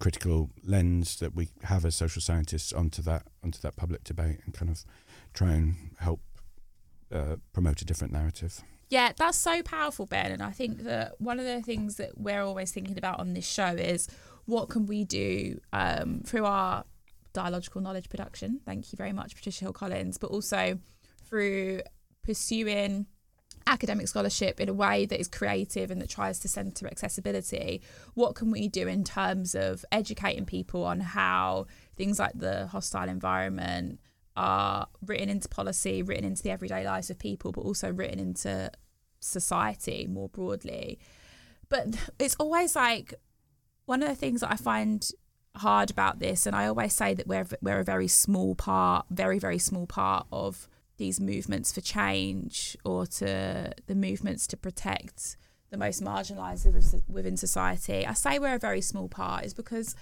critical 0.00 0.50
lens 0.64 1.18
that 1.20 1.34
we 1.34 1.48
have 1.62 1.84
as 1.84 1.94
social 1.94 2.20
scientists 2.20 2.72
onto 2.72 3.02
that 3.02 3.22
onto 3.44 3.60
that 3.60 3.76
public 3.76 4.02
debate 4.02 4.40
and 4.44 4.54
kind 4.54 4.70
of 4.70 4.84
try 5.32 5.52
and 5.52 5.76
help 6.00 6.20
uh, 7.12 7.36
promote 7.52 7.80
a 7.82 7.84
different 7.84 8.12
narrative. 8.12 8.62
Yeah, 8.92 9.12
that's 9.16 9.38
so 9.38 9.62
powerful, 9.62 10.04
Ben. 10.04 10.32
And 10.32 10.42
I 10.42 10.50
think 10.50 10.82
that 10.82 11.18
one 11.18 11.40
of 11.40 11.46
the 11.46 11.62
things 11.62 11.96
that 11.96 12.18
we're 12.18 12.42
always 12.42 12.72
thinking 12.72 12.98
about 12.98 13.20
on 13.20 13.32
this 13.32 13.48
show 13.48 13.68
is 13.68 14.06
what 14.44 14.68
can 14.68 14.84
we 14.84 15.02
do 15.02 15.58
um, 15.72 16.20
through 16.26 16.44
our 16.44 16.84
dialogical 17.32 17.80
knowledge 17.80 18.10
production. 18.10 18.60
Thank 18.66 18.92
you 18.92 18.98
very 18.98 19.14
much, 19.14 19.34
Patricia 19.34 19.64
Hill 19.64 19.72
Collins, 19.72 20.18
but 20.18 20.26
also 20.26 20.78
through 21.24 21.80
pursuing 22.22 23.06
academic 23.66 24.08
scholarship 24.08 24.60
in 24.60 24.68
a 24.68 24.74
way 24.74 25.06
that 25.06 25.18
is 25.18 25.26
creative 25.26 25.90
and 25.90 25.98
that 26.02 26.10
tries 26.10 26.38
to 26.40 26.48
centre 26.48 26.86
accessibility. 26.86 27.80
What 28.12 28.34
can 28.34 28.50
we 28.50 28.68
do 28.68 28.88
in 28.88 29.04
terms 29.04 29.54
of 29.54 29.86
educating 29.90 30.44
people 30.44 30.84
on 30.84 31.00
how 31.00 31.64
things 31.96 32.18
like 32.18 32.32
the 32.34 32.66
hostile 32.66 33.08
environment 33.08 34.00
are 34.36 34.86
written 35.06 35.28
into 35.28 35.48
policy, 35.48 36.02
written 36.02 36.24
into 36.24 36.42
the 36.42 36.50
everyday 36.50 36.84
lives 36.84 37.08
of 37.08 37.18
people, 37.18 37.52
but 37.52 37.62
also 37.62 37.90
written 37.90 38.18
into 38.18 38.70
society 39.22 40.06
more 40.06 40.28
broadly. 40.28 40.98
But 41.68 41.96
it's 42.18 42.36
always 42.36 42.76
like 42.76 43.14
one 43.86 44.02
of 44.02 44.08
the 44.08 44.14
things 44.14 44.40
that 44.40 44.52
I 44.52 44.56
find 44.56 45.08
hard 45.56 45.90
about 45.90 46.18
this, 46.18 46.46
and 46.46 46.56
I 46.56 46.66
always 46.66 46.94
say 46.94 47.14
that 47.14 47.26
we're 47.26 47.46
we're 47.60 47.80
a 47.80 47.84
very 47.84 48.08
small 48.08 48.54
part, 48.54 49.06
very 49.10 49.38
very 49.38 49.58
small 49.58 49.86
part 49.86 50.26
of 50.32 50.68
these 50.98 51.20
movements 51.20 51.72
for 51.72 51.80
change 51.80 52.76
or 52.84 53.06
to 53.06 53.72
the 53.86 53.94
movements 53.94 54.46
to 54.48 54.56
protect 54.56 55.36
the 55.70 55.78
most 55.78 56.02
marginalised 56.02 56.72
within- 56.72 57.02
within 57.08 57.36
society. 57.36 58.06
I 58.06 58.12
say 58.12 58.38
we're 58.38 58.54
a 58.54 58.58
very 58.58 58.82
small 58.82 59.08
part 59.08 59.44
is 59.44 59.54
because 59.54 59.96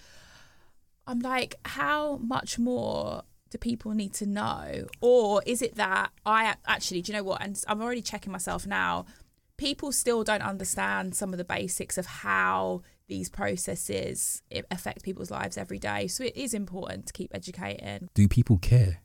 I'm 1.07 1.21
like, 1.21 1.55
how 1.65 2.19
much 2.19 2.59
more 2.59 3.23
do 3.51 3.59
people 3.59 3.93
need 3.93 4.15
to 4.15 4.27
know? 4.27 4.87
Or 5.01 5.43
is 5.45 5.61
it 5.61 5.75
that 5.75 6.11
I 6.25 6.55
actually, 6.67 7.03
do 7.03 7.13
you 7.13 7.19
know 7.19 7.25
what? 7.25 7.43
And 7.43 7.61
I'm 7.67 7.83
already 7.83 8.03
checking 8.03 8.33
myself 8.33 8.67
now. 8.67 9.07
People 9.57 9.93
still 9.93 10.25
don't 10.25 10.43
understand 10.43 11.15
some 11.15 11.33
of 11.33 11.39
the 11.39 11.45
basics 11.45 11.99
of 11.99 12.07
how 12.07 12.83
these 13.09 13.29
processes 13.29 14.43
affect 14.71 15.03
people's 15.03 15.31
lives 15.31 15.59
every 15.59 15.79
day. 15.79 16.07
So 16.07 16.23
it 16.25 16.37
is 16.37 16.55
important 16.55 17.07
to 17.07 17.13
keep 17.13 17.35
educating. 17.35 18.09
do 18.15 18.29
people 18.29 18.57
care? 18.59 19.03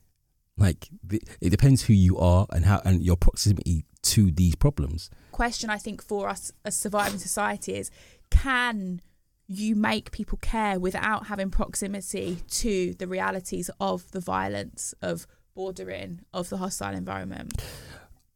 Like 0.57 0.87
it 1.09 1.49
depends 1.49 1.83
who 1.83 1.93
you 1.93 2.17
are 2.17 2.45
and 2.51 2.63
how 2.65 2.81
and 2.85 3.03
your 3.03 3.17
proximity 3.17 3.85
to 4.03 4.31
these 4.31 4.55
problems. 4.55 5.09
question 5.31 5.69
I 5.69 5.77
think 5.77 6.01
for 6.01 6.29
us 6.29 6.51
as 6.63 6.77
surviving 6.77 7.19
society 7.19 7.73
is 7.73 7.89
can 8.29 9.01
you 9.47 9.75
make 9.75 10.11
people 10.11 10.37
care 10.41 10.79
without 10.79 11.27
having 11.27 11.49
proximity 11.51 12.39
to 12.49 12.93
the 12.95 13.07
realities 13.07 13.69
of 13.79 14.09
the 14.11 14.19
violence 14.19 14.93
of 15.01 15.27
bordering 15.55 16.21
of 16.33 16.49
the 16.49 16.57
hostile 16.57 16.93
environment? 16.95 17.53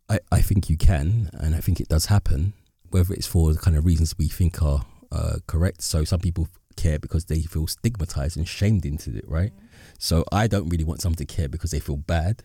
I, 0.09 0.19
I 0.31 0.41
think 0.41 0.69
you 0.69 0.77
can, 0.77 1.29
and 1.33 1.55
I 1.55 1.59
think 1.59 1.79
it 1.79 1.87
does 1.87 2.07
happen, 2.07 2.53
whether 2.89 3.13
it's 3.13 3.27
for 3.27 3.53
the 3.53 3.59
kind 3.59 3.77
of 3.77 3.85
reasons 3.85 4.15
we 4.17 4.27
think 4.27 4.61
are 4.61 4.85
uh, 5.11 5.37
correct. 5.47 5.81
So 5.81 6.03
some 6.03 6.19
people 6.19 6.47
care 6.75 6.99
because 6.99 7.25
they 7.25 7.41
feel 7.41 7.67
stigmatized 7.67 8.37
and 8.37 8.47
shamed 8.47 8.85
into 8.85 9.15
it, 9.15 9.25
right? 9.27 9.51
So 9.97 10.23
I 10.31 10.47
don't 10.47 10.69
really 10.69 10.83
want 10.83 11.01
someone 11.01 11.17
to 11.17 11.25
care 11.25 11.49
because 11.49 11.71
they 11.71 11.79
feel 11.79 11.97
bad, 11.97 12.43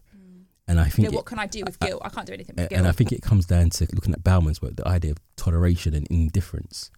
and 0.66 0.80
I 0.80 0.88
think 0.88 1.08
it- 1.08 1.14
what 1.14 1.26
can 1.26 1.38
I 1.38 1.46
do 1.46 1.62
with 1.64 1.78
guilt? 1.78 2.02
I 2.04 2.08
can't 2.08 2.26
do 2.26 2.32
anything 2.32 2.54
with 2.56 2.68
guilt 2.70 2.78
And 2.78 2.88
I 2.88 2.92
think 2.92 3.12
it 3.12 3.22
comes 3.22 3.46
down 3.46 3.70
to 3.70 3.86
looking 3.92 4.12
at 4.14 4.24
Bauman's 4.24 4.60
work, 4.62 4.76
the 4.76 4.88
idea 4.88 5.12
of 5.12 5.18
toleration 5.36 5.94
and 5.94 6.06
indifference. 6.10 6.90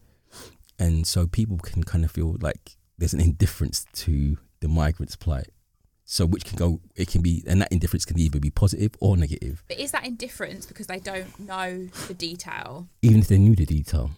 And 0.79 1.07
so 1.07 1.27
people 1.27 1.59
can 1.59 1.85
kind 1.85 2.05
of 2.05 2.11
feel 2.11 2.37
like 2.41 2.77
there's 2.99 3.15
an 3.15 3.21
indifference 3.21 3.87
to 3.93 4.37
the 4.61 4.69
migrant's 4.69 5.17
plight. 5.17 5.49
So 6.05 6.25
which 6.25 6.45
can 6.45 6.57
go, 6.57 6.81
it 6.95 7.09
can 7.09 7.21
be, 7.21 7.43
and 7.49 7.61
that 7.61 7.73
indifference 7.73 8.05
can 8.05 8.19
either 8.19 8.39
be 8.39 8.51
positive 8.51 8.93
or 9.01 9.17
negative, 9.17 9.65
but 9.67 9.79
is 9.79 9.91
that 9.91 10.07
indifference 10.07 10.65
because 10.65 10.87
they 10.87 11.01
don't 11.01 11.37
know 11.41 11.89
the 12.07 12.15
detail 12.15 12.89
even 13.03 13.19
if 13.21 13.27
they 13.29 13.39
knew 13.39 13.57
the 13.57 13.67
detail. 13.67 14.11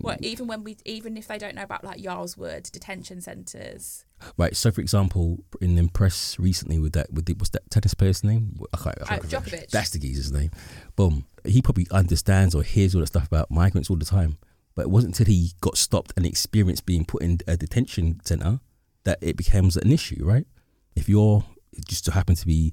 What 0.00 0.20
even 0.20 0.48
when 0.48 0.64
we 0.64 0.76
even 0.84 1.16
if 1.16 1.28
they 1.28 1.38
don't 1.38 1.54
know 1.54 1.62
about 1.62 1.84
like 1.84 2.02
Yarl's 2.02 2.36
Wood 2.36 2.64
detention 2.72 3.20
centres. 3.20 4.04
Right. 4.36 4.54
So, 4.56 4.70
for 4.70 4.80
example, 4.80 5.44
in 5.60 5.76
the 5.76 5.88
press 5.88 6.38
recently 6.38 6.78
with 6.78 6.92
that, 6.92 7.12
with 7.12 7.26
the, 7.26 7.34
what's 7.34 7.50
that 7.50 7.70
tennis 7.70 7.94
player's 7.94 8.22
name? 8.22 8.60
I 8.72 8.76
can't, 8.76 9.02
I 9.02 9.04
can't 9.04 9.24
Uh, 9.24 9.40
Djokovic. 9.40 9.70
That's 9.70 9.90
the 9.90 9.98
geezer's 9.98 10.30
name. 10.32 10.50
Boom. 10.94 11.24
He 11.44 11.62
probably 11.62 11.86
understands 11.90 12.54
or 12.54 12.62
hears 12.62 12.94
all 12.94 13.00
that 13.00 13.06
stuff 13.06 13.26
about 13.26 13.50
migrants 13.50 13.88
all 13.88 13.96
the 13.96 14.04
time. 14.04 14.38
But 14.74 14.82
it 14.82 14.90
wasn't 14.90 15.18
until 15.18 15.32
he 15.32 15.52
got 15.60 15.76
stopped 15.76 16.12
and 16.16 16.24
experienced 16.24 16.86
being 16.86 17.04
put 17.04 17.22
in 17.22 17.38
a 17.46 17.56
detention 17.56 18.20
centre 18.24 18.60
that 19.04 19.18
it 19.20 19.36
becomes 19.36 19.76
an 19.76 19.92
issue, 19.92 20.24
right? 20.24 20.46
If 20.96 21.08
you're 21.08 21.44
just 21.88 22.04
so 22.06 22.12
happen 22.12 22.34
to 22.36 22.46
be 22.46 22.72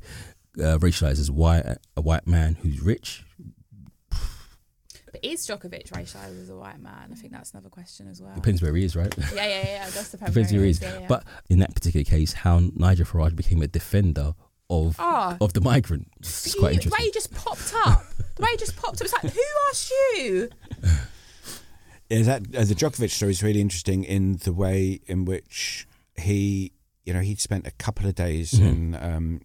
uh, 0.57 0.77
racialized 0.79 1.19
as 1.19 1.29
white, 1.31 1.65
a 1.97 2.01
white 2.01 2.27
man 2.27 2.55
who's 2.61 2.81
rich, 2.81 3.23
But 5.11 5.21
is 5.23 5.45
Djokovic 5.47 5.89
racialised 5.91 6.39
as 6.41 6.49
a 6.49 6.55
white 6.55 6.79
man? 6.79 7.09
I 7.11 7.15
think 7.15 7.33
that's 7.33 7.51
another 7.51 7.69
question 7.69 8.07
as 8.07 8.21
well. 8.21 8.35
depends 8.35 8.61
where 8.61 8.75
he 8.75 8.85
is, 8.85 8.95
right? 8.95 9.13
Yeah, 9.33 9.45
yeah, 9.47 9.65
yeah. 9.65 9.89
That's 9.89 10.09
the 10.09 10.17
depends 10.17 10.51
where 10.53 10.63
he 10.63 10.69
is. 10.69 10.81
Yeah, 10.81 10.99
yeah. 10.99 11.07
But 11.07 11.23
in 11.49 11.59
that 11.59 11.73
particular 11.73 12.03
case, 12.03 12.33
how 12.33 12.59
Nigel 12.75 13.05
Farage 13.05 13.35
became 13.35 13.61
a 13.63 13.67
defender 13.67 14.35
of 14.69 14.95
Oh. 14.99 15.35
of 15.41 15.53
the 15.53 15.61
migrant 15.61 16.07
is 16.21 16.53
You- 16.53 16.59
quite 16.61 16.81
the 16.83 16.89
way 16.89 17.05
he 17.05 17.11
just 17.11 17.33
popped 17.33 17.73
up, 17.85 18.03
the 18.35 18.43
way 18.43 18.49
he 18.51 18.57
just 18.57 18.75
popped 18.75 19.01
up, 19.01 19.05
it's 19.05 19.13
like, 19.23 19.33
who 19.33 19.41
asked 19.71 19.91
you? 20.15 20.49
Yeah, 22.09 22.23
that 22.23 22.55
uh, 22.55 22.63
the 22.65 22.73
Djokovic 22.75 23.11
story 23.11 23.31
is 23.31 23.43
really 23.43 23.61
interesting 23.61 24.03
in 24.03 24.37
the 24.37 24.53
way 24.53 24.99
in 25.05 25.25
which 25.25 25.87
he, 26.17 26.71
you 27.05 27.13
know, 27.13 27.19
he'd 27.21 27.39
spent 27.39 27.67
a 27.67 27.71
couple 27.71 28.07
of 28.07 28.15
days 28.15 28.53
Mhm. 28.53 28.67
in. 28.67 28.95
Um, 28.95 29.41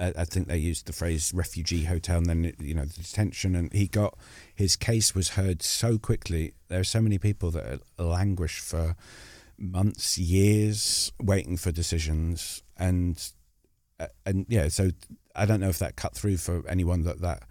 I, 0.00 0.12
I 0.18 0.24
think 0.24 0.48
they 0.48 0.58
used 0.58 0.86
the 0.86 0.92
phrase 0.92 1.32
refugee 1.32 1.84
hotel, 1.84 2.18
and 2.18 2.26
then 2.26 2.52
you 2.58 2.74
know 2.74 2.84
the 2.84 3.02
detention, 3.02 3.54
and 3.54 3.72
he 3.72 3.86
got 3.86 4.18
his 4.54 4.74
case 4.74 5.14
was 5.14 5.30
heard 5.30 5.62
so 5.62 5.98
quickly. 5.98 6.54
There 6.68 6.80
are 6.80 6.84
so 6.84 7.00
many 7.00 7.18
people 7.18 7.52
that 7.52 7.80
languish 7.96 8.58
for 8.58 8.96
months, 9.56 10.18
years, 10.18 11.12
waiting 11.22 11.56
for 11.56 11.70
decisions, 11.70 12.62
and 12.76 13.22
uh, 14.00 14.06
and 14.26 14.46
yeah, 14.48 14.66
so 14.68 14.90
I 15.36 15.46
don't 15.46 15.60
know 15.60 15.68
if 15.68 15.78
that 15.78 15.94
cut 15.94 16.14
through 16.16 16.38
for 16.38 16.66
anyone 16.68 17.02
that 17.04 17.20
that 17.20 17.44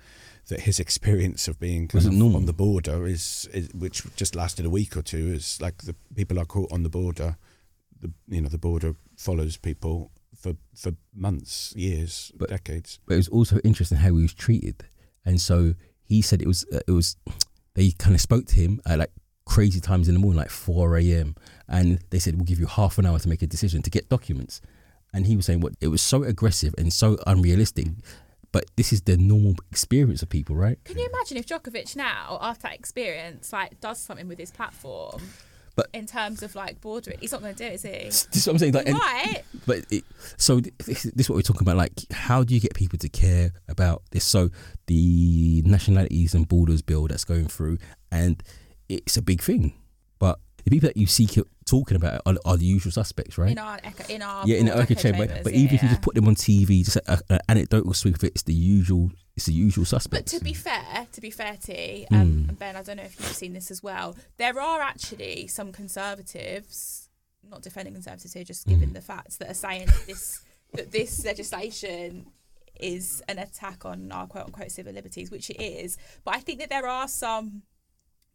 that 0.50 0.62
his 0.62 0.80
experience 0.80 1.48
of 1.48 1.60
being 1.60 1.88
kind 1.88 2.06
of 2.06 2.36
on 2.36 2.46
the 2.46 2.54
border 2.54 3.08
is, 3.08 3.48
is 3.54 3.70
which 3.74 4.04
just 4.16 4.36
lasted 4.36 4.66
a 4.66 4.70
week 4.70 4.96
or 4.98 5.02
two 5.02 5.32
is 5.34 5.60
like 5.62 5.78
the 5.84 5.96
people 6.16 6.38
are 6.40 6.46
caught 6.46 6.72
on 6.72 6.84
the 6.84 6.90
border 6.90 7.38
the 8.02 8.12
you 8.28 8.42
know 8.42 8.50
the 8.50 8.58
border 8.58 8.96
follows 9.18 9.58
people 9.58 10.12
for 10.36 10.54
for 10.76 10.92
months 11.14 11.74
years 11.76 12.32
But- 12.38 12.50
decades 12.50 13.00
but 13.06 13.16
it 13.16 13.18
was 13.18 13.28
also 13.28 13.60
interesting 13.64 13.98
how 14.00 14.16
he 14.16 14.22
was 14.22 14.34
treated. 14.34 14.84
And 15.26 15.40
so 15.42 15.76
he 16.02 16.22
said 16.22 16.42
it 16.42 16.48
was 16.48 16.66
uh, 16.74 16.80
it 16.88 16.92
was 16.92 17.18
they 17.76 17.92
kind 17.92 18.16
of 18.16 18.22
spoke 18.22 18.46
to 18.48 18.56
him 18.56 18.82
at 18.86 19.00
like 19.00 19.12
crazy 19.46 19.80
times 19.80 20.08
in 20.08 20.14
the 20.14 20.20
morning, 20.20 20.38
like 20.38 20.50
four 20.50 20.98
a.m. 20.98 21.36
And 21.68 22.00
they 22.10 22.20
said 22.20 22.36
we'll 22.36 22.46
give 22.46 22.60
you 22.60 22.68
half 22.68 22.98
an 22.98 23.06
hour 23.06 23.20
to 23.20 23.30
make 23.30 23.42
a 23.42 23.48
decision 23.48 23.82
to 23.82 23.90
get 23.90 24.10
documents. 24.10 24.62
And 25.14 25.26
he 25.26 25.36
was 25.36 25.46
saying 25.46 25.60
what 25.62 25.74
it 25.82 25.88
was 25.90 26.02
so 26.02 26.24
aggressive 26.24 26.74
and 26.78 26.94
so 26.94 27.18
unrealistic. 27.28 27.88
But 28.52 28.66
this 28.76 28.92
is 28.92 29.02
the 29.02 29.16
normal 29.18 29.56
experience 29.72 30.24
of 30.24 30.30
people, 30.30 30.56
right? 30.56 30.84
Can 30.84 30.98
you 30.98 31.08
imagine 31.14 31.38
if 31.38 31.46
Djokovic 31.46 31.96
now, 31.96 32.40
after 32.42 32.64
that 32.64 32.74
experience, 32.74 33.54
like 33.54 33.80
does 33.80 34.00
something 34.00 34.28
with 34.28 34.40
his 34.40 34.52
platform? 34.52 35.22
But- 35.76 35.90
in 35.94 36.08
terms 36.08 36.44
of 36.44 36.56
like 36.56 36.82
bordering, 36.82 37.20
he's 37.20 37.32
not 37.32 37.42
going 37.42 37.56
to 37.56 37.64
do 37.64 37.70
it, 37.70 37.74
is 37.76 37.84
he? 37.84 37.90
This 37.90 38.28
is 38.34 38.48
what 38.48 38.54
I'm 38.54 38.60
saying. 38.60 38.74
Like, 38.74 38.88
and- 38.88 39.00
right. 39.00 39.44
but 39.66 39.86
it, 39.90 40.04
so 40.38 40.60
this, 40.60 41.04
this 41.04 41.06
is 41.16 41.30
what 41.30 41.36
we're 41.36 41.42
talking 41.42 41.62
about. 41.62 41.78
Like, 41.78 41.94
how 42.12 42.44
do 42.44 42.54
you 42.54 42.60
get 42.60 42.74
people 42.74 42.98
to 43.00 43.08
care 43.08 43.52
about 43.70 44.02
this? 44.12 44.26
So 44.26 44.50
the 44.88 45.62
nationalities 45.66 46.34
and 46.34 46.48
borders 46.48 46.82
bill 46.82 47.08
that's 47.08 47.24
going 47.24 47.48
through, 47.48 47.78
and 48.12 48.44
it's 48.90 49.16
a 49.16 49.22
big 49.22 49.42
thing. 49.42 49.74
But 50.18 50.40
the 50.66 50.72
people 50.72 50.88
that 50.90 50.98
you 50.98 51.08
see 51.08 51.28
talking 51.70 51.96
about 51.96 52.22
are, 52.26 52.36
are 52.46 52.58
the 52.58 52.66
usual 52.66 52.92
suspects, 52.92 53.38
right? 53.38 53.52
In 53.52 53.58
our 53.58 53.80
echo, 53.84 54.04
in 54.14 54.22
our 54.22 54.46
yeah, 54.48 54.58
in 54.58 54.66
the 54.66 54.72
echo 54.74 54.82
echo 54.82 54.94
chamber. 54.96 55.26
chambers, 55.28 55.44
But 55.44 55.54
yeah, 55.54 55.60
even 55.60 55.76
if 55.76 55.82
you 55.84 55.88
yeah. 55.88 55.94
just 55.94 56.02
put 56.02 56.16
them 56.16 56.28
on 56.28 56.36
TV, 56.36 56.84
just 56.84 56.98
a, 56.98 57.22
an 57.30 57.40
anecdotal 57.48 57.94
sweep 57.94 58.16
of 58.16 58.24
it, 58.24 58.32
it's 58.34 58.44
the 58.44 58.54
usual. 58.54 59.12
It's 59.36 59.46
the 59.46 59.54
usual 59.54 59.86
suspects. 59.86 60.32
But 60.34 60.38
to 60.38 60.44
be 60.44 60.54
fair, 60.54 61.08
to 61.14 61.22
be 61.22 61.32
fair, 61.32 61.56
T, 61.64 62.06
um, 62.12 62.18
Mm. 62.18 62.50
and 62.50 62.60
Ben, 62.60 62.76
I 62.76 62.82
don't 62.84 62.98
know 62.98 63.04
if 63.04 63.18
you've 63.20 63.30
seen 63.30 63.54
this 63.54 63.72
as 63.72 63.82
well. 63.82 64.18
There 64.38 64.60
are 64.60 64.82
actually 64.82 65.48
some 65.48 65.72
conservatives, 65.72 67.08
not 67.50 67.62
defending 67.62 67.94
conservatives 67.94 68.34
here, 68.34 68.44
just 68.44 68.68
giving 68.68 68.90
Mm. 68.90 68.94
the 68.96 69.02
facts 69.02 69.38
that 69.38 69.50
are 69.50 69.54
saying 69.54 69.86
that 69.88 70.04
this 70.08 70.42
that 70.74 70.92
this 70.92 71.24
legislation 71.32 72.28
is 72.80 73.22
an 73.28 73.40
attack 73.40 73.86
on 73.86 74.12
our 74.12 74.28
quote 74.28 74.46
unquote 74.46 74.72
civil 74.72 74.94
liberties, 74.94 75.32
which 75.32 75.50
it 75.50 75.62
is. 75.62 75.98
But 76.26 76.36
I 76.36 76.40
think 76.40 76.60
that 76.60 76.70
there 76.70 76.88
are 76.88 77.08
some 77.08 77.64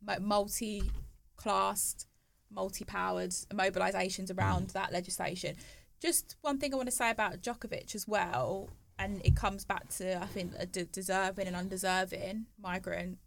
like 0.07 0.21
multi-classed, 0.21 2.07
multi-powered 2.51 3.31
mobilisations 3.31 4.37
around 4.37 4.71
that 4.71 4.93
legislation. 4.93 5.57
Just 6.01 6.37
one 6.43 6.59
thing 6.59 6.73
I 6.73 6.77
want 6.77 6.89
to 6.89 6.95
say 6.95 7.11
about 7.11 7.41
Djokovic 7.41 7.95
as 7.95 8.07
well, 8.07 8.71
and 8.99 9.21
it 9.25 9.35
comes 9.35 9.65
back 9.65 9.89
to 9.97 10.23
I 10.23 10.27
think 10.27 10.53
a 10.59 10.67
de- 10.67 10.85
deserving 10.85 11.47
and 11.47 11.57
undeserving 11.57 12.47
migrant. 12.61 13.19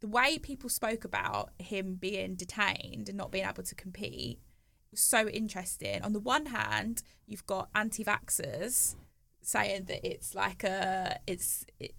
The 0.00 0.08
way 0.08 0.38
people 0.38 0.70
spoke 0.70 1.04
about 1.04 1.50
him 1.58 1.96
being 1.96 2.34
detained 2.34 3.08
and 3.08 3.18
not 3.18 3.30
being 3.30 3.44
able 3.46 3.62
to 3.62 3.74
compete 3.74 4.40
was 4.90 5.00
so 5.00 5.28
interesting. 5.28 6.02
On 6.02 6.12
the 6.14 6.20
one 6.20 6.46
hand, 6.46 7.02
you've 7.26 7.46
got 7.46 7.68
anti-vaxxers 7.74 8.96
saying 9.42 9.84
that 9.84 10.06
it's 10.06 10.34
like 10.34 10.64
a 10.64 11.18
it's 11.26 11.64
it, 11.78 11.94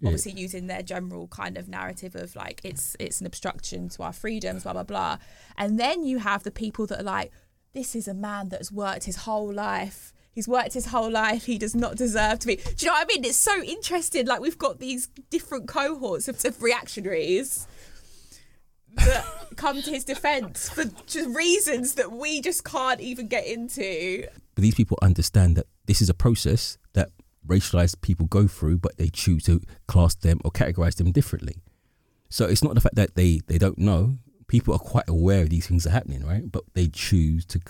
Yeah. 0.00 0.08
obviously 0.08 0.32
using 0.32 0.66
their 0.66 0.82
general 0.82 1.26
kind 1.28 1.56
of 1.56 1.68
narrative 1.68 2.14
of 2.14 2.36
like 2.36 2.60
it's 2.62 2.96
it's 3.00 3.20
an 3.20 3.26
obstruction 3.26 3.88
to 3.90 4.02
our 4.02 4.12
freedoms 4.12 4.62
blah 4.64 4.74
blah 4.74 4.82
blah. 4.82 5.18
And 5.56 5.80
then 5.80 6.04
you 6.04 6.18
have 6.18 6.42
the 6.42 6.50
people 6.50 6.86
that 6.88 7.00
are 7.00 7.04
like 7.04 7.32
this 7.72 7.94
is 7.94 8.08
a 8.08 8.14
man 8.14 8.48
that 8.50 8.58
has 8.58 8.72
worked 8.72 9.04
his 9.04 9.16
whole 9.16 9.52
life. 9.52 10.12
He's 10.32 10.48
worked 10.48 10.74
his 10.74 10.86
whole 10.86 11.10
life. 11.10 11.46
He 11.46 11.58
does 11.58 11.74
not 11.74 11.96
deserve 11.96 12.38
to 12.40 12.46
be. 12.46 12.56
Do 12.56 12.62
you 12.80 12.86
know 12.86 12.92
what 12.92 13.06
i 13.10 13.14
mean? 13.14 13.24
It's 13.24 13.38
so 13.38 13.62
interesting. 13.62 14.26
Like 14.26 14.40
we've 14.40 14.58
got 14.58 14.80
these 14.80 15.08
different 15.30 15.66
cohorts 15.66 16.28
of, 16.28 16.42
of 16.44 16.62
reactionaries 16.62 17.66
that 18.96 19.24
come 19.56 19.82
to 19.82 19.90
his 19.90 20.04
defense 20.04 20.68
for 20.68 20.84
just 21.06 21.28
reasons 21.34 21.94
that 21.94 22.12
we 22.12 22.40
just 22.40 22.64
can't 22.64 23.00
even 23.00 23.28
get 23.28 23.46
into. 23.46 24.26
But 24.54 24.62
these 24.62 24.74
people 24.74 24.98
understand 25.02 25.56
that 25.56 25.66
this 25.86 26.00
is 26.00 26.08
a 26.08 26.14
process 26.14 26.78
that 26.94 27.10
racialized 27.46 28.00
people 28.00 28.26
go 28.26 28.46
through, 28.46 28.78
but 28.78 28.96
they 28.96 29.08
choose 29.08 29.44
to 29.44 29.60
class 29.86 30.14
them 30.14 30.40
or 30.44 30.50
categorize 30.50 30.96
them 30.96 31.12
differently. 31.12 31.56
So 32.28 32.46
it's 32.46 32.64
not 32.64 32.74
the 32.74 32.80
fact 32.80 32.96
that 32.96 33.14
they, 33.14 33.40
they 33.46 33.58
don't 33.58 33.78
know. 33.78 34.18
People 34.48 34.74
are 34.74 34.78
quite 34.78 35.08
aware 35.08 35.42
of 35.42 35.50
these 35.50 35.66
things 35.66 35.86
are 35.86 35.90
happening, 35.90 36.24
right? 36.24 36.50
But 36.50 36.64
they 36.74 36.88
choose 36.88 37.44
to 37.46 37.60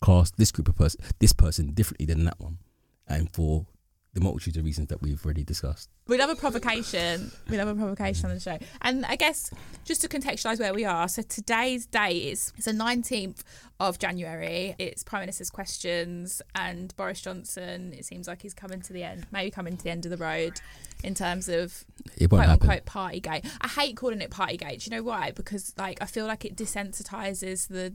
class 0.00 0.30
this 0.32 0.52
group 0.52 0.68
of 0.68 0.76
person, 0.76 1.00
this 1.18 1.32
person 1.32 1.72
differently 1.72 2.06
than 2.06 2.24
that 2.24 2.40
one, 2.40 2.58
and 3.06 3.32
for 3.32 3.66
the 4.14 4.20
multitude 4.20 4.58
of 4.58 4.64
reasons 4.64 4.88
that 4.88 5.00
we've 5.00 5.24
already 5.24 5.42
discussed. 5.42 5.88
We 6.06 6.18
love 6.18 6.28
a 6.28 6.36
provocation. 6.36 7.30
We 7.48 7.56
love 7.56 7.68
a 7.68 7.74
provocation 7.74 8.26
on 8.28 8.34
the 8.34 8.40
show. 8.40 8.58
And 8.82 9.06
I 9.06 9.16
guess 9.16 9.50
just 9.84 10.02
to 10.02 10.08
contextualise 10.08 10.60
where 10.60 10.74
we 10.74 10.84
are, 10.84 11.08
so 11.08 11.22
today's 11.22 11.86
date 11.86 12.24
is 12.24 12.52
it's 12.56 12.66
the 12.66 12.72
19th 12.72 13.42
of 13.80 13.98
January. 13.98 14.74
It's 14.78 15.02
Prime 15.02 15.22
Minister's 15.22 15.48
questions 15.48 16.42
and 16.54 16.94
Boris 16.96 17.22
Johnson, 17.22 17.94
it 17.96 18.04
seems 18.04 18.28
like 18.28 18.42
he's 18.42 18.52
coming 18.52 18.82
to 18.82 18.92
the 18.92 19.02
end, 19.02 19.26
maybe 19.32 19.50
coming 19.50 19.78
to 19.78 19.82
the 19.82 19.90
end 19.90 20.04
of 20.04 20.10
the 20.10 20.18
road 20.18 20.60
in 21.02 21.14
terms 21.14 21.48
of 21.48 21.84
quote 22.28 22.44
happen. 22.44 22.68
unquote 22.68 22.84
partygate. 22.84 23.48
I 23.62 23.68
hate 23.68 23.96
calling 23.96 24.20
it 24.20 24.30
partygate. 24.30 24.84
Do 24.84 24.90
you 24.90 24.96
know 24.96 25.02
why? 25.02 25.30
Because 25.30 25.72
like 25.78 26.02
I 26.02 26.06
feel 26.06 26.26
like 26.26 26.44
it 26.44 26.54
desensitizes 26.54 27.68
the 27.68 27.94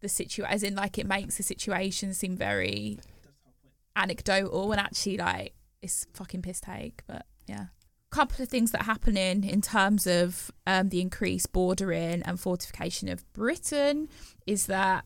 the 0.00 0.08
situ 0.08 0.44
as 0.44 0.62
in 0.62 0.76
like 0.76 0.98
it 0.98 1.06
makes 1.06 1.38
the 1.38 1.42
situation 1.42 2.14
seem 2.14 2.36
very 2.36 2.98
anecdotal 3.98 4.68
when 4.68 4.78
actually 4.78 5.18
like 5.18 5.54
it's 5.82 6.06
fucking 6.14 6.42
piss 6.42 6.60
take. 6.60 7.02
But 7.06 7.26
yeah. 7.46 7.66
Couple 8.10 8.42
of 8.42 8.48
things 8.48 8.70
that 8.70 8.82
are 8.82 8.84
happening 8.84 9.44
in 9.44 9.60
terms 9.60 10.06
of 10.06 10.50
um, 10.66 10.88
the 10.88 11.02
increased 11.02 11.52
bordering 11.52 12.22
and 12.22 12.40
fortification 12.40 13.08
of 13.10 13.30
Britain 13.34 14.08
is 14.46 14.64
that 14.66 15.04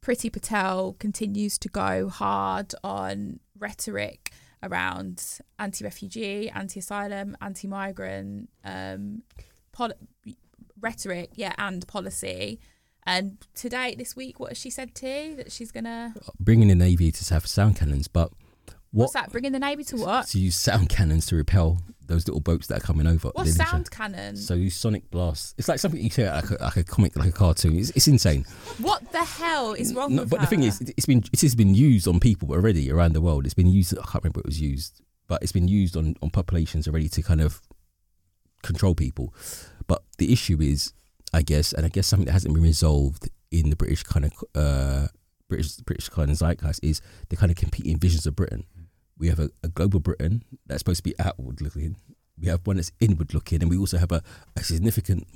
Priti 0.00 0.32
Patel 0.32 0.96
continues 0.98 1.58
to 1.58 1.68
go 1.68 2.08
hard 2.08 2.74
on 2.82 3.40
rhetoric 3.58 4.30
around 4.62 5.40
anti-refugee, 5.58 6.48
anti-asylum, 6.50 7.36
anti-migrant 7.42 8.48
um, 8.64 9.22
pol- 9.72 9.92
rhetoric, 10.80 11.30
yeah, 11.34 11.52
and 11.58 11.86
policy. 11.86 12.60
And 13.08 13.38
today, 13.54 13.94
this 13.96 14.14
week, 14.14 14.38
what 14.38 14.50
has 14.50 14.58
she 14.58 14.68
said 14.68 14.94
to 14.96 15.34
that 15.38 15.50
she's 15.50 15.72
gonna 15.72 16.14
Bringing 16.38 16.68
in 16.68 16.76
navy 16.76 17.10
to 17.10 17.34
have 17.34 17.46
sound 17.46 17.76
cannons, 17.76 18.06
but 18.06 18.30
what 18.90 19.04
what's 19.04 19.12
that? 19.14 19.32
Bringing 19.32 19.52
the 19.52 19.58
navy 19.58 19.82
to 19.84 19.96
what? 19.96 20.26
to 20.28 20.38
use 20.38 20.54
sound 20.54 20.90
cannons 20.90 21.24
to 21.26 21.36
repel 21.36 21.80
those 22.06 22.26
little 22.26 22.40
boats 22.40 22.66
that 22.66 22.78
are 22.78 22.86
coming 22.86 23.06
over. 23.06 23.30
They're 23.34 23.46
sound 23.46 23.90
cannon? 23.90 24.36
So 24.36 24.52
use 24.52 24.76
sonic 24.76 25.10
blasts. 25.10 25.54
It's 25.56 25.68
like 25.68 25.78
something 25.78 26.00
you 26.02 26.10
say 26.10 26.30
like 26.30 26.50
a, 26.50 26.62
like 26.62 26.76
a 26.76 26.84
comic, 26.84 27.16
like 27.16 27.30
a 27.30 27.32
cartoon. 27.32 27.78
It's, 27.78 27.90
it's 27.90 28.08
insane. 28.08 28.44
What 28.78 29.10
the 29.10 29.24
hell 29.24 29.72
is 29.72 29.94
wrong 29.94 30.14
No, 30.14 30.22
with 30.22 30.30
but 30.30 30.40
her? 30.40 30.46
the 30.46 30.50
thing 30.50 30.62
is, 30.64 30.80
it's 30.82 31.06
been 31.06 31.24
it 31.32 31.40
has 31.40 31.54
been 31.54 31.74
used 31.74 32.06
on 32.06 32.20
people 32.20 32.52
already 32.52 32.92
around 32.92 33.14
the 33.14 33.22
world. 33.22 33.46
It's 33.46 33.54
been 33.54 33.70
used. 33.70 33.96
I 33.96 34.02
can't 34.02 34.22
remember 34.24 34.40
what 34.40 34.44
it 34.44 34.48
was 34.48 34.60
used, 34.60 35.00
but 35.28 35.42
it's 35.42 35.52
been 35.52 35.68
used 35.68 35.96
on 35.96 36.14
on 36.20 36.28
populations 36.28 36.86
already 36.86 37.08
to 37.08 37.22
kind 37.22 37.40
of 37.40 37.62
control 38.62 38.94
people. 38.94 39.32
But 39.86 40.02
the 40.18 40.30
issue 40.30 40.58
is, 40.60 40.92
I 41.32 41.42
guess, 41.42 41.72
and 41.72 41.84
I 41.84 41.88
guess 41.88 42.06
something 42.06 42.26
that 42.26 42.32
hasn't 42.32 42.54
been 42.54 42.62
resolved 42.62 43.28
in 43.50 43.70
the 43.70 43.76
British 43.76 44.02
kind 44.02 44.24
of 44.26 44.32
uh, 44.54 45.08
British 45.48 45.76
British 45.76 46.08
kind 46.08 46.30
of 46.30 46.36
zeitgeist 46.36 46.80
is 46.82 47.00
the 47.28 47.36
kind 47.36 47.50
of 47.50 47.56
competing 47.56 47.98
visions 47.98 48.26
of 48.26 48.36
Britain. 48.36 48.64
We 49.18 49.28
have 49.28 49.38
a, 49.40 49.50
a 49.62 49.68
global 49.68 50.00
Britain 50.00 50.44
that's 50.66 50.80
supposed 50.80 50.98
to 50.98 51.02
be 51.02 51.14
outward 51.18 51.60
looking. 51.60 51.96
We 52.40 52.48
have 52.48 52.66
one 52.66 52.76
that's 52.76 52.92
inward 53.00 53.34
looking, 53.34 53.62
and 53.62 53.70
we 53.70 53.76
also 53.76 53.98
have 53.98 54.12
a, 54.12 54.22
a 54.56 54.62
significant 54.62 55.26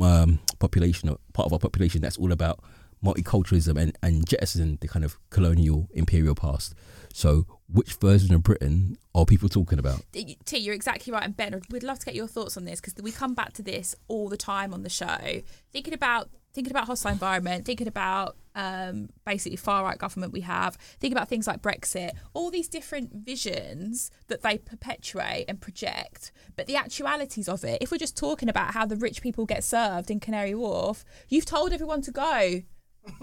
um, 0.00 0.38
population, 0.58 1.16
part 1.32 1.46
of 1.46 1.52
our 1.52 1.58
population 1.58 2.00
that's 2.00 2.18
all 2.18 2.32
about 2.32 2.60
multiculturalism 3.04 3.76
and, 3.76 3.98
and 4.02 4.26
jettisoning 4.26 4.78
the 4.80 4.86
kind 4.86 5.04
of 5.04 5.18
colonial 5.30 5.88
imperial 5.92 6.36
past. 6.36 6.74
So, 7.12 7.46
which 7.72 7.94
version 7.94 8.34
of 8.34 8.42
Britain 8.42 8.98
are 9.14 9.24
people 9.24 9.48
talking 9.48 9.78
about? 9.78 10.02
T, 10.12 10.58
you're 10.58 10.74
exactly 10.74 11.12
right. 11.12 11.24
And 11.24 11.36
Ben, 11.36 11.60
we'd 11.70 11.82
love 11.82 11.98
to 12.00 12.06
get 12.06 12.14
your 12.14 12.26
thoughts 12.26 12.56
on 12.56 12.64
this 12.64 12.80
because 12.80 12.94
we 13.02 13.12
come 13.12 13.34
back 13.34 13.52
to 13.54 13.62
this 13.62 13.94
all 14.08 14.28
the 14.28 14.36
time 14.36 14.72
on 14.74 14.82
the 14.82 14.90
show. 14.90 15.42
Thinking 15.72 15.94
about 15.94 16.28
thinking 16.52 16.70
about 16.70 16.86
hostile 16.86 17.12
environment, 17.12 17.64
thinking 17.64 17.88
about 17.88 18.36
um, 18.54 19.08
basically 19.24 19.56
far 19.56 19.84
right 19.84 19.98
government 19.98 20.32
we 20.32 20.42
have, 20.42 20.76
thinking 21.00 21.16
about 21.16 21.28
things 21.28 21.46
like 21.46 21.62
Brexit, 21.62 22.10
all 22.34 22.50
these 22.50 22.68
different 22.68 23.10
visions 23.14 24.10
that 24.28 24.42
they 24.42 24.58
perpetuate 24.58 25.46
and 25.48 25.60
project. 25.60 26.30
But 26.56 26.66
the 26.66 26.76
actualities 26.76 27.48
of 27.48 27.64
it, 27.64 27.78
if 27.80 27.90
we're 27.90 27.98
just 27.98 28.16
talking 28.16 28.48
about 28.48 28.74
how 28.74 28.84
the 28.84 28.96
rich 28.96 29.22
people 29.22 29.46
get 29.46 29.64
served 29.64 30.10
in 30.10 30.20
Canary 30.20 30.54
Wharf, 30.54 31.04
you've 31.28 31.46
told 31.46 31.72
everyone 31.72 32.02
to 32.02 32.10
go 32.12 32.62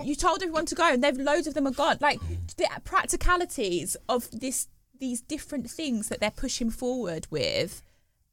you 0.04 0.16
told 0.16 0.42
everyone 0.42 0.66
to 0.68 0.76
go, 0.76 0.92
and 0.92 1.04
they've 1.04 1.18
loads 1.18 1.48
of 1.48 1.54
them 1.54 1.68
are 1.68 1.72
gone. 1.72 1.98
Like 2.02 2.20
the 2.58 2.68
practicalities 2.84 3.96
of 4.08 4.30
this, 4.32 4.68
these 5.00 5.22
different 5.22 5.70
things 5.70 6.10
that 6.10 6.20
they're 6.20 6.32
pushing 6.32 6.70
forward 6.70 7.28
with, 7.30 7.82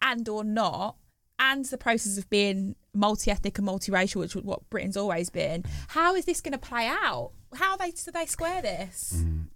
and 0.03 0.29
or 0.29 0.45
not, 0.45 0.97
and 1.39 1.65
the 1.67 1.79
process 1.79 2.19
of 2.19 2.29
being 2.31 2.77
multi-ethnic 2.95 3.59
and 3.59 3.69
multiracial, 3.69 4.17
which 4.17 4.35
is 4.35 4.43
what 4.43 4.69
Britain's 4.71 4.97
always 4.97 5.31
been. 5.31 5.65
How 5.89 6.15
is 6.15 6.25
this 6.25 6.41
going 6.41 6.53
to 6.53 6.59
play 6.59 6.87
out? 6.87 7.33
How 7.55 7.77
they 7.77 7.91
do 7.91 8.11
they 8.13 8.27
square 8.27 8.63
this? 8.63 9.23
Mm. 9.25 9.47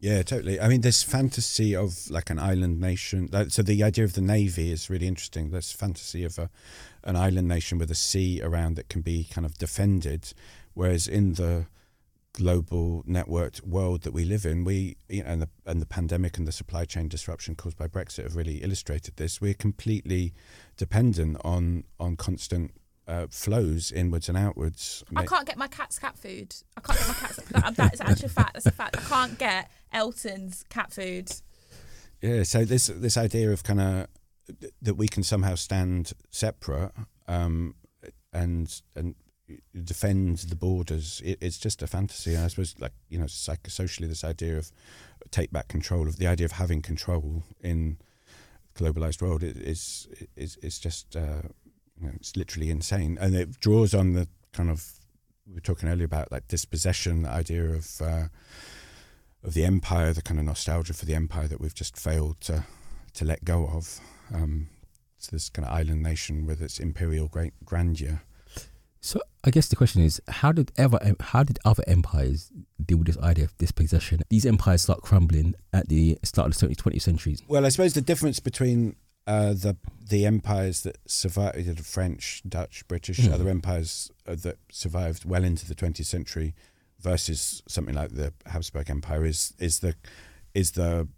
Yeah, 0.00 0.22
totally. 0.22 0.58
I 0.58 0.68
mean, 0.68 0.80
this 0.80 1.02
fantasy 1.02 1.76
of 1.76 2.10
like 2.10 2.30
an 2.30 2.38
island 2.38 2.80
nation. 2.80 3.28
So 3.50 3.62
the 3.62 3.82
idea 3.84 4.04
of 4.04 4.14
the 4.14 4.22
navy 4.22 4.72
is 4.72 4.88
really 4.88 5.06
interesting. 5.06 5.50
This 5.50 5.72
fantasy 5.72 6.24
of 6.24 6.38
a, 6.38 6.48
an 7.04 7.16
island 7.16 7.48
nation 7.48 7.76
with 7.76 7.90
a 7.90 7.94
sea 7.94 8.40
around 8.42 8.76
that 8.76 8.88
can 8.88 9.02
be 9.02 9.24
kind 9.24 9.44
of 9.44 9.58
defended 9.58 10.32
Whereas 10.80 11.06
in 11.06 11.34
the 11.34 11.66
global 12.32 13.04
networked 13.06 13.60
world 13.66 14.00
that 14.00 14.12
we 14.12 14.24
live 14.24 14.46
in, 14.46 14.64
we 14.64 14.96
you 15.10 15.22
know, 15.22 15.28
and 15.28 15.42
the 15.42 15.48
and 15.66 15.82
the 15.82 15.84
pandemic 15.84 16.38
and 16.38 16.48
the 16.48 16.52
supply 16.52 16.86
chain 16.86 17.06
disruption 17.06 17.54
caused 17.54 17.76
by 17.76 17.86
Brexit 17.86 18.22
have 18.22 18.34
really 18.34 18.62
illustrated 18.62 19.18
this. 19.18 19.42
We're 19.42 19.52
completely 19.52 20.32
dependent 20.78 21.36
on 21.44 21.84
on 21.98 22.16
constant 22.16 22.70
uh, 23.06 23.26
flows 23.28 23.92
inwards 23.92 24.30
and 24.30 24.38
outwards. 24.38 25.04
I 25.14 25.26
can't 25.26 25.46
get 25.46 25.58
my 25.58 25.68
cat's 25.68 25.98
cat 25.98 26.16
food. 26.16 26.56
I 26.78 26.80
can't 26.80 26.98
get 26.98 27.08
my 27.08 27.14
cat's. 27.14 27.36
that, 27.36 27.76
that's 27.76 28.00
actually 28.00 28.26
a 28.26 28.30
fact. 28.30 28.54
That's 28.54 28.64
a 28.64 28.70
fact. 28.70 28.96
I 28.96 29.00
can't 29.02 29.38
get 29.38 29.70
Elton's 29.92 30.64
cat 30.70 30.94
food. 30.94 31.30
Yeah. 32.22 32.42
So 32.44 32.64
this 32.64 32.86
this 32.86 33.18
idea 33.18 33.52
of 33.52 33.64
kind 33.64 33.82
of 33.82 34.06
that 34.80 34.94
we 34.94 35.08
can 35.08 35.24
somehow 35.24 35.56
stand 35.56 36.14
separate 36.30 36.92
um, 37.28 37.74
and 38.32 38.80
and 38.96 39.14
defend 39.84 40.38
the 40.38 40.56
borders. 40.56 41.22
It, 41.24 41.38
it's 41.40 41.58
just 41.58 41.82
a 41.82 41.86
fantasy. 41.86 42.34
And 42.34 42.44
I 42.44 42.48
suppose, 42.48 42.74
like 42.78 42.92
you 43.08 43.18
know, 43.18 43.26
psychosocially, 43.26 44.08
this 44.08 44.24
idea 44.24 44.58
of 44.58 44.70
take 45.30 45.52
back 45.52 45.68
control 45.68 46.08
of 46.08 46.16
the 46.16 46.26
idea 46.26 46.44
of 46.44 46.52
having 46.52 46.82
control 46.82 47.42
in 47.60 47.98
globalized 48.74 49.22
world 49.22 49.42
is 49.42 50.08
is 50.36 50.56
is 50.56 50.78
just 50.78 51.16
uh, 51.16 51.42
you 52.00 52.06
know, 52.06 52.12
it's 52.16 52.36
literally 52.36 52.70
insane, 52.70 53.18
and 53.20 53.34
it 53.34 53.60
draws 53.60 53.94
on 53.94 54.12
the 54.14 54.28
kind 54.52 54.70
of 54.70 55.00
we 55.46 55.54
were 55.54 55.60
talking 55.60 55.88
earlier 55.88 56.04
about 56.04 56.30
like 56.30 56.48
dispossession, 56.48 57.22
the 57.22 57.30
idea 57.30 57.64
of 57.64 58.00
uh, 58.00 58.28
of 59.42 59.54
the 59.54 59.64
empire, 59.64 60.12
the 60.12 60.22
kind 60.22 60.38
of 60.38 60.46
nostalgia 60.46 60.94
for 60.94 61.06
the 61.06 61.14
empire 61.14 61.48
that 61.48 61.60
we've 61.60 61.74
just 61.74 61.98
failed 61.98 62.40
to 62.42 62.64
to 63.14 63.24
let 63.24 63.44
go 63.44 63.66
of. 63.66 64.00
Um, 64.32 64.68
so 65.18 65.30
this 65.32 65.50
kind 65.50 65.66
of 65.66 65.74
island 65.74 66.02
nation 66.02 66.46
with 66.46 66.62
its 66.62 66.78
imperial 66.78 67.28
great 67.28 67.52
grandeur. 67.64 68.22
So 69.00 69.20
I 69.44 69.50
guess 69.50 69.68
the 69.68 69.76
question 69.76 70.02
is, 70.02 70.20
how 70.28 70.52
did 70.52 70.72
ever, 70.76 70.98
how 71.20 71.42
did 71.42 71.58
other 71.64 71.82
empires 71.86 72.52
deal 72.84 72.98
with 72.98 73.06
this 73.06 73.18
idea 73.18 73.44
of 73.46 73.56
dispossession? 73.56 74.20
These 74.28 74.44
empires 74.44 74.82
start 74.82 75.00
crumbling 75.00 75.54
at 75.72 75.88
the 75.88 76.18
start 76.22 76.54
of 76.54 76.68
the 76.68 76.74
20th 76.74 77.02
century. 77.02 77.38
Well, 77.48 77.64
I 77.64 77.70
suppose 77.70 77.94
the 77.94 78.02
difference 78.02 78.40
between 78.40 78.96
uh, 79.26 79.52
the 79.52 79.76
the 80.08 80.26
empires 80.26 80.82
that 80.82 80.98
survived, 81.06 81.64
the 81.64 81.82
French, 81.82 82.42
Dutch, 82.48 82.86
British, 82.88 83.20
mm. 83.20 83.32
other 83.32 83.48
empires 83.48 84.10
uh, 84.26 84.34
that 84.34 84.58
survived 84.70 85.24
well 85.24 85.44
into 85.44 85.66
the 85.66 85.74
20th 85.74 86.06
century, 86.06 86.54
versus 86.98 87.62
something 87.68 87.94
like 87.94 88.10
the 88.10 88.32
Habsburg 88.46 88.90
Empire, 88.90 89.24
is 89.24 89.54
is 89.58 89.80
the 89.80 89.94
is 90.54 90.72
the 90.72 91.08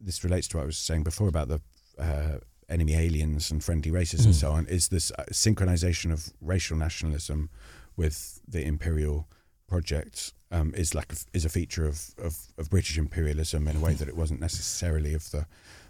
this 0.00 0.24
relates 0.24 0.48
to 0.48 0.56
what 0.56 0.64
I 0.64 0.66
was 0.66 0.78
saying 0.78 1.04
before 1.04 1.28
about 1.28 1.48
the 1.48 1.60
uh, 1.98 2.38
enemy 2.72 2.94
aliens 2.94 3.50
and 3.50 3.62
friendly 3.62 3.90
races 3.90 4.22
mm. 4.22 4.26
and 4.26 4.34
so 4.34 4.52
on 4.52 4.66
is 4.66 4.88
this 4.88 5.12
uh, 5.12 5.24
synchronization 5.30 6.12
of 6.12 6.32
racial 6.40 6.76
nationalism 6.76 7.50
with 7.96 8.40
the 8.48 8.62
imperial 8.62 9.28
project 9.68 10.32
um, 10.50 10.74
is 10.74 10.94
like 10.94 11.12
a, 11.12 11.16
is 11.32 11.44
a 11.44 11.48
feature 11.48 11.86
of, 11.86 12.14
of, 12.18 12.36
of, 12.58 12.68
British 12.68 12.98
imperialism 12.98 13.66
in 13.66 13.76
a 13.76 13.80
way 13.80 13.94
that 13.94 14.08
it 14.08 14.16
wasn't 14.16 14.38
necessarily 14.40 15.14
of 15.14 15.30
the 15.30 15.46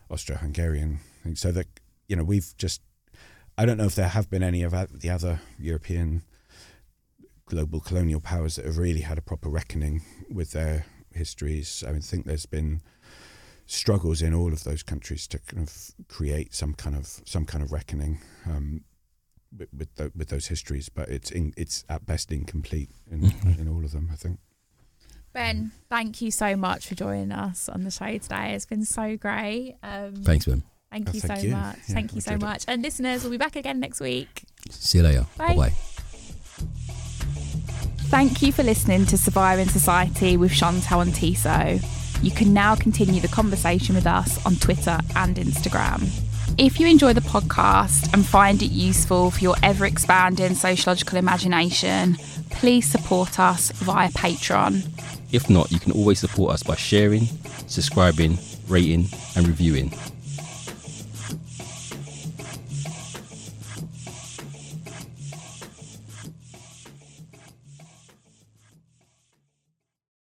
Austro-Hungarian 0.08 1.00
thing. 1.22 1.34
So 1.34 1.50
that 1.52 1.66
you 2.08 2.14
know 2.14 2.22
we've 2.22 2.54
just 2.56 2.80
I 3.58 3.66
don't 3.66 3.76
know 3.76 3.86
if 3.86 3.96
there 3.96 4.08
have 4.08 4.30
been 4.30 4.42
any 4.42 4.62
of 4.62 4.72
the 4.72 5.10
other 5.10 5.40
European 5.58 6.22
global 7.46 7.80
colonial 7.80 8.20
powers 8.20 8.56
that 8.56 8.64
have 8.64 8.78
really 8.78 9.00
had 9.00 9.18
a 9.18 9.22
proper 9.22 9.48
reckoning 9.48 10.02
with 10.30 10.52
their 10.52 10.86
histories. 11.12 11.82
I 11.86 11.90
mean, 11.90 11.98
I 11.98 12.00
think 12.00 12.24
there's 12.24 12.46
been 12.46 12.82
struggles 13.66 14.22
in 14.22 14.34
all 14.34 14.52
of 14.52 14.64
those 14.64 14.82
countries 14.82 15.26
to 15.28 15.38
kind 15.38 15.62
of 15.62 16.06
create 16.08 16.54
some 16.54 16.74
kind 16.74 16.96
of 16.96 17.06
some 17.06 17.44
kind 17.44 17.62
of 17.62 17.72
reckoning 17.72 18.20
um, 18.46 18.82
with 19.56 19.68
with, 19.76 19.94
the, 19.96 20.12
with, 20.16 20.28
those 20.28 20.46
histories, 20.46 20.88
but 20.88 21.08
it's 21.08 21.30
in, 21.30 21.52
it's 21.56 21.84
at 21.88 22.06
best 22.06 22.32
incomplete 22.32 22.90
in, 23.10 23.20
mm-hmm. 23.20 23.60
in 23.60 23.68
all 23.68 23.84
of 23.84 23.92
them. 23.92 24.08
I 24.12 24.16
think. 24.16 24.38
Ben, 25.32 25.72
thank 25.88 26.20
you 26.20 26.30
so 26.30 26.56
much 26.56 26.86
for 26.86 26.94
joining 26.94 27.32
us 27.32 27.68
on 27.68 27.84
the 27.84 27.90
show 27.90 28.18
today. 28.18 28.52
It's 28.52 28.66
been 28.66 28.84
so 28.84 29.16
great. 29.16 29.76
Um, 29.82 30.16
Thanks, 30.16 30.44
Ben. 30.44 30.62
Thank 30.90 31.08
oh, 31.08 31.12
you 31.12 31.20
thank 31.20 31.40
so 31.40 31.46
you. 31.46 31.52
much. 31.52 31.78
Yeah, 31.88 31.94
thank 31.94 32.14
you 32.14 32.20
so 32.20 32.36
much. 32.36 32.64
It. 32.64 32.68
And 32.68 32.82
listeners, 32.82 33.22
we'll 33.22 33.30
be 33.30 33.38
back 33.38 33.56
again 33.56 33.80
next 33.80 33.98
week. 33.98 34.42
See 34.68 34.98
you 34.98 35.04
later. 35.04 35.26
Bye 35.38 35.56
bye. 35.56 35.72
Thank 38.10 38.42
you 38.42 38.52
for 38.52 38.62
listening 38.62 39.06
to 39.06 39.16
Surviving 39.16 39.68
Society 39.68 40.36
with 40.36 40.52
Chantelle 40.52 41.00
and 41.00 41.14
Tissot 41.14 41.80
you 42.22 42.30
can 42.30 42.54
now 42.54 42.74
continue 42.74 43.20
the 43.20 43.28
conversation 43.28 43.94
with 43.94 44.06
us 44.06 44.44
on 44.46 44.56
Twitter 44.56 44.98
and 45.16 45.36
Instagram. 45.36 46.08
If 46.58 46.78
you 46.78 46.86
enjoy 46.86 47.14
the 47.14 47.20
podcast 47.22 48.12
and 48.12 48.24
find 48.26 48.62
it 48.62 48.70
useful 48.70 49.30
for 49.30 49.40
your 49.40 49.56
ever 49.62 49.86
expanding 49.86 50.54
sociological 50.54 51.18
imagination, 51.18 52.16
please 52.50 52.86
support 52.86 53.40
us 53.40 53.70
via 53.72 54.10
Patreon. 54.10 54.86
If 55.32 55.48
not, 55.48 55.72
you 55.72 55.80
can 55.80 55.92
always 55.92 56.20
support 56.20 56.52
us 56.52 56.62
by 56.62 56.76
sharing, 56.76 57.24
subscribing, 57.66 58.38
rating, 58.68 59.08
and 59.34 59.48
reviewing. 59.48 59.92